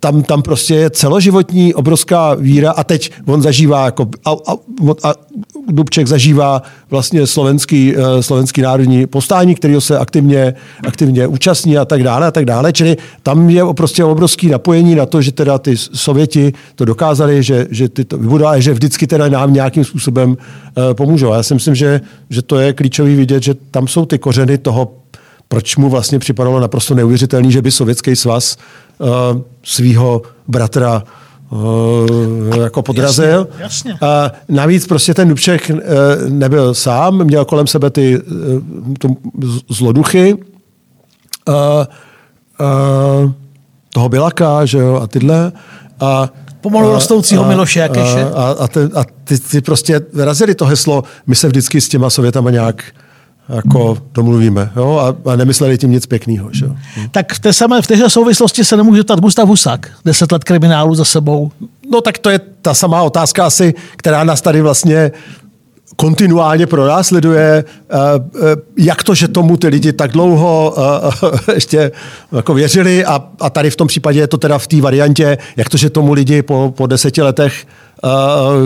tam, 0.00 0.22
tam 0.22 0.42
prostě 0.42 0.74
je 0.74 0.90
celoživotní 0.90 1.74
obrovská 1.74 2.34
víra 2.34 2.70
a 2.70 2.84
teď 2.84 3.12
on 3.26 3.42
zažívá, 3.42 3.84
jako, 3.84 4.08
a, 4.24 4.30
a, 4.30 4.52
a 5.08 5.14
Dubček 5.68 6.06
zažívá 6.06 6.62
vlastně 6.90 7.26
slovenský, 7.26 7.96
uh, 7.96 8.02
slovenský 8.20 8.62
národní 8.62 9.06
postání, 9.06 9.54
kterého 9.54 9.80
se 9.80 9.98
aktivně, 9.98 10.54
aktivně 10.86 11.26
účastní 11.26 11.78
a 11.78 11.84
tak 11.84 12.02
dále 12.02 12.26
a 12.26 12.30
tak 12.30 12.44
dále. 12.44 12.72
Čili 12.72 12.96
tam 13.22 13.50
je 13.50 13.62
prostě 13.76 14.04
obrovský 14.04 14.48
napojení 14.48 14.94
na 14.94 15.06
to, 15.06 15.22
že 15.22 15.32
teda 15.32 15.58
ty 15.58 15.76
Sověti 15.76 16.52
to 16.74 16.84
dokázali, 16.84 17.42
že, 17.42 17.66
že 17.70 17.88
ty 17.88 18.04
to 18.04 18.18
vybudovali, 18.18 18.62
že 18.62 18.72
vždycky 18.72 19.06
teda 19.06 19.28
nám 19.28 19.52
nějakým 19.52 19.84
způsobem 19.84 20.36
pomůžou. 20.92 21.32
Já 21.32 21.42
si 21.42 21.54
myslím, 21.54 21.74
že, 21.74 22.00
že 22.30 22.42
to 22.42 22.58
je 22.58 22.72
klíčový 22.72 23.16
vidět, 23.16 23.42
že 23.42 23.54
tam 23.70 23.88
jsou 23.88 24.06
ty 24.06 24.18
kořeny 24.18 24.58
toho 24.58 25.01
proč 25.52 25.76
mu 25.76 25.90
vlastně 25.90 26.18
připadalo 26.18 26.60
naprosto 26.60 26.94
neuvěřitelný, 26.94 27.52
že 27.52 27.62
by 27.62 27.70
Sovětský 27.70 28.16
svaz 28.16 28.56
uh, 28.98 29.08
svého 29.62 30.22
bratra 30.48 31.02
uh, 31.50 32.56
jako 32.56 32.82
podrazil. 32.82 33.48
Jasně, 33.58 33.90
jasně. 33.90 34.08
A 34.08 34.30
navíc 34.48 34.86
prostě 34.86 35.14
ten 35.14 35.28
Dubček 35.28 35.70
uh, 35.70 35.78
nebyl 36.28 36.74
sám, 36.74 37.24
měl 37.24 37.44
kolem 37.44 37.66
sebe 37.66 37.90
ty 37.90 38.20
uh, 38.20 39.14
zloduchy. 39.70 40.34
Uh, 40.34 41.54
uh, 42.60 43.30
toho 43.92 44.08
Bilaka, 44.08 44.64
že 44.64 44.78
jo, 44.78 45.00
a 45.02 45.06
tyhle. 45.06 45.52
A 46.00 46.28
Pomalu 46.60 46.92
rostoucího 46.92 47.44
Miloše 47.44 47.80
Jakeše. 47.80 48.24
A, 48.24 48.42
a, 48.42 48.56
a, 48.64 48.68
ty, 48.68 48.80
a 48.80 49.04
ty, 49.24 49.38
ty 49.38 49.60
prostě 49.60 50.00
vyrazili 50.14 50.54
to 50.54 50.64
heslo, 50.64 51.04
my 51.26 51.34
se 51.34 51.48
vždycky 51.48 51.80
s 51.80 51.88
těma 51.88 52.10
Sovětama 52.10 52.50
nějak 52.50 52.84
jako 53.48 53.98
domluvíme. 54.14 54.70
Jo? 54.76 54.98
A, 54.98 55.30
a 55.32 55.36
nemysleli 55.36 55.78
tím 55.78 55.90
nic 55.90 56.06
pěkného. 56.06 56.48
Že? 56.52 56.66
Hm. 56.66 57.08
Tak 57.10 57.32
v 57.32 57.38
té 57.38 57.52
samé, 57.52 57.82
v 57.82 57.86
téhle 57.86 58.10
souvislosti 58.10 58.64
se 58.64 58.76
nemůže 58.76 59.04
ptat 59.04 59.20
Gustav 59.20 59.48
Husák. 59.48 59.90
Deset 60.04 60.32
let 60.32 60.44
kriminálu 60.44 60.94
za 60.94 61.04
sebou. 61.04 61.50
No 61.90 62.00
tak 62.00 62.18
to 62.18 62.30
je 62.30 62.40
ta 62.62 62.74
samá 62.74 63.02
otázka 63.02 63.46
asi, 63.46 63.74
která 63.96 64.24
nás 64.24 64.40
tady 64.40 64.60
vlastně 64.60 65.12
kontinuálně 65.96 66.66
pronásleduje, 66.66 67.64
eh, 67.90 67.96
eh, 68.34 68.56
jak 68.78 69.02
to, 69.02 69.14
že 69.14 69.28
tomu 69.28 69.56
ty 69.56 69.68
lidi 69.68 69.92
tak 69.92 70.12
dlouho 70.12 70.74
eh, 71.46 71.54
ještě 71.54 71.92
jako 72.32 72.54
věřili 72.54 73.04
a, 73.04 73.24
a 73.40 73.50
tady 73.50 73.70
v 73.70 73.76
tom 73.76 73.88
případě 73.88 74.20
je 74.20 74.26
to 74.26 74.38
teda 74.38 74.58
v 74.58 74.66
té 74.66 74.80
variantě, 74.80 75.38
jak 75.56 75.68
to, 75.68 75.76
že 75.76 75.90
tomu 75.90 76.12
lidi 76.12 76.42
po, 76.42 76.74
po 76.76 76.86
deseti 76.86 77.22
letech 77.22 77.66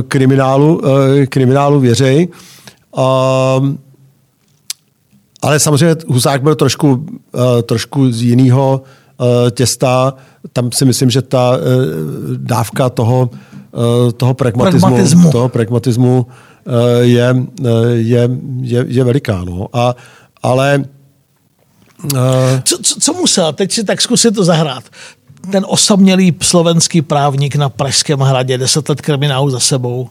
kriminálu, 0.08 0.82
kriminálu 1.28 1.80
věří. 1.80 2.28
Ale 5.43 5.61
samozřejmě 5.61 5.97
Husák 6.09 6.43
byl 6.43 6.55
trošku, 6.55 6.93
uh, 6.93 7.62
trošku 7.62 8.12
z 8.12 8.22
jiného 8.22 8.82
uh, 9.18 9.26
těsta. 9.51 10.14
Tam 10.53 10.72
si 10.72 10.84
myslím, 10.84 11.11
že 11.11 11.22
ta 11.22 11.51
uh, 11.51 11.57
dávka 12.37 12.89
toho, 12.89 13.30
uh, 13.72 14.12
toho 14.12 14.34
pragmatismu, 14.34 14.80
pragmatismu. 14.80 15.32
Toho 15.32 15.49
pragmatismu 15.49 16.26
uh, 16.26 16.74
je, 17.01 17.34
uh, 17.34 17.68
je, 17.93 18.30
je, 18.61 18.84
je 18.89 19.05
veliká. 19.05 19.45
No. 19.45 19.68
A, 19.72 19.95
ale 20.43 20.84
Uh... 22.05 22.61
Co, 22.64 22.78
co, 22.82 23.01
co 23.01 23.12
musel? 23.12 23.53
Teď 23.53 23.72
si 23.72 23.84
tak 23.84 24.03
zkusit 24.03 24.34
to 24.34 24.45
zahrát. 24.45 24.84
Ten 25.53 25.64
osamělý 25.68 26.37
slovenský 26.43 27.03
právník 27.03 27.57
na 27.57 27.68
Pražském 27.68 28.20
hradě, 28.20 28.59
deset 28.59 28.89
let 28.89 29.01
kriminálu 29.01 29.51
za 29.51 29.61
sebou, 29.61 30.09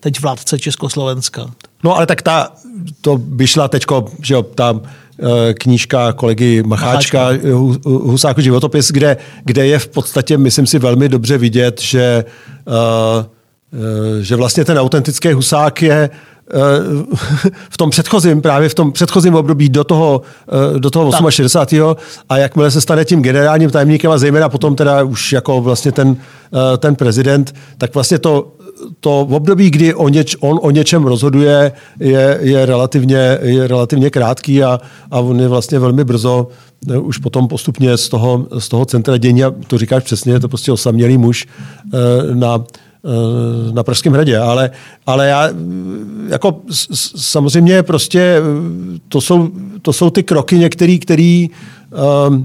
teď 0.00 0.20
vládce 0.20 0.58
Československa. 0.58 1.50
No 1.84 1.96
ale 1.96 2.06
tak 2.06 2.22
ta, 2.22 2.52
to 3.00 3.20
vyšla 3.28 3.68
teďko, 3.68 4.06
že 4.22 4.34
jo, 4.34 4.42
ta 4.42 4.80
eh, 4.80 5.54
knížka 5.54 6.12
kolegy 6.12 6.62
Macháčka, 6.62 7.24
Macháčka. 7.24 7.50
Husáku 7.84 8.40
životopis, 8.40 8.90
kde, 8.90 9.16
kde 9.44 9.66
je 9.66 9.78
v 9.78 9.88
podstatě, 9.88 10.38
myslím 10.38 10.66
si, 10.66 10.78
velmi 10.78 11.08
dobře 11.08 11.38
vidět, 11.38 11.80
že, 11.80 12.24
uh, 12.66 13.24
že 14.20 14.36
vlastně 14.36 14.64
ten 14.64 14.78
autentický 14.78 15.32
Husák 15.32 15.82
je 15.82 16.10
v 17.70 17.76
tom 17.76 17.90
předchozím, 17.90 18.42
právě 18.42 18.68
v 18.68 18.74
tom 18.74 18.92
předchozím 18.92 19.34
období 19.34 19.68
do 19.68 19.84
toho, 19.84 20.22
do 20.78 20.90
toho 20.90 21.30
68. 21.30 21.96
a 22.28 22.38
jakmile 22.38 22.70
se 22.70 22.80
stane 22.80 23.04
tím 23.04 23.22
generálním 23.22 23.70
tajemníkem 23.70 24.10
a 24.10 24.18
zejména 24.18 24.48
potom 24.48 24.76
teda 24.76 25.02
už 25.02 25.32
jako 25.32 25.60
vlastně 25.60 25.92
ten, 25.92 26.16
ten 26.78 26.96
prezident, 26.96 27.54
tak 27.78 27.94
vlastně 27.94 28.18
to 28.18 28.52
to 29.00 29.26
v 29.28 29.34
období, 29.34 29.70
kdy 29.70 29.94
o 29.94 30.08
něč, 30.08 30.36
on 30.40 30.58
o 30.62 30.70
něčem 30.70 31.04
rozhoduje, 31.04 31.72
je, 32.00 32.38
je, 32.40 32.66
relativně, 32.66 33.38
je 33.42 33.66
relativně 33.66 34.10
krátký 34.10 34.64
a, 34.64 34.80
a 35.10 35.20
on 35.20 35.40
je 35.40 35.48
vlastně 35.48 35.78
velmi 35.78 36.04
brzo 36.04 36.48
ne, 36.86 36.98
už 36.98 37.18
potom 37.18 37.48
postupně 37.48 37.96
z 37.96 38.08
toho, 38.08 38.46
z 38.58 38.68
toho 38.68 38.84
centra 38.84 39.16
dění, 39.16 39.44
a 39.44 39.54
to 39.66 39.78
říkáš 39.78 40.04
přesně, 40.04 40.32
je 40.32 40.40
to 40.40 40.48
prostě 40.48 40.72
osamělý 40.72 41.18
muž 41.18 41.46
eh, 41.94 42.34
na, 42.34 42.64
na 43.72 43.82
Pražském 43.82 44.12
hradě, 44.12 44.38
ale, 44.38 44.70
ale 45.06 45.28
já 45.28 45.50
jako 46.28 46.60
samozřejmě 47.16 47.82
prostě 47.82 48.42
to 49.08 49.20
jsou, 49.20 49.48
to 49.82 49.92
jsou 49.92 50.10
ty 50.10 50.22
kroky 50.22 50.58
některý, 50.58 50.98
který 50.98 51.50
um, 52.28 52.44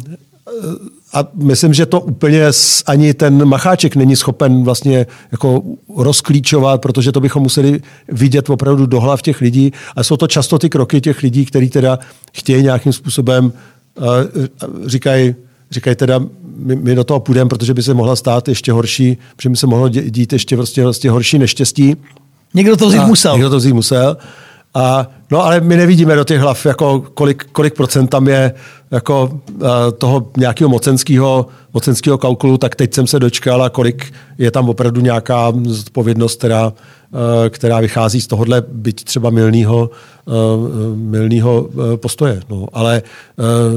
a 1.13 1.27
myslím, 1.33 1.73
že 1.73 1.85
to 1.85 1.99
úplně 1.99 2.45
ani 2.85 3.13
ten 3.13 3.45
Macháček 3.45 3.95
není 3.95 4.15
schopen 4.15 4.63
vlastně 4.63 5.05
jako 5.31 5.61
rozklíčovat, 5.97 6.81
protože 6.81 7.11
to 7.11 7.21
bychom 7.21 7.43
museli 7.43 7.81
vidět 8.07 8.49
opravdu 8.49 8.85
do 8.85 8.99
hlav 8.99 9.21
těch 9.21 9.41
lidí. 9.41 9.73
A 9.95 10.03
jsou 10.03 10.17
to 10.17 10.27
často 10.27 10.59
ty 10.59 10.69
kroky 10.69 11.01
těch 11.01 11.23
lidí, 11.23 11.45
kteří 11.45 11.69
teda 11.69 11.99
chtějí 12.33 12.63
nějakým 12.63 12.93
způsobem, 12.93 13.53
říkají, 14.85 15.35
říkají 15.71 15.95
teda, 15.95 16.19
my, 16.57 16.75
my 16.75 16.95
do 16.95 17.03
toho 17.03 17.19
půjdeme, 17.19 17.49
protože 17.49 17.73
by 17.73 17.83
se 17.83 17.93
mohla 17.93 18.15
stát 18.15 18.47
ještě 18.47 18.71
horší, 18.71 19.17
protože 19.35 19.49
by 19.49 19.55
se 19.55 19.67
mohlo 19.67 19.89
dít 19.89 20.33
ještě 20.33 20.55
vlastně, 20.55 20.83
vlastně 20.83 21.09
horší 21.09 21.39
neštěstí. 21.39 21.95
Někdo 22.53 22.77
to 22.77 22.87
vzít 22.87 23.03
musel. 23.03 23.33
Někdo 23.33 23.49
to 23.49 23.57
vzít 23.57 23.73
musel. 23.73 24.17
A, 24.73 25.07
no 25.31 25.45
ale 25.45 25.61
my 25.61 25.77
nevidíme 25.77 26.15
do 26.15 26.23
těch 26.23 26.39
hlav, 26.39 26.65
jako 26.65 27.05
kolik, 27.13 27.45
kolik 27.51 27.73
procent 27.73 28.07
tam 28.07 28.27
je 28.27 28.53
jako, 28.91 29.39
uh, 29.51 29.67
toho 29.97 30.27
nějakého 30.37 30.69
mocenského, 30.69 31.45
mocenského 31.73 32.17
kalkulu, 32.17 32.57
tak 32.57 32.75
teď 32.75 32.93
jsem 32.93 33.07
se 33.07 33.19
dočkal 33.19 33.63
a 33.63 33.69
kolik 33.69 34.13
je 34.37 34.51
tam 34.51 34.69
opravdu 34.69 35.01
nějaká 35.01 35.53
zodpovědnost, 35.63 36.37
která, 36.37 36.67
uh, 36.67 36.73
která 37.49 37.79
vychází 37.79 38.21
z 38.21 38.27
tohohle 38.27 38.63
byť 38.67 39.03
třeba 39.03 39.29
milného 39.29 39.89
uh, 40.25 40.33
milnýho, 40.95 41.69
postoje. 41.95 42.41
No, 42.49 42.65
ale 42.73 43.01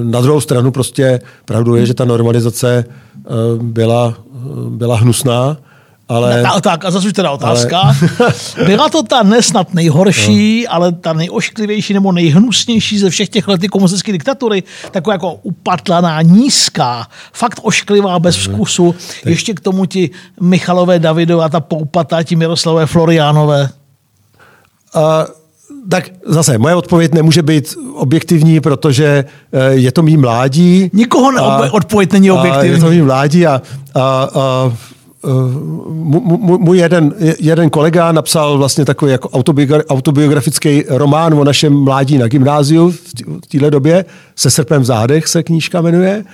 na 0.03 0.21
druhou 0.21 0.41
stranu 0.41 0.71
prostě 0.71 1.21
pravdu 1.45 1.75
je, 1.75 1.87
že 1.87 1.95
ta 1.95 2.05
normalizace 2.05 2.85
byla, 3.63 4.15
byla 4.69 4.97
hnusná 4.97 5.57
ale... 6.09 6.43
Ta, 6.43 6.61
tak 6.61 6.85
a 6.85 6.91
zase 6.91 7.07
už 7.07 7.13
teda 7.13 7.31
otázka. 7.31 7.81
Ale... 7.81 7.95
Byla 8.67 8.89
to 8.89 9.03
ta 9.03 9.23
nesnad 9.23 9.75
nejhorší, 9.75 10.65
no. 10.65 10.75
ale 10.75 10.93
ta 10.93 11.13
nejošklivější 11.13 11.95
nebo 11.95 12.13
nejhnusnější 12.13 12.99
ze 12.99 13.11
všech 13.11 13.29
těch 13.29 13.49
letů 13.49 13.67
komunistické 13.71 14.13
diktatury, 14.13 14.63
taková 14.91 15.15
jako 15.15 15.33
upatlaná, 15.33 16.23
nízká, 16.23 17.07
fakt 17.33 17.61
ošklivá, 17.63 18.19
bez 18.19 18.47
mhm. 18.47 18.55
vkusu. 18.55 18.93
Tak... 18.93 19.27
Ještě 19.27 19.55
k 19.55 19.61
tomu 19.61 19.87
ti 19.87 20.11
Michalové 20.41 20.99
Davidové 20.99 21.45
a 21.45 21.49
ta 21.49 21.61
poupatá, 21.61 22.23
ti 22.23 22.37
Miroslavové 22.37 22.87
Floriánové. 22.87 23.69
Uh... 24.97 25.03
Tak 25.91 26.11
zase, 26.27 26.59
moje 26.59 26.75
odpověď 26.75 27.15
nemůže 27.15 27.43
být 27.43 27.75
objektivní, 27.95 28.61
protože 28.61 29.25
eh, 29.53 29.73
je 29.73 29.93
to 29.93 30.03
mý 30.03 30.17
mládí. 30.17 30.91
Nikoho 30.93 31.31
a, 31.39 31.73
odpověď 31.73 32.13
není 32.13 32.31
objektivní. 32.31 32.71
A 32.71 32.75
je 32.75 32.79
to 32.79 32.91
mý 32.91 33.03
mládí 33.03 33.47
a, 33.47 33.63
a, 33.95 34.29
a 34.35 34.73
můj 36.59 36.79
jeden, 36.79 37.15
jeden 37.41 37.71
kolega 37.71 38.13
napsal 38.13 38.59
vlastně 38.59 38.85
takový 38.85 39.13
jako 39.13 39.29
autobiografický 39.89 40.85
román 40.89 41.35
o 41.35 41.45
našem 41.45 41.85
mládí 41.85 42.19
na 42.19 42.29
gymnáziu 42.29 42.91
v 42.91 43.47
téhle 43.49 43.71
době, 43.71 44.05
se 44.37 44.51
srpem 44.51 44.83
v 44.83 44.85
zádech 44.85 45.29
se 45.29 45.43
knížka 45.43 45.81
jmenuje. 45.81 46.25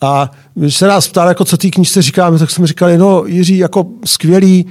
A 0.00 0.30
když 0.54 0.76
se 0.76 0.86
nás 0.86 1.08
ptal, 1.08 1.28
jako 1.28 1.44
co 1.44 1.56
té 1.56 1.70
knížce 1.70 2.02
říkáme, 2.02 2.38
tak 2.38 2.50
jsme 2.50 2.66
říkali, 2.66 2.98
no 2.98 3.24
Jiří, 3.26 3.58
jako 3.58 3.86
skvělý, 4.04 4.66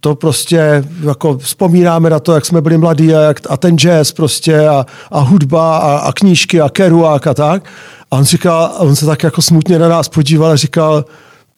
to 0.00 0.14
prostě 0.14 0.84
jako 1.02 1.38
vzpomínáme 1.38 2.10
na 2.10 2.20
to, 2.20 2.32
jak 2.32 2.46
jsme 2.46 2.60
byli 2.60 2.78
mladí 2.78 3.14
a, 3.14 3.20
jak, 3.20 3.40
a 3.48 3.56
ten 3.56 3.78
jazz 3.78 4.12
prostě 4.12 4.68
a, 4.68 4.86
a 5.10 5.20
hudba 5.20 5.78
a, 5.78 5.96
a 5.96 6.12
knížky 6.12 6.60
a 6.60 6.68
kerouac 6.68 7.26
a 7.26 7.34
tak. 7.34 7.64
A 8.10 8.16
on 8.16 8.24
říkal, 8.24 8.72
on 8.78 8.96
se 8.96 9.06
tak 9.06 9.22
jako 9.22 9.42
smutně 9.42 9.78
na 9.78 9.88
nás 9.88 10.08
podíval 10.08 10.50
a 10.50 10.56
říkal, 10.56 11.04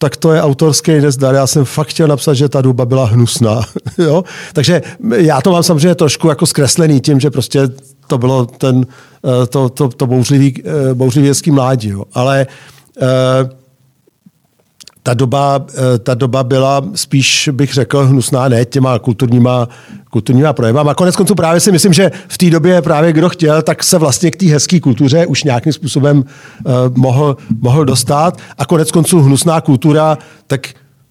tak 0.02 0.16
to 0.16 0.32
je 0.32 0.42
autorský 0.42 1.00
nezdar. 1.00 1.34
Já 1.34 1.46
jsem 1.46 1.64
fakt 1.64 1.88
chtěl 1.88 2.08
napsat, 2.08 2.34
že 2.34 2.48
ta 2.48 2.60
doba 2.60 2.86
byla 2.86 3.04
hnusná. 3.06 3.60
jo? 3.98 4.24
Takže 4.52 4.82
já 5.16 5.40
to 5.40 5.52
mám 5.52 5.62
samozřejmě 5.62 5.94
trošku 5.94 6.28
jako 6.28 6.46
zkreslený 6.46 7.00
tím, 7.00 7.20
že 7.20 7.30
prostě 7.30 7.68
to 8.06 8.18
bylo 8.18 8.46
ten, 8.46 8.86
eh, 8.86 9.46
to, 9.46 9.68
to, 9.68 9.88
to 9.88 10.06
bouřlivý, 10.06 10.62
eh, 10.64 10.94
bouřlivý 10.94 11.50
mládí. 11.50 11.88
Jo? 11.88 12.04
Ale 12.12 12.46
uh, 13.02 13.08
ta 15.02 15.14
doba, 15.14 15.66
eh, 15.70 15.98
ta 15.98 16.14
doba 16.14 16.44
byla 16.44 16.82
spíš, 16.94 17.48
bych 17.52 17.74
řekl, 17.74 18.06
hnusná 18.06 18.48
ne 18.48 18.64
těma 18.64 18.98
kulturníma, 18.98 19.68
kulturníma 20.12 20.52
projevama. 20.52 20.90
A 20.90 20.94
konec 20.94 21.16
konců 21.16 21.34
právě 21.34 21.60
si 21.60 21.72
myslím, 21.72 21.92
že 21.92 22.10
v 22.28 22.38
té 22.38 22.50
době 22.50 22.82
právě 22.82 23.12
kdo 23.12 23.28
chtěl, 23.28 23.62
tak 23.62 23.84
se 23.84 23.98
vlastně 23.98 24.30
k 24.30 24.36
té 24.36 24.46
hezké 24.46 24.80
kultuře 24.80 25.26
už 25.26 25.44
nějakým 25.44 25.72
způsobem 25.72 26.18
uh, 26.18 26.72
mohl, 26.96 27.36
mohl 27.60 27.84
dostat. 27.84 28.38
A 28.58 28.66
konec 28.66 28.90
konců 28.90 29.20
hnusná 29.22 29.60
kultura, 29.60 30.18
tak 30.46 30.60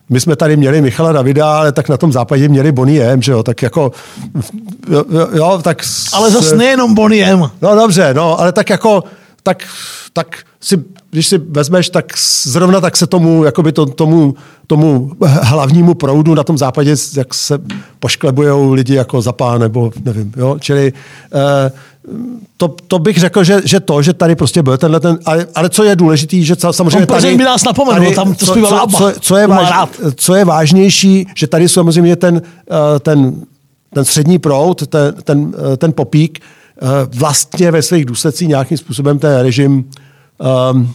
my 0.10 0.20
jsme 0.20 0.36
tady 0.36 0.58
měli 0.58 0.82
Michala 0.82 1.12
Davida, 1.12 1.58
ale 1.58 1.72
tak 1.72 1.90
na 1.90 1.98
tom 1.98 2.12
západě 2.12 2.48
měli 2.48 2.72
Bonnie 2.72 3.04
M, 3.04 3.22
že 3.22 3.32
jo, 3.32 3.44
tak 3.44 3.62
jako, 3.62 3.92
jo, 4.90 5.04
jo 5.34 5.60
tak... 5.64 5.82
Ale 6.14 6.32
zase 6.32 6.56
nejenom 6.56 6.94
Bonnie 6.94 7.26
M. 7.26 7.50
No 7.62 7.76
dobře, 7.76 8.14
no, 8.14 8.40
ale 8.40 8.52
tak 8.52 8.70
jako, 8.70 9.04
tak, 9.44 9.64
tak 10.14 10.38
si 10.62 10.84
když 11.12 11.28
si 11.28 11.38
vezmeš, 11.38 11.90
tak 11.90 12.06
zrovna 12.44 12.82
tak 12.82 12.98
se 12.98 13.08
tomu, 13.08 13.44
jakoby 13.44 13.72
to, 13.72 13.86
tomu, 13.86 14.36
tomu 14.68 15.12
hlavnímu 15.42 15.94
proudu 15.94 16.36
na 16.36 16.44
tom 16.44 16.58
západě, 16.58 16.96
jak 17.18 17.34
se 17.34 17.60
pošklebují 18.00 18.74
lidi 18.74 18.96
jako 18.96 19.22
zapá, 19.22 19.58
nebo 19.58 19.92
nevím, 20.06 20.34
jo? 20.38 20.58
Čili 20.60 20.94
eh, 21.34 21.72
to, 22.58 22.76
to, 22.88 23.00
bych 23.00 23.18
řekl, 23.18 23.44
že, 23.44 23.62
že 23.66 23.80
to, 23.80 24.02
že 24.02 24.14
tady 24.14 24.36
prostě 24.36 24.64
byl 24.64 24.78
tenhle 24.78 25.00
ten, 25.00 25.20
ale, 25.26 25.48
ale 25.56 25.70
co 25.70 25.84
je 25.84 25.96
důležitý, 25.96 26.46
že 26.46 26.56
samozřejmě 26.72 27.06
tady... 27.06 27.38
mi 27.38 27.44
nás 27.44 27.64
napomenul, 27.64 28.04
tady, 28.04 28.16
tam 28.16 28.34
to 28.34 28.46
co, 28.46 28.54
co, 28.54 28.88
co, 28.98 29.14
co, 29.20 29.38
je 29.38 29.48
váž, 29.48 29.90
co 30.16 30.36
je 30.36 30.46
vážnější, 30.46 31.28
že 31.36 31.48
tady 31.48 31.70
samozřejmě 31.70 32.16
ten, 32.16 32.42
eh, 32.72 33.00
ten, 33.00 33.36
ten 33.94 34.06
střední 34.06 34.40
proud, 34.40 34.88
ten, 34.88 35.14
ten, 35.24 35.54
eh, 35.74 35.78
ten 35.78 35.94
popík, 35.94 36.40
vlastně 37.16 37.72
ve 37.72 37.82
svých 37.82 38.06
důsledcích 38.06 38.48
nějakým 38.48 38.78
způsobem 38.78 39.20
ten 39.20 39.40
režim 39.40 39.86
um, 40.72 40.94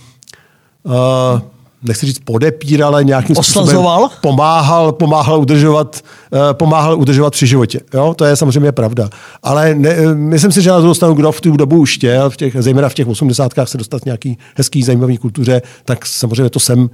uh, 0.82 1.40
nechci 1.82 2.06
říct 2.06 2.18
podepíral, 2.24 2.88
ale 2.88 3.04
nějakým 3.04 3.36
Oslazoval? 3.38 3.98
způsobem 3.98 4.20
pomáhal, 4.20 4.92
pomáhal 4.92 5.40
udržovat, 5.40 6.00
uh, 6.30 6.38
pomáhal 6.52 6.98
udržovat 6.98 7.30
při 7.32 7.46
životě. 7.46 7.80
Jo? 7.94 8.14
To 8.14 8.24
je 8.24 8.36
samozřejmě 8.36 8.72
pravda. 8.72 9.08
Ale 9.42 9.74
ne, 9.74 9.96
myslím 10.14 10.52
si, 10.52 10.62
že 10.62 10.70
na 10.70 10.78
druhou 10.78 10.94
stranu, 10.94 11.14
kdo 11.14 11.32
v 11.32 11.40
tu 11.40 11.56
dobu 11.56 11.78
už 11.78 11.94
chtěl, 11.94 12.30
v 12.30 12.36
těch, 12.36 12.56
zejména 12.58 12.88
v 12.88 12.94
těch 12.94 13.08
osmdesátkách 13.08 13.68
se 13.68 13.78
dostat 13.78 14.04
nějaký 14.04 14.38
hezký, 14.56 14.82
zajímavý 14.82 15.18
kultuře, 15.18 15.62
tak 15.84 16.06
samozřejmě 16.06 16.50
to 16.50 16.60
jsem 16.60 16.80
uh, 16.80 16.88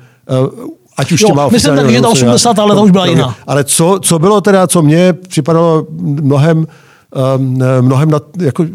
ať 0.97 1.13
už 1.13 1.21
jo, 1.21 1.35
má 1.35 1.49
Myslím 1.49 1.77
taky, 1.77 1.93
že 1.93 2.01
ta 2.01 2.09
80. 2.09 2.59
ale 2.59 2.75
to 2.75 2.83
už 2.83 2.91
byla 2.91 3.07
jiná. 3.07 3.37
Ale 3.47 3.65
co, 3.65 3.99
co 4.03 4.19
bylo 4.19 4.41
teda, 4.41 4.67
co 4.67 4.83
mně 4.83 5.13
připadalo 5.13 5.87
mnohem 6.01 6.67
mnohem 7.81 8.11
na, 8.11 8.21
jako, 8.41 8.67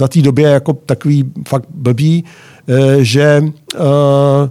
na 0.00 0.08
té 0.08 0.22
době 0.22 0.48
jako 0.48 0.72
takový 0.72 1.32
fakt 1.48 1.64
blbý, 1.74 2.24
Eh, 2.68 3.04
že 3.04 3.42
uh, 3.78 4.50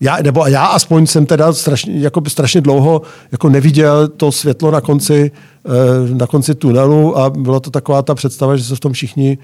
já, 0.00 0.16
nebo 0.22 0.46
já 0.46 0.64
aspoň 0.64 1.06
jsem 1.06 1.26
teda 1.26 1.52
strašně, 1.52 1.98
jako 1.98 2.22
strašně 2.28 2.60
dlouho 2.60 3.02
jako 3.32 3.48
neviděl 3.48 4.08
to 4.08 4.32
světlo 4.32 4.70
na 4.70 4.80
konci, 4.80 5.30
na 6.12 6.26
konci 6.26 6.54
tunelu 6.54 7.18
a 7.18 7.30
byla 7.30 7.60
to 7.60 7.70
taková 7.70 8.02
ta 8.02 8.14
představa, 8.14 8.56
že 8.56 8.64
se 8.64 8.76
v 8.76 8.80
tom 8.80 8.92
všichni, 8.92 9.38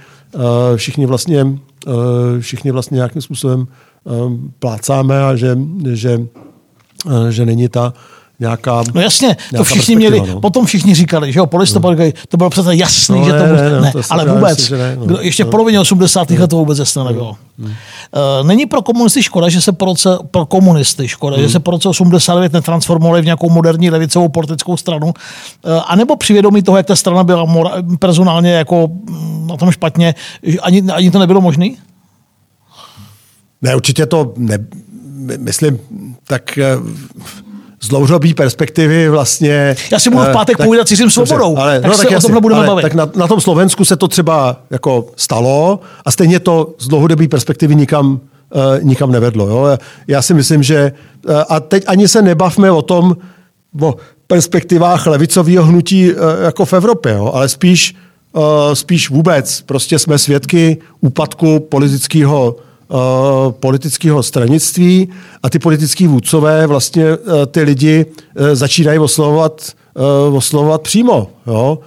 všichni 0.76 1.06
vlastně, 1.06 1.58
všichni 2.40 2.70
vlastně 2.70 2.94
nějakým 2.94 3.22
způsobem 3.22 3.66
plácáme 4.58 5.24
a 5.24 5.36
že, 5.36 5.58
že, 5.92 6.20
že 7.28 7.46
není 7.46 7.68
ta, 7.68 7.92
nějaká. 8.40 8.82
No 8.94 9.00
jasně, 9.00 9.36
to 9.56 9.64
všichni 9.64 9.96
měli, 9.96 10.20
no. 10.20 10.40
potom 10.40 10.66
všichni 10.66 10.94
říkali, 10.94 11.32
že 11.32 11.38
jo, 11.38 11.46
po 11.46 11.56
listopadu, 11.56 12.02
no. 12.02 12.10
to 12.28 12.36
bylo 12.36 12.50
přece 12.50 12.76
jasný, 12.76 13.20
no, 13.20 13.24
že 13.24 13.32
to 13.32 13.46
ne, 13.46 13.70
ne, 13.70 13.80
ne, 13.80 13.92
to 13.92 14.00
ale 14.10 14.24
vůbec, 14.24 14.64
si, 14.64 14.72
ne, 14.72 14.96
no. 15.06 15.16
ještě 15.20 15.44
v 15.44 15.50
polovině 15.50 15.80
80. 15.80 16.30
let 16.30 16.50
to 16.50 16.56
vůbec 16.56 16.78
jasné 16.78 17.04
nebylo. 17.04 17.36
Hmm. 17.58 17.72
Není 18.42 18.66
pro 18.66 18.82
komunisty 18.82 19.22
škoda, 19.22 19.48
že 19.48 19.60
se 19.60 19.72
po 19.72 19.84
roce, 19.84 20.18
pro 20.30 20.46
komunisty 20.46 21.08
škoda, 21.08 21.36
hmm. 21.36 21.44
že 21.46 21.50
se 21.52 21.60
po 21.60 21.70
roce 21.70 21.88
89 21.88 22.52
netransformovali 22.52 23.22
v 23.22 23.24
nějakou 23.24 23.50
moderní 23.50 23.90
levicovou 23.90 24.28
politickou 24.28 24.76
stranu, 24.76 25.14
eh, 25.14 25.80
anebo 25.86 26.16
při 26.16 26.32
vědomí 26.32 26.62
toho, 26.62 26.76
jak 26.76 26.86
ta 26.86 26.96
strana 26.96 27.24
byla 27.24 27.46
personálně 27.98 28.52
jako 28.52 28.88
mm, 28.88 29.46
na 29.46 29.56
tom 29.56 29.70
špatně, 29.70 30.14
ani, 30.62 30.82
ani 30.82 31.10
to 31.10 31.18
nebylo 31.18 31.40
možné? 31.40 31.68
Ne, 33.62 33.76
určitě 33.76 34.06
to 34.06 34.32
ne, 34.36 34.58
myslím, 35.38 35.78
tak 36.24 36.58
eh, 36.58 36.76
z 37.80 37.88
dlouhodobé 37.88 38.34
perspektivy 38.34 39.08
vlastně... 39.08 39.76
Já 39.92 39.98
si 39.98 40.10
budu 40.10 40.22
v 40.22 40.28
eh, 40.28 40.32
pátek 40.32 40.56
povídat 40.56 40.88
cizím 40.88 41.10
svobodou, 41.10 41.56
ale, 41.56 41.80
tak 41.80 41.90
no, 41.90 41.96
se 41.96 42.06
tak 42.06 42.18
o 42.18 42.20
tomhle 42.20 42.40
budeme 42.40 42.58
ale, 42.58 42.66
bavit. 42.66 42.82
Tak 42.82 42.94
na, 42.94 43.10
na 43.16 43.26
tom 43.26 43.40
Slovensku 43.40 43.84
se 43.84 43.96
to 43.96 44.08
třeba 44.08 44.56
jako 44.70 45.06
stalo 45.16 45.80
a 46.04 46.10
stejně 46.10 46.40
to 46.40 46.74
z 46.78 46.88
dlouhodobé 46.88 47.28
perspektivy 47.28 47.76
nikam, 47.76 48.10
uh, 48.10 48.82
nikam 48.82 49.12
nevedlo. 49.12 49.48
Jo? 49.48 49.78
Já 50.06 50.22
si 50.22 50.34
myslím, 50.34 50.62
že... 50.62 50.92
Uh, 51.28 51.34
a 51.48 51.60
teď 51.60 51.84
ani 51.86 52.08
se 52.08 52.22
nebavme 52.22 52.70
o 52.70 52.82
tom, 52.82 53.16
o 53.80 53.96
perspektivách 54.26 55.06
levicového 55.06 55.64
hnutí 55.64 56.12
uh, 56.12 56.20
jako 56.44 56.64
v 56.64 56.72
Evropě, 56.72 57.12
jo? 57.12 57.30
ale 57.34 57.48
spíš, 57.48 57.94
uh, 58.32 58.42
spíš 58.74 59.10
vůbec. 59.10 59.62
Prostě 59.66 59.98
jsme 59.98 60.18
svědky 60.18 60.76
úpadku 61.00 61.60
politického 61.60 62.56
politického 63.50 64.22
stranictví 64.22 65.08
a 65.42 65.50
ty 65.50 65.58
politický 65.58 66.06
vůdcové 66.06 66.66
vlastně 66.66 67.04
ty 67.50 67.62
lidi 67.62 68.06
začínají 68.52 68.98
oslovovat, 68.98 69.72
oslovovat 70.32 70.82
přímo. 70.82 71.30
Jo? 71.46 71.78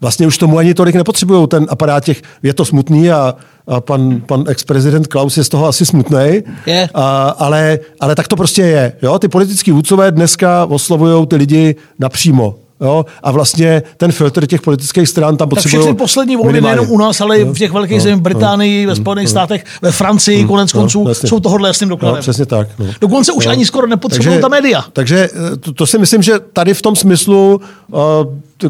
vlastně 0.00 0.26
už 0.26 0.38
tomu 0.38 0.58
ani 0.58 0.74
tolik 0.74 0.94
nepotřebují 0.94 1.48
ten 1.48 1.66
aparát 1.68 2.04
těch, 2.04 2.22
je 2.42 2.54
to 2.54 2.64
smutný 2.64 3.10
a, 3.10 3.34
a 3.66 3.80
pan, 3.80 4.20
pan 4.26 4.44
ex-prezident 4.48 5.06
Klaus 5.06 5.36
je 5.36 5.44
z 5.44 5.48
toho 5.48 5.66
asi 5.66 5.86
smutný, 5.86 6.42
yeah. 6.66 6.90
ale, 7.38 7.78
ale 8.00 8.14
tak 8.14 8.28
to 8.28 8.36
prostě 8.36 8.62
je. 8.62 8.92
Jo? 9.02 9.18
Ty 9.18 9.28
politický 9.28 9.70
vůdcové 9.70 10.10
dneska 10.10 10.64
oslovují 10.64 11.26
ty 11.26 11.36
lidi 11.36 11.76
napřímo. 11.98 12.54
Jo? 12.82 13.04
A 13.22 13.30
vlastně 13.30 13.82
ten 13.96 14.12
filtr 14.12 14.46
těch 14.46 14.62
politických 14.62 15.08
stran 15.08 15.36
tam 15.36 15.48
potřebuje. 15.48 15.82
všechny 15.82 15.98
poslední 15.98 16.36
volby 16.36 16.60
nejenom 16.60 16.90
u 16.90 16.98
nás, 16.98 17.20
ale 17.20 17.38
i 17.38 17.44
v 17.44 17.58
těch 17.58 17.72
velkých 17.72 17.98
no, 17.98 18.02
zemích, 18.02 18.20
v 18.20 18.22
Británii, 18.22 18.86
no, 18.86 18.90
ve 18.90 18.96
Spojených 18.96 19.24
no, 19.26 19.30
státech, 19.30 19.64
ve 19.82 19.92
Francii, 19.92 20.42
no, 20.42 20.48
konec 20.48 20.72
konců, 20.72 21.04
no, 21.04 21.14
jsou 21.14 21.40
tohohle 21.40 21.68
jasným 21.68 21.88
dokladem. 21.88 22.16
No, 22.16 22.20
přesně 22.20 22.46
tak. 22.46 22.68
No. 22.78 22.86
Dokonce 23.00 23.32
už 23.32 23.46
no. 23.46 23.52
ani 23.52 23.66
skoro 23.66 23.86
nepotřebují 23.86 24.40
ta 24.40 24.48
média. 24.48 24.84
Takže 24.92 25.28
eh, 25.32 25.56
to, 25.56 25.72
to, 25.72 25.86
si 25.86 25.98
myslím, 25.98 26.22
že 26.22 26.32
tady 26.52 26.74
v 26.74 26.82
tom 26.82 26.96
smyslu 26.96 27.60
uh, 27.90 28.00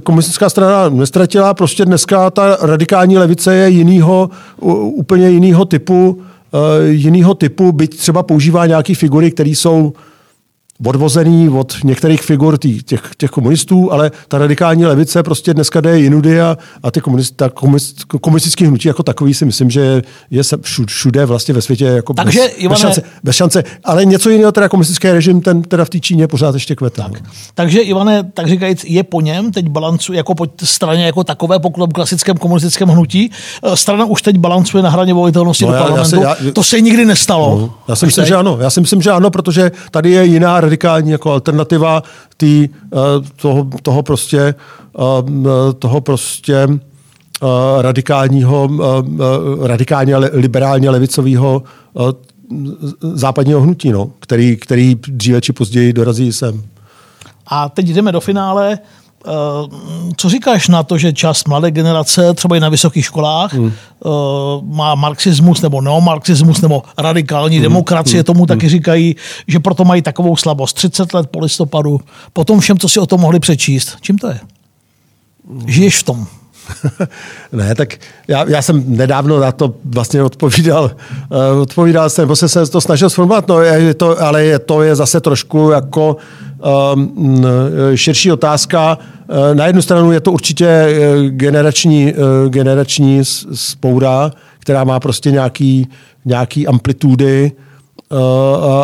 komunistická 0.02 0.50
strana 0.50 0.88
nestratila, 0.88 1.54
prostě 1.54 1.84
dneska 1.84 2.30
ta 2.30 2.56
radikální 2.60 3.18
levice 3.18 3.54
je 3.54 3.68
jinýho, 3.68 4.30
úplně 4.94 5.30
jiného 5.30 5.64
typu, 5.64 6.10
uh, 6.10 6.60
jinýho 6.88 7.34
typu, 7.34 7.72
byť 7.72 7.96
třeba 7.96 8.22
používá 8.22 8.66
nějaké 8.66 8.94
figury, 8.94 9.30
které 9.30 9.50
jsou 9.50 9.92
odvozený 10.86 11.48
od 11.48 11.74
některých 11.84 12.22
figur 12.22 12.58
tý, 12.58 12.82
těch, 12.82 13.02
těch 13.16 13.30
komunistů, 13.30 13.92
ale 13.92 14.10
ta 14.28 14.38
radikální 14.38 14.86
levice 14.86 15.22
prostě 15.22 15.54
dneska 15.54 15.80
jde 15.80 15.98
jinudy 15.98 16.40
a, 16.40 16.58
a 16.82 16.90
ty 16.90 17.00
komunist, 17.00 17.36
ta 17.36 17.48
komunist, 17.48 18.04
komunistické 18.04 18.66
hnutí 18.66 18.88
jako 18.88 19.02
takový 19.02 19.34
si 19.34 19.44
myslím, 19.44 19.70
že 19.70 20.02
je 20.30 20.42
všude 20.86 21.26
vlastně 21.26 21.54
ve 21.54 21.62
světě 21.62 21.84
jako 21.84 22.14
Takže, 22.14 22.40
bez, 22.40 22.52
Ivane, 22.56 22.74
bez, 22.74 22.80
šance, 22.80 23.02
bez 23.22 23.36
šance. 23.36 23.64
Ale 23.84 24.04
něco 24.04 24.30
jiného, 24.30 24.52
teda 24.52 24.68
komunistický 24.68 25.10
režim, 25.10 25.40
ten 25.40 25.62
teda 25.62 25.84
v 25.84 25.90
té 25.90 26.00
Číně 26.00 26.28
pořád 26.28 26.54
ještě 26.54 26.74
kvete. 26.74 27.02
Tak. 27.02 27.12
No. 27.12 27.30
Takže 27.54 27.80
Ivane, 27.80 28.30
tak 28.34 28.48
říkajíc, 28.48 28.84
je 28.84 29.02
po 29.02 29.20
něm 29.20 29.52
teď 29.52 29.68
balancu 29.68 30.12
jako 30.12 30.34
po 30.34 30.46
straně 30.62 31.06
jako 31.06 31.24
takové, 31.24 31.58
pokud 31.58 31.90
v 31.90 31.92
klasickém 31.92 32.36
komunistickém 32.36 32.88
hnutí, 32.88 33.30
eh, 33.62 33.76
strana 33.76 34.04
už 34.04 34.22
teď 34.22 34.38
balancuje 34.38 34.82
na 34.82 34.90
hraně 34.90 35.14
volitelnosti 35.14 35.64
no, 35.64 35.70
do 35.70 35.76
já, 35.76 35.82
parlamentu. 35.82 36.22
Já 36.22 36.34
se, 36.34 36.44
já, 36.44 36.52
to 36.52 36.62
se 36.62 36.80
nikdy 36.80 37.04
nestalo. 37.04 37.58
No, 37.58 37.74
já 37.88 37.96
si 37.96 38.06
myslím, 38.06 38.26
že 38.26 38.34
ano. 38.34 38.58
Já 38.60 38.70
si 38.70 38.80
myslím, 38.80 39.02
že 39.02 39.10
ano, 39.10 39.30
protože 39.30 39.70
tady 39.90 40.10
je 40.10 40.24
jiná 40.24 40.60
radikální 40.62 41.10
jako 41.10 41.32
alternativa 41.32 42.02
tý, 42.36 42.68
eh, 42.68 42.96
toho, 43.36 43.68
toho 43.82 44.02
prostě, 44.02 44.40
eh, 44.40 45.72
toho 45.78 46.00
prostě 46.00 46.68
eh, 46.68 47.82
radikálního, 47.82 48.70
radikálně 49.62 50.16
liberálně 50.16 50.90
levicového 50.90 51.62
západního 53.00 53.60
hnutí, 53.60 53.92
no, 53.92 54.10
který, 54.20 54.56
který 54.56 54.96
dříve 55.08 55.40
či 55.40 55.52
později 55.52 55.92
dorazí 55.92 56.32
sem. 56.32 56.62
A 57.46 57.68
teď 57.68 57.86
jdeme 57.86 58.12
do 58.12 58.20
finále. 58.20 58.78
Eh, 59.26 60.12
co 60.16 60.28
říkáš 60.28 60.68
na 60.68 60.82
to, 60.82 60.98
že 60.98 61.12
část 61.12 61.48
mladé 61.48 61.70
generace, 61.70 62.34
třeba 62.34 62.56
i 62.56 62.60
na 62.60 62.68
vysokých 62.68 63.04
školách, 63.04 63.54
hmm. 63.54 63.72
Eh, 64.06 64.08
má 64.62 64.94
marxismus 64.94 65.62
nebo 65.62 65.80
neomarxismus 65.80 66.60
nebo 66.60 66.82
radikální 66.98 67.56
hmm. 67.56 67.62
demokracie, 67.62 68.18
hmm. 68.18 68.24
tomu 68.24 68.40
hmm. 68.40 68.46
taky 68.46 68.68
říkají, 68.68 69.16
že 69.46 69.60
proto 69.60 69.84
mají 69.84 70.02
takovou 70.02 70.36
slabost. 70.36 70.76
30 70.76 71.14
let 71.14 71.26
po 71.30 71.40
listopadu, 71.40 72.00
po 72.32 72.44
tom 72.44 72.60
všem, 72.60 72.78
co 72.78 72.88
si 72.88 73.00
o 73.00 73.06
tom 73.06 73.20
mohli 73.20 73.40
přečíst. 73.40 73.96
Čím 74.00 74.18
to 74.18 74.28
je? 74.28 74.40
Žiješ 75.66 75.98
v 75.98 76.02
tom? 76.02 76.26
ne, 77.52 77.74
tak 77.74 77.94
já, 78.28 78.50
já 78.50 78.62
jsem 78.62 78.84
nedávno 78.86 79.40
na 79.40 79.52
to 79.52 79.74
vlastně 79.84 80.22
odpovídal, 80.22 80.90
uh, 81.54 81.60
odpovídal 81.60 82.10
jsem, 82.10 82.22
nebo 82.22 82.36
se 82.36 82.66
to 82.66 82.80
snažil 82.80 83.10
sformulovat, 83.10 83.48
no, 83.48 83.60
je 83.60 83.94
to, 83.94 84.22
ale 84.22 84.44
je, 84.44 84.58
to 84.58 84.82
je 84.82 84.96
zase 84.96 85.20
trošku 85.20 85.70
jako 85.70 86.16
širší 87.94 88.32
otázka. 88.32 88.98
Uh, 89.28 89.54
na 89.54 89.66
jednu 89.66 89.82
stranu 89.82 90.12
je 90.12 90.20
to 90.20 90.32
určitě 90.32 90.96
generační, 91.28 92.12
uh, 92.12 92.50
generační 92.50 93.20
spoura, 93.54 94.30
která 94.58 94.84
má 94.84 95.00
prostě 95.00 95.30
nějaký, 95.30 95.88
nějaký 96.24 96.66
amplitudy, 96.66 97.52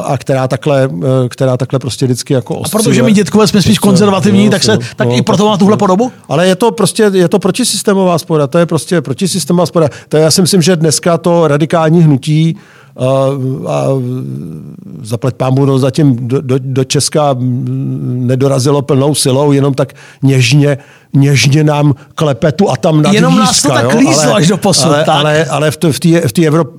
a 0.04 0.18
která 0.18 0.48
takhle, 0.48 0.88
která 1.28 1.56
takhle 1.56 1.78
prostě 1.78 2.04
vždycky 2.04 2.34
jako 2.34 2.54
osciluje. 2.54 2.82
A 2.82 2.84
protože 2.84 3.02
my 3.02 3.12
dětkové 3.12 3.46
jsme 3.46 3.62
spíš 3.62 3.78
konzervativní, 3.78 4.44
no, 4.44 4.50
tak, 4.50 4.62
se, 4.62 4.78
tak 4.96 5.08
no, 5.08 5.16
i 5.16 5.22
proto 5.22 5.46
má 5.46 5.56
tuhle 5.56 5.76
podobu? 5.76 6.12
Ale 6.28 6.46
je 6.46 6.56
to 6.56 6.70
prostě, 6.70 7.10
je 7.12 7.28
to 7.28 7.38
protisystémová 7.38 8.18
spoda, 8.18 8.46
to 8.46 8.58
je 8.58 8.66
prostě 8.66 9.00
protisystémová 9.00 9.66
spoda. 9.66 9.88
To 10.08 10.16
je, 10.16 10.22
já 10.22 10.30
si 10.30 10.40
myslím, 10.40 10.62
že 10.62 10.76
dneska 10.76 11.18
to 11.18 11.48
radikální 11.48 12.02
hnutí 12.02 12.56
a 13.68 13.86
zaplať 15.02 15.34
pámu, 15.34 15.64
no 15.64 15.78
zatím 15.78 16.28
do, 16.28 16.40
do, 16.40 16.58
do 16.58 16.84
Česka 16.84 17.36
nedorazilo 18.26 18.82
plnou 18.82 19.14
silou, 19.14 19.52
jenom 19.52 19.74
tak 19.74 19.94
něžně, 20.22 20.78
něžně 21.12 21.64
nám 21.64 21.94
klepe 22.14 22.52
tu 22.52 22.70
a 22.70 22.76
tam 22.76 23.02
na 23.02 23.12
Jenom 23.12 23.38
nás 23.38 23.62
to 23.62 23.68
tak 23.68 23.94
lízlo 23.94 24.34
až 24.34 24.46
do 24.46 24.56
posud. 24.56 24.86
Ale, 24.86 25.04
tak. 25.04 25.16
ale, 25.16 25.44
ale 25.44 25.70
v 25.70 25.76
té 25.76 25.92
v 25.92 26.32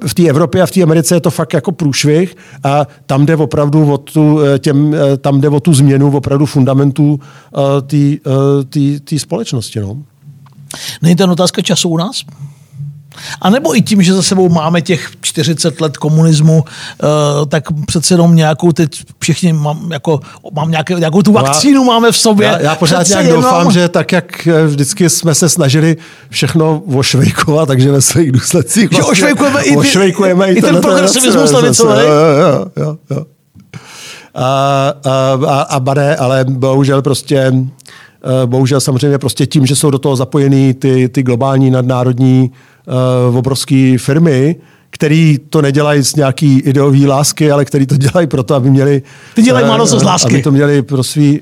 v 0.08 0.28
Evropě 0.28 0.62
a 0.62 0.66
v 0.66 0.72
té 0.72 0.84
Americe 0.84 1.16
je 1.16 1.22
to 1.22 1.32
fakt 1.32 1.54
jako 1.54 1.72
průšvih 1.72 2.36
a 2.64 2.88
tam 3.06 3.26
jde 3.26 3.36
opravdu 3.36 3.94
o 3.94 3.98
tu, 3.98 4.40
eh, 4.42 4.60
těm, 4.60 4.94
eh, 4.94 5.18
tam 5.18 5.42
jde 5.42 5.50
o 5.50 5.60
tu 5.60 5.74
změnu 5.74 6.18
opravdu 6.18 6.46
fundamentů 6.46 7.20
eh, 7.20 9.00
té 9.00 9.20
společnosti. 9.20 9.80
No. 9.80 9.98
Není 11.02 11.16
to 11.16 11.32
otázka 11.32 11.62
času 11.62 11.90
u 11.90 11.98
nás? 11.98 12.24
A 13.42 13.50
nebo 13.50 13.78
i 13.78 13.82
tím, 13.82 14.02
že 14.02 14.14
za 14.14 14.22
sebou 14.22 14.50
máme 14.50 14.82
těch 14.82 15.10
40 15.22 15.82
let 15.82 15.98
komunismu, 15.98 16.64
uh, 16.64 17.46
tak 17.48 17.64
přece 17.86 18.14
jenom 18.14 18.36
nějakou 18.36 18.72
teď 18.72 19.04
všichni 19.20 19.54
mám, 19.54 19.92
jako, 19.92 20.20
mám 20.54 20.72
nějaké, 20.72 20.94
nějakou 20.94 21.22
tu 21.22 21.32
vakcínu 21.32 21.82
já, 21.82 21.88
máme 21.88 22.12
v 22.12 22.18
sobě. 22.18 22.48
Já, 22.48 22.60
já 22.60 22.76
pořád 22.76 23.00
přece 23.00 23.14
nějak 23.14 23.26
jenom... 23.26 23.44
doufám, 23.44 23.72
že 23.72 23.90
tak, 23.90 24.12
jak 24.12 24.48
eh, 24.48 24.66
vždycky 24.66 25.10
jsme 25.10 25.36
se 25.36 25.50
snažili 25.50 25.98
všechno 26.30 26.82
ošvejkovat, 26.96 27.68
takže 27.68 27.92
ve 27.92 28.02
svých 28.02 28.32
důsledcích 28.32 28.92
vlastně, 28.92 29.06
že 29.06 29.12
ošvejkujeme 29.12 29.64
i, 29.64 29.78
ošvejkujeme 29.78 30.52
i, 30.52 30.58
i 30.58 30.62
ten 30.62 30.82
progresivismus 30.82 31.52
levicový. 31.52 32.00
Jo, 32.00 32.66
jo, 32.78 32.98
jo. 33.10 33.26
A, 34.36 34.94
a, 35.04 35.40
a, 35.48 35.62
a 35.62 35.80
bane, 35.80 36.16
ale 36.16 36.46
bohužel 36.46 37.02
prostě 37.02 37.54
bohužel 38.46 38.80
samozřejmě 38.80 39.18
prostě 39.18 39.46
tím, 39.46 39.66
že 39.66 39.76
jsou 39.76 39.92
do 39.92 40.00
toho 40.00 40.16
zapojeny 40.16 40.74
ty, 40.74 41.10
ty 41.10 41.24
globální 41.24 41.72
nadnárodní 41.72 42.52
uh, 43.30 43.38
obrovské 43.38 43.96
firmy, 44.00 44.56
který 44.90 45.38
to 45.50 45.62
nedělají 45.62 46.04
z 46.04 46.16
nějaký 46.16 46.60
ideový 46.60 47.08
lásky, 47.08 47.52
ale 47.52 47.66
který 47.66 47.88
to 47.88 47.98
dělají 47.98 48.28
proto, 48.28 48.56
aby 48.56 48.70
měli... 48.70 49.02
Ty 49.36 49.42
dělají 49.42 49.68
málo 49.68 49.86
z 49.86 50.04
lásky. 50.04 50.34
Aby 50.34 50.44
to 50.44 50.52
měli 50.52 50.82
pro 50.82 51.04
svý, 51.04 51.42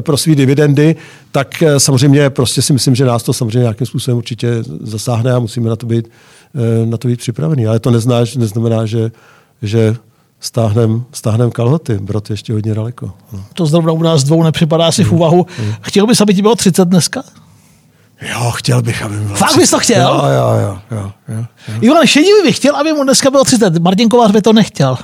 pro 0.00 0.16
svý 0.16 0.34
dividendy, 0.34 0.96
tak 1.32 1.62
samozřejmě 1.78 2.30
prostě 2.30 2.62
si 2.62 2.72
myslím, 2.72 2.94
že 2.94 3.04
nás 3.04 3.22
to 3.22 3.32
samozřejmě 3.32 3.58
nějakým 3.58 3.86
způsobem 3.86 4.18
určitě 4.18 4.48
zasáhne 4.80 5.32
a 5.32 5.38
musíme 5.38 5.70
na 5.70 5.76
to 5.76 5.86
být, 5.86 6.08
na 6.84 6.96
to 6.96 7.08
být 7.08 7.18
připravený. 7.18 7.66
Ale 7.66 7.80
to 7.80 7.90
nezná, 7.90 8.20
neznamená, 8.36 8.86
že, 8.86 9.10
že 9.62 9.96
stáhnem, 10.40 11.04
stáhnem 11.12 11.50
kalhoty. 11.50 11.98
Brod 11.98 12.30
ještě 12.30 12.52
hodně 12.52 12.74
daleko. 12.74 13.12
No. 13.32 13.44
To 13.54 13.66
zrovna 13.66 13.92
u 13.92 14.02
nás 14.02 14.24
dvou 14.24 14.42
nepřipadá 14.42 14.92
si 14.92 15.04
v 15.04 15.12
úvahu. 15.12 15.46
Mm. 15.58 15.74
Chtěl 15.80 16.06
bys, 16.06 16.20
aby 16.20 16.34
ti 16.34 16.42
bylo 16.42 16.56
30 16.56 16.84
dneska? 16.84 17.22
Jo, 18.22 18.50
chtěl 18.50 18.82
bych, 18.82 19.02
aby 19.02 19.16
bylo 19.16 19.36
Fakt 19.36 19.56
bys 19.56 19.70
to 19.70 19.78
chtěl? 19.78 20.00
Jo, 20.00 20.22
jo, 20.30 20.60
jo. 20.60 20.78
jo, 20.90 21.12
jo, 21.28 21.44
jo. 21.68 21.74
Ivan 21.80 22.06
Šedivý 22.06 22.42
bych 22.44 22.56
chtěl, 22.56 22.76
aby 22.76 22.92
mu 22.92 23.04
dneska 23.04 23.30
bylo 23.30 23.44
30. 23.44 23.78
Martin 23.78 24.08
Kovář 24.08 24.30
by 24.30 24.42
to 24.42 24.52
nechtěl. 24.52 24.98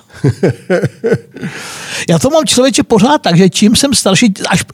Já 2.08 2.18
to 2.18 2.30
mám 2.30 2.44
člověče 2.44 2.82
pořád 2.82 3.22
tak, 3.22 3.36
že 3.36 3.50
čím 3.50 3.76
jsem 3.76 3.94
starší, 3.94 4.34
až 4.48 4.64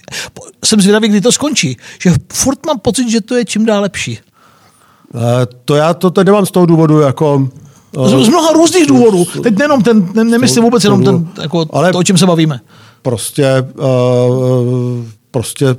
jsem 0.64 0.80
zvědavý, 0.80 1.08
kdy 1.08 1.20
to 1.20 1.32
skončí. 1.32 1.76
Že 2.02 2.12
furt 2.32 2.66
mám 2.66 2.78
pocit, 2.78 3.10
že 3.10 3.20
to 3.20 3.36
je 3.36 3.44
čím 3.44 3.66
dál 3.66 3.82
lepší. 3.82 4.18
Uh, 5.14 5.20
to 5.64 5.76
já 5.76 5.94
to 5.94 6.10
tady 6.10 6.26
nemám 6.26 6.46
z 6.46 6.50
toho 6.50 6.66
důvodu, 6.66 7.00
jako... 7.00 7.48
Uh, 7.96 8.08
z, 8.08 8.26
z 8.26 8.28
mnoha 8.28 8.52
různých 8.52 8.86
důvodů. 8.86 9.24
Teď 9.42 9.58
nejenom 9.58 9.82
ten, 9.82 10.08
ne, 10.14 10.24
nemyslím 10.24 10.64
vůbec 10.64 10.84
jenom 10.84 11.04
ten, 11.04 11.28
jako 11.42 11.66
ale 11.70 11.92
to, 11.92 11.98
o 11.98 12.02
čem 12.02 12.18
se 12.18 12.26
bavíme. 12.26 12.60
Prostě, 13.02 13.66
uh, 13.78 15.04
prostě 15.30 15.76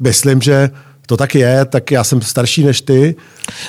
myslím, 0.00 0.40
že 0.40 0.70
to 1.06 1.16
tak 1.16 1.34
je, 1.34 1.64
tak 1.64 1.90
já 1.90 2.04
jsem 2.04 2.22
starší 2.22 2.64
než 2.64 2.80
ty. 2.80 3.14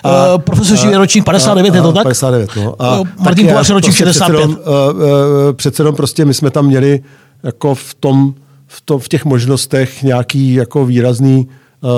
A, 0.03 0.33
uh, 0.33 0.41
profesor 0.41 0.77
Živý 0.77 0.95
ročník 0.95 1.25
59, 1.25 1.71
a, 1.71 1.75
je 1.75 1.81
to 1.81 1.91
tak? 1.91 2.03
59, 2.03 2.49
no. 2.55 2.75
A, 2.79 3.01
Martin 3.19 3.47
Kovář 3.47 3.69
ročník 3.69 3.97
prostě 3.97 4.03
65. 4.03 4.37
Přece 4.37 4.41
jenom, 4.41 4.57
uh, 4.91 5.01
uh, 5.01 5.53
přece 5.53 5.81
jenom 5.81 5.95
prostě 5.95 6.25
my 6.25 6.33
jsme 6.33 6.51
tam 6.51 6.65
měli 6.65 7.03
jako 7.43 7.75
v 7.75 7.93
tom, 7.93 8.33
v, 8.67 8.81
to, 8.81 8.99
v 8.99 9.07
těch 9.07 9.25
možnostech 9.25 10.03
nějaký 10.03 10.53
jako 10.53 10.85
výrazný, 10.85 11.47
uh, 11.81 11.89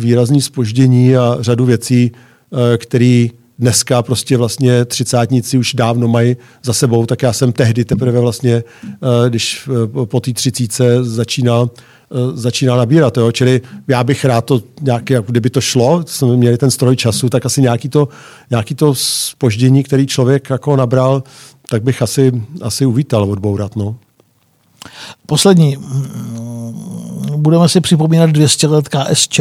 výrazný 0.00 0.40
spoždění 0.40 1.16
a 1.16 1.36
řadu 1.40 1.64
věcí, 1.64 2.12
uh, 2.50 2.58
který 2.76 3.30
dneska 3.62 4.02
prostě 4.02 4.36
vlastně 4.36 4.84
třicátníci 4.84 5.58
už 5.58 5.74
dávno 5.74 6.08
mají 6.08 6.36
za 6.62 6.72
sebou, 6.72 7.06
tak 7.06 7.22
já 7.22 7.32
jsem 7.32 7.52
tehdy 7.52 7.84
teprve 7.84 8.20
vlastně, 8.20 8.62
když 9.28 9.68
po 10.04 10.20
té 10.20 10.32
třicíce 10.32 11.04
začínal 11.04 11.70
začíná 12.34 12.76
nabírat. 12.76 13.16
Jo? 13.16 13.32
Čili 13.32 13.60
já 13.88 14.04
bych 14.04 14.24
rád 14.24 14.44
to 14.44 14.62
nějak, 14.80 15.10
jak 15.10 15.24
kdyby 15.26 15.50
to 15.50 15.60
šlo, 15.60 16.04
jsme 16.06 16.36
měli 16.36 16.58
ten 16.58 16.70
stroj 16.70 16.96
času, 16.96 17.28
tak 17.28 17.46
asi 17.46 17.62
nějaký 17.62 17.88
to, 17.88 18.08
nějaký 18.50 18.74
to 18.74 18.94
spoždění, 18.94 19.82
který 19.82 20.06
člověk 20.06 20.50
jako 20.50 20.76
nabral, 20.76 21.22
tak 21.68 21.82
bych 21.82 22.02
asi, 22.02 22.42
asi 22.62 22.86
uvítal 22.86 23.30
odbourat. 23.30 23.76
No. 23.76 23.96
Poslední. 25.26 25.76
Budeme 27.36 27.68
si 27.68 27.80
připomínat 27.80 28.30
200 28.30 28.66
let 28.66 28.88
KSČ. 28.88 29.40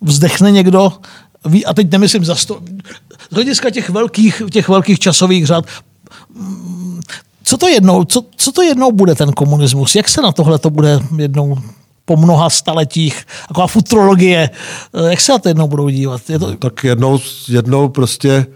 Vzdechne 0.00 0.50
někdo, 0.50 0.92
a 1.66 1.74
teď 1.74 1.90
nemyslím 1.90 2.24
za 2.24 2.34
sto, 2.34 2.60
z 3.30 3.34
hlediska 3.34 3.70
těch 3.70 3.90
velkých, 3.90 4.42
těch 4.50 4.68
velkých 4.68 4.98
časových 4.98 5.46
řad, 5.46 5.64
co 7.44 7.56
to 7.56 7.68
jednou, 7.68 8.04
co, 8.04 8.24
co 8.36 8.52
to 8.52 8.62
jednou 8.62 8.92
bude 8.92 9.14
ten 9.14 9.32
komunismus? 9.32 9.94
Jak 9.94 10.08
se 10.08 10.22
na 10.22 10.32
tohle 10.32 10.58
to 10.58 10.70
bude 10.70 11.00
jednou 11.16 11.58
po 12.04 12.16
mnoha 12.16 12.50
staletích, 12.50 13.26
taková 13.48 13.66
futurologie, 13.66 14.50
jak 15.08 15.20
se 15.20 15.32
na 15.32 15.38
to 15.38 15.48
jednou 15.48 15.68
budou 15.68 15.88
dívat? 15.88 16.30
Je 16.30 16.38
to... 16.38 16.50
No, 16.50 16.56
tak 16.56 16.84
jednou, 16.84 17.18
jednou 17.48 17.88
prostě 17.88 18.46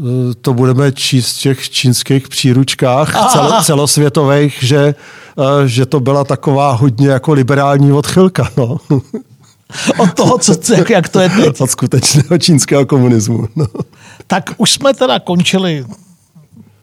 eh, 0.00 0.34
to 0.40 0.54
budeme 0.54 0.92
číst 0.92 1.38
v 1.38 1.40
těch 1.40 1.70
čínských 1.70 2.28
příručkách 2.28 3.32
celo, 3.32 3.62
celosvětových, 3.62 4.58
že, 4.62 4.94
eh, 5.38 5.68
že 5.68 5.86
to 5.86 6.00
byla 6.00 6.24
taková 6.24 6.72
hodně 6.72 7.08
jako 7.08 7.32
liberální 7.32 7.92
odchylka. 7.92 8.50
No. 8.56 8.76
Od 9.98 10.14
toho, 10.14 10.38
co, 10.38 10.74
jak, 10.74 10.90
jak 10.90 11.08
to 11.08 11.20
je 11.20 11.28
teď. 11.28 11.60
Od 11.60 11.70
skutečného 11.70 12.38
čínského 12.38 12.86
komunismu. 12.86 13.48
No. 13.56 13.66
Tak 14.26 14.54
už 14.56 14.70
jsme 14.72 14.94
teda 14.94 15.18
končili 15.18 15.84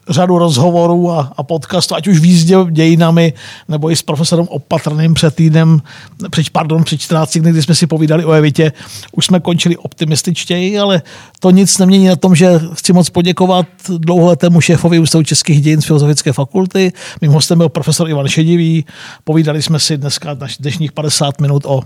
řadu 0.08 0.38
rozhovorů 0.38 1.10
a, 1.10 1.32
a 1.36 1.42
podcastů, 1.42 1.94
ať 1.94 2.08
už 2.08 2.18
v 2.18 2.24
jízdě 2.24 2.56
dějinami, 2.70 3.32
nebo 3.68 3.90
i 3.90 3.96
s 3.96 4.02
profesorem 4.02 4.46
Opatrným 4.48 5.14
před 5.14 5.34
týdnem, 5.34 5.82
před, 6.30 6.50
pardon, 6.50 6.84
před 6.84 7.00
14 7.00 7.38
dny, 7.38 7.50
kdy 7.50 7.62
jsme 7.62 7.74
si 7.74 7.86
povídali 7.86 8.24
o 8.24 8.32
Evitě, 8.32 8.72
už 9.12 9.26
jsme 9.26 9.40
končili 9.40 9.76
optimističtěji, 9.76 10.78
ale 10.78 11.02
to 11.40 11.50
nic 11.50 11.78
nemění 11.78 12.06
na 12.06 12.16
tom, 12.16 12.34
že 12.34 12.60
chci 12.72 12.92
moc 12.92 13.10
poděkovat 13.10 13.66
dlouholetému 13.88 14.60
šéfovi 14.60 14.98
Ústavu 14.98 15.24
českých 15.24 15.62
dějin 15.62 15.82
z 15.82 15.84
Filozofické 15.84 16.32
fakulty. 16.32 16.92
Mým 17.20 17.32
hostem 17.32 17.58
byl 17.58 17.68
profesor 17.68 18.08
Ivan 18.08 18.28
Šedivý. 18.28 18.84
Povídali 19.24 19.62
jsme 19.62 19.80
si 19.80 19.96
dneska 19.96 20.34
na 20.34 20.46
dnešních 20.60 20.92
50 20.92 21.40
minut 21.40 21.62
o 21.66 21.82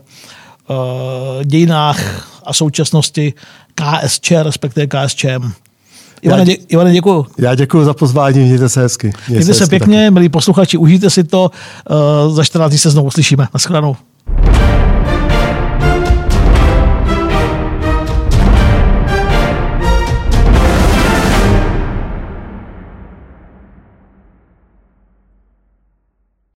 dějinách 1.45 2.29
a 2.47 2.53
současnosti 2.53 3.35
KSČ, 3.75 4.31
respektive 4.31 4.87
KSČM. 4.87 5.53
Ivane, 6.23 6.45
dě, 6.45 6.53
Ivane, 6.69 6.93
děkuju. 6.93 7.27
Já 7.39 7.55
děkuji 7.55 7.85
za 7.85 7.95
pozvání, 7.95 8.41
mějte 8.41 8.69
se 8.69 8.81
hezky. 8.81 9.07
Mějte, 9.07 9.33
mějte 9.33 9.55
se, 9.55 9.55
se 9.55 9.67
pěkně, 9.67 10.05
taky. 10.05 10.11
milí 10.11 10.29
posluchači, 10.29 10.79
užijte 10.79 11.11
si 11.11 11.25
to. 11.25 11.51
Uh, 12.27 12.35
za 12.35 12.45
14 12.45 12.71
dní 12.71 12.79
se 12.79 12.91
znovu 12.91 13.11
slyšíme. 13.11 13.49
Naschledanou. 13.55 13.97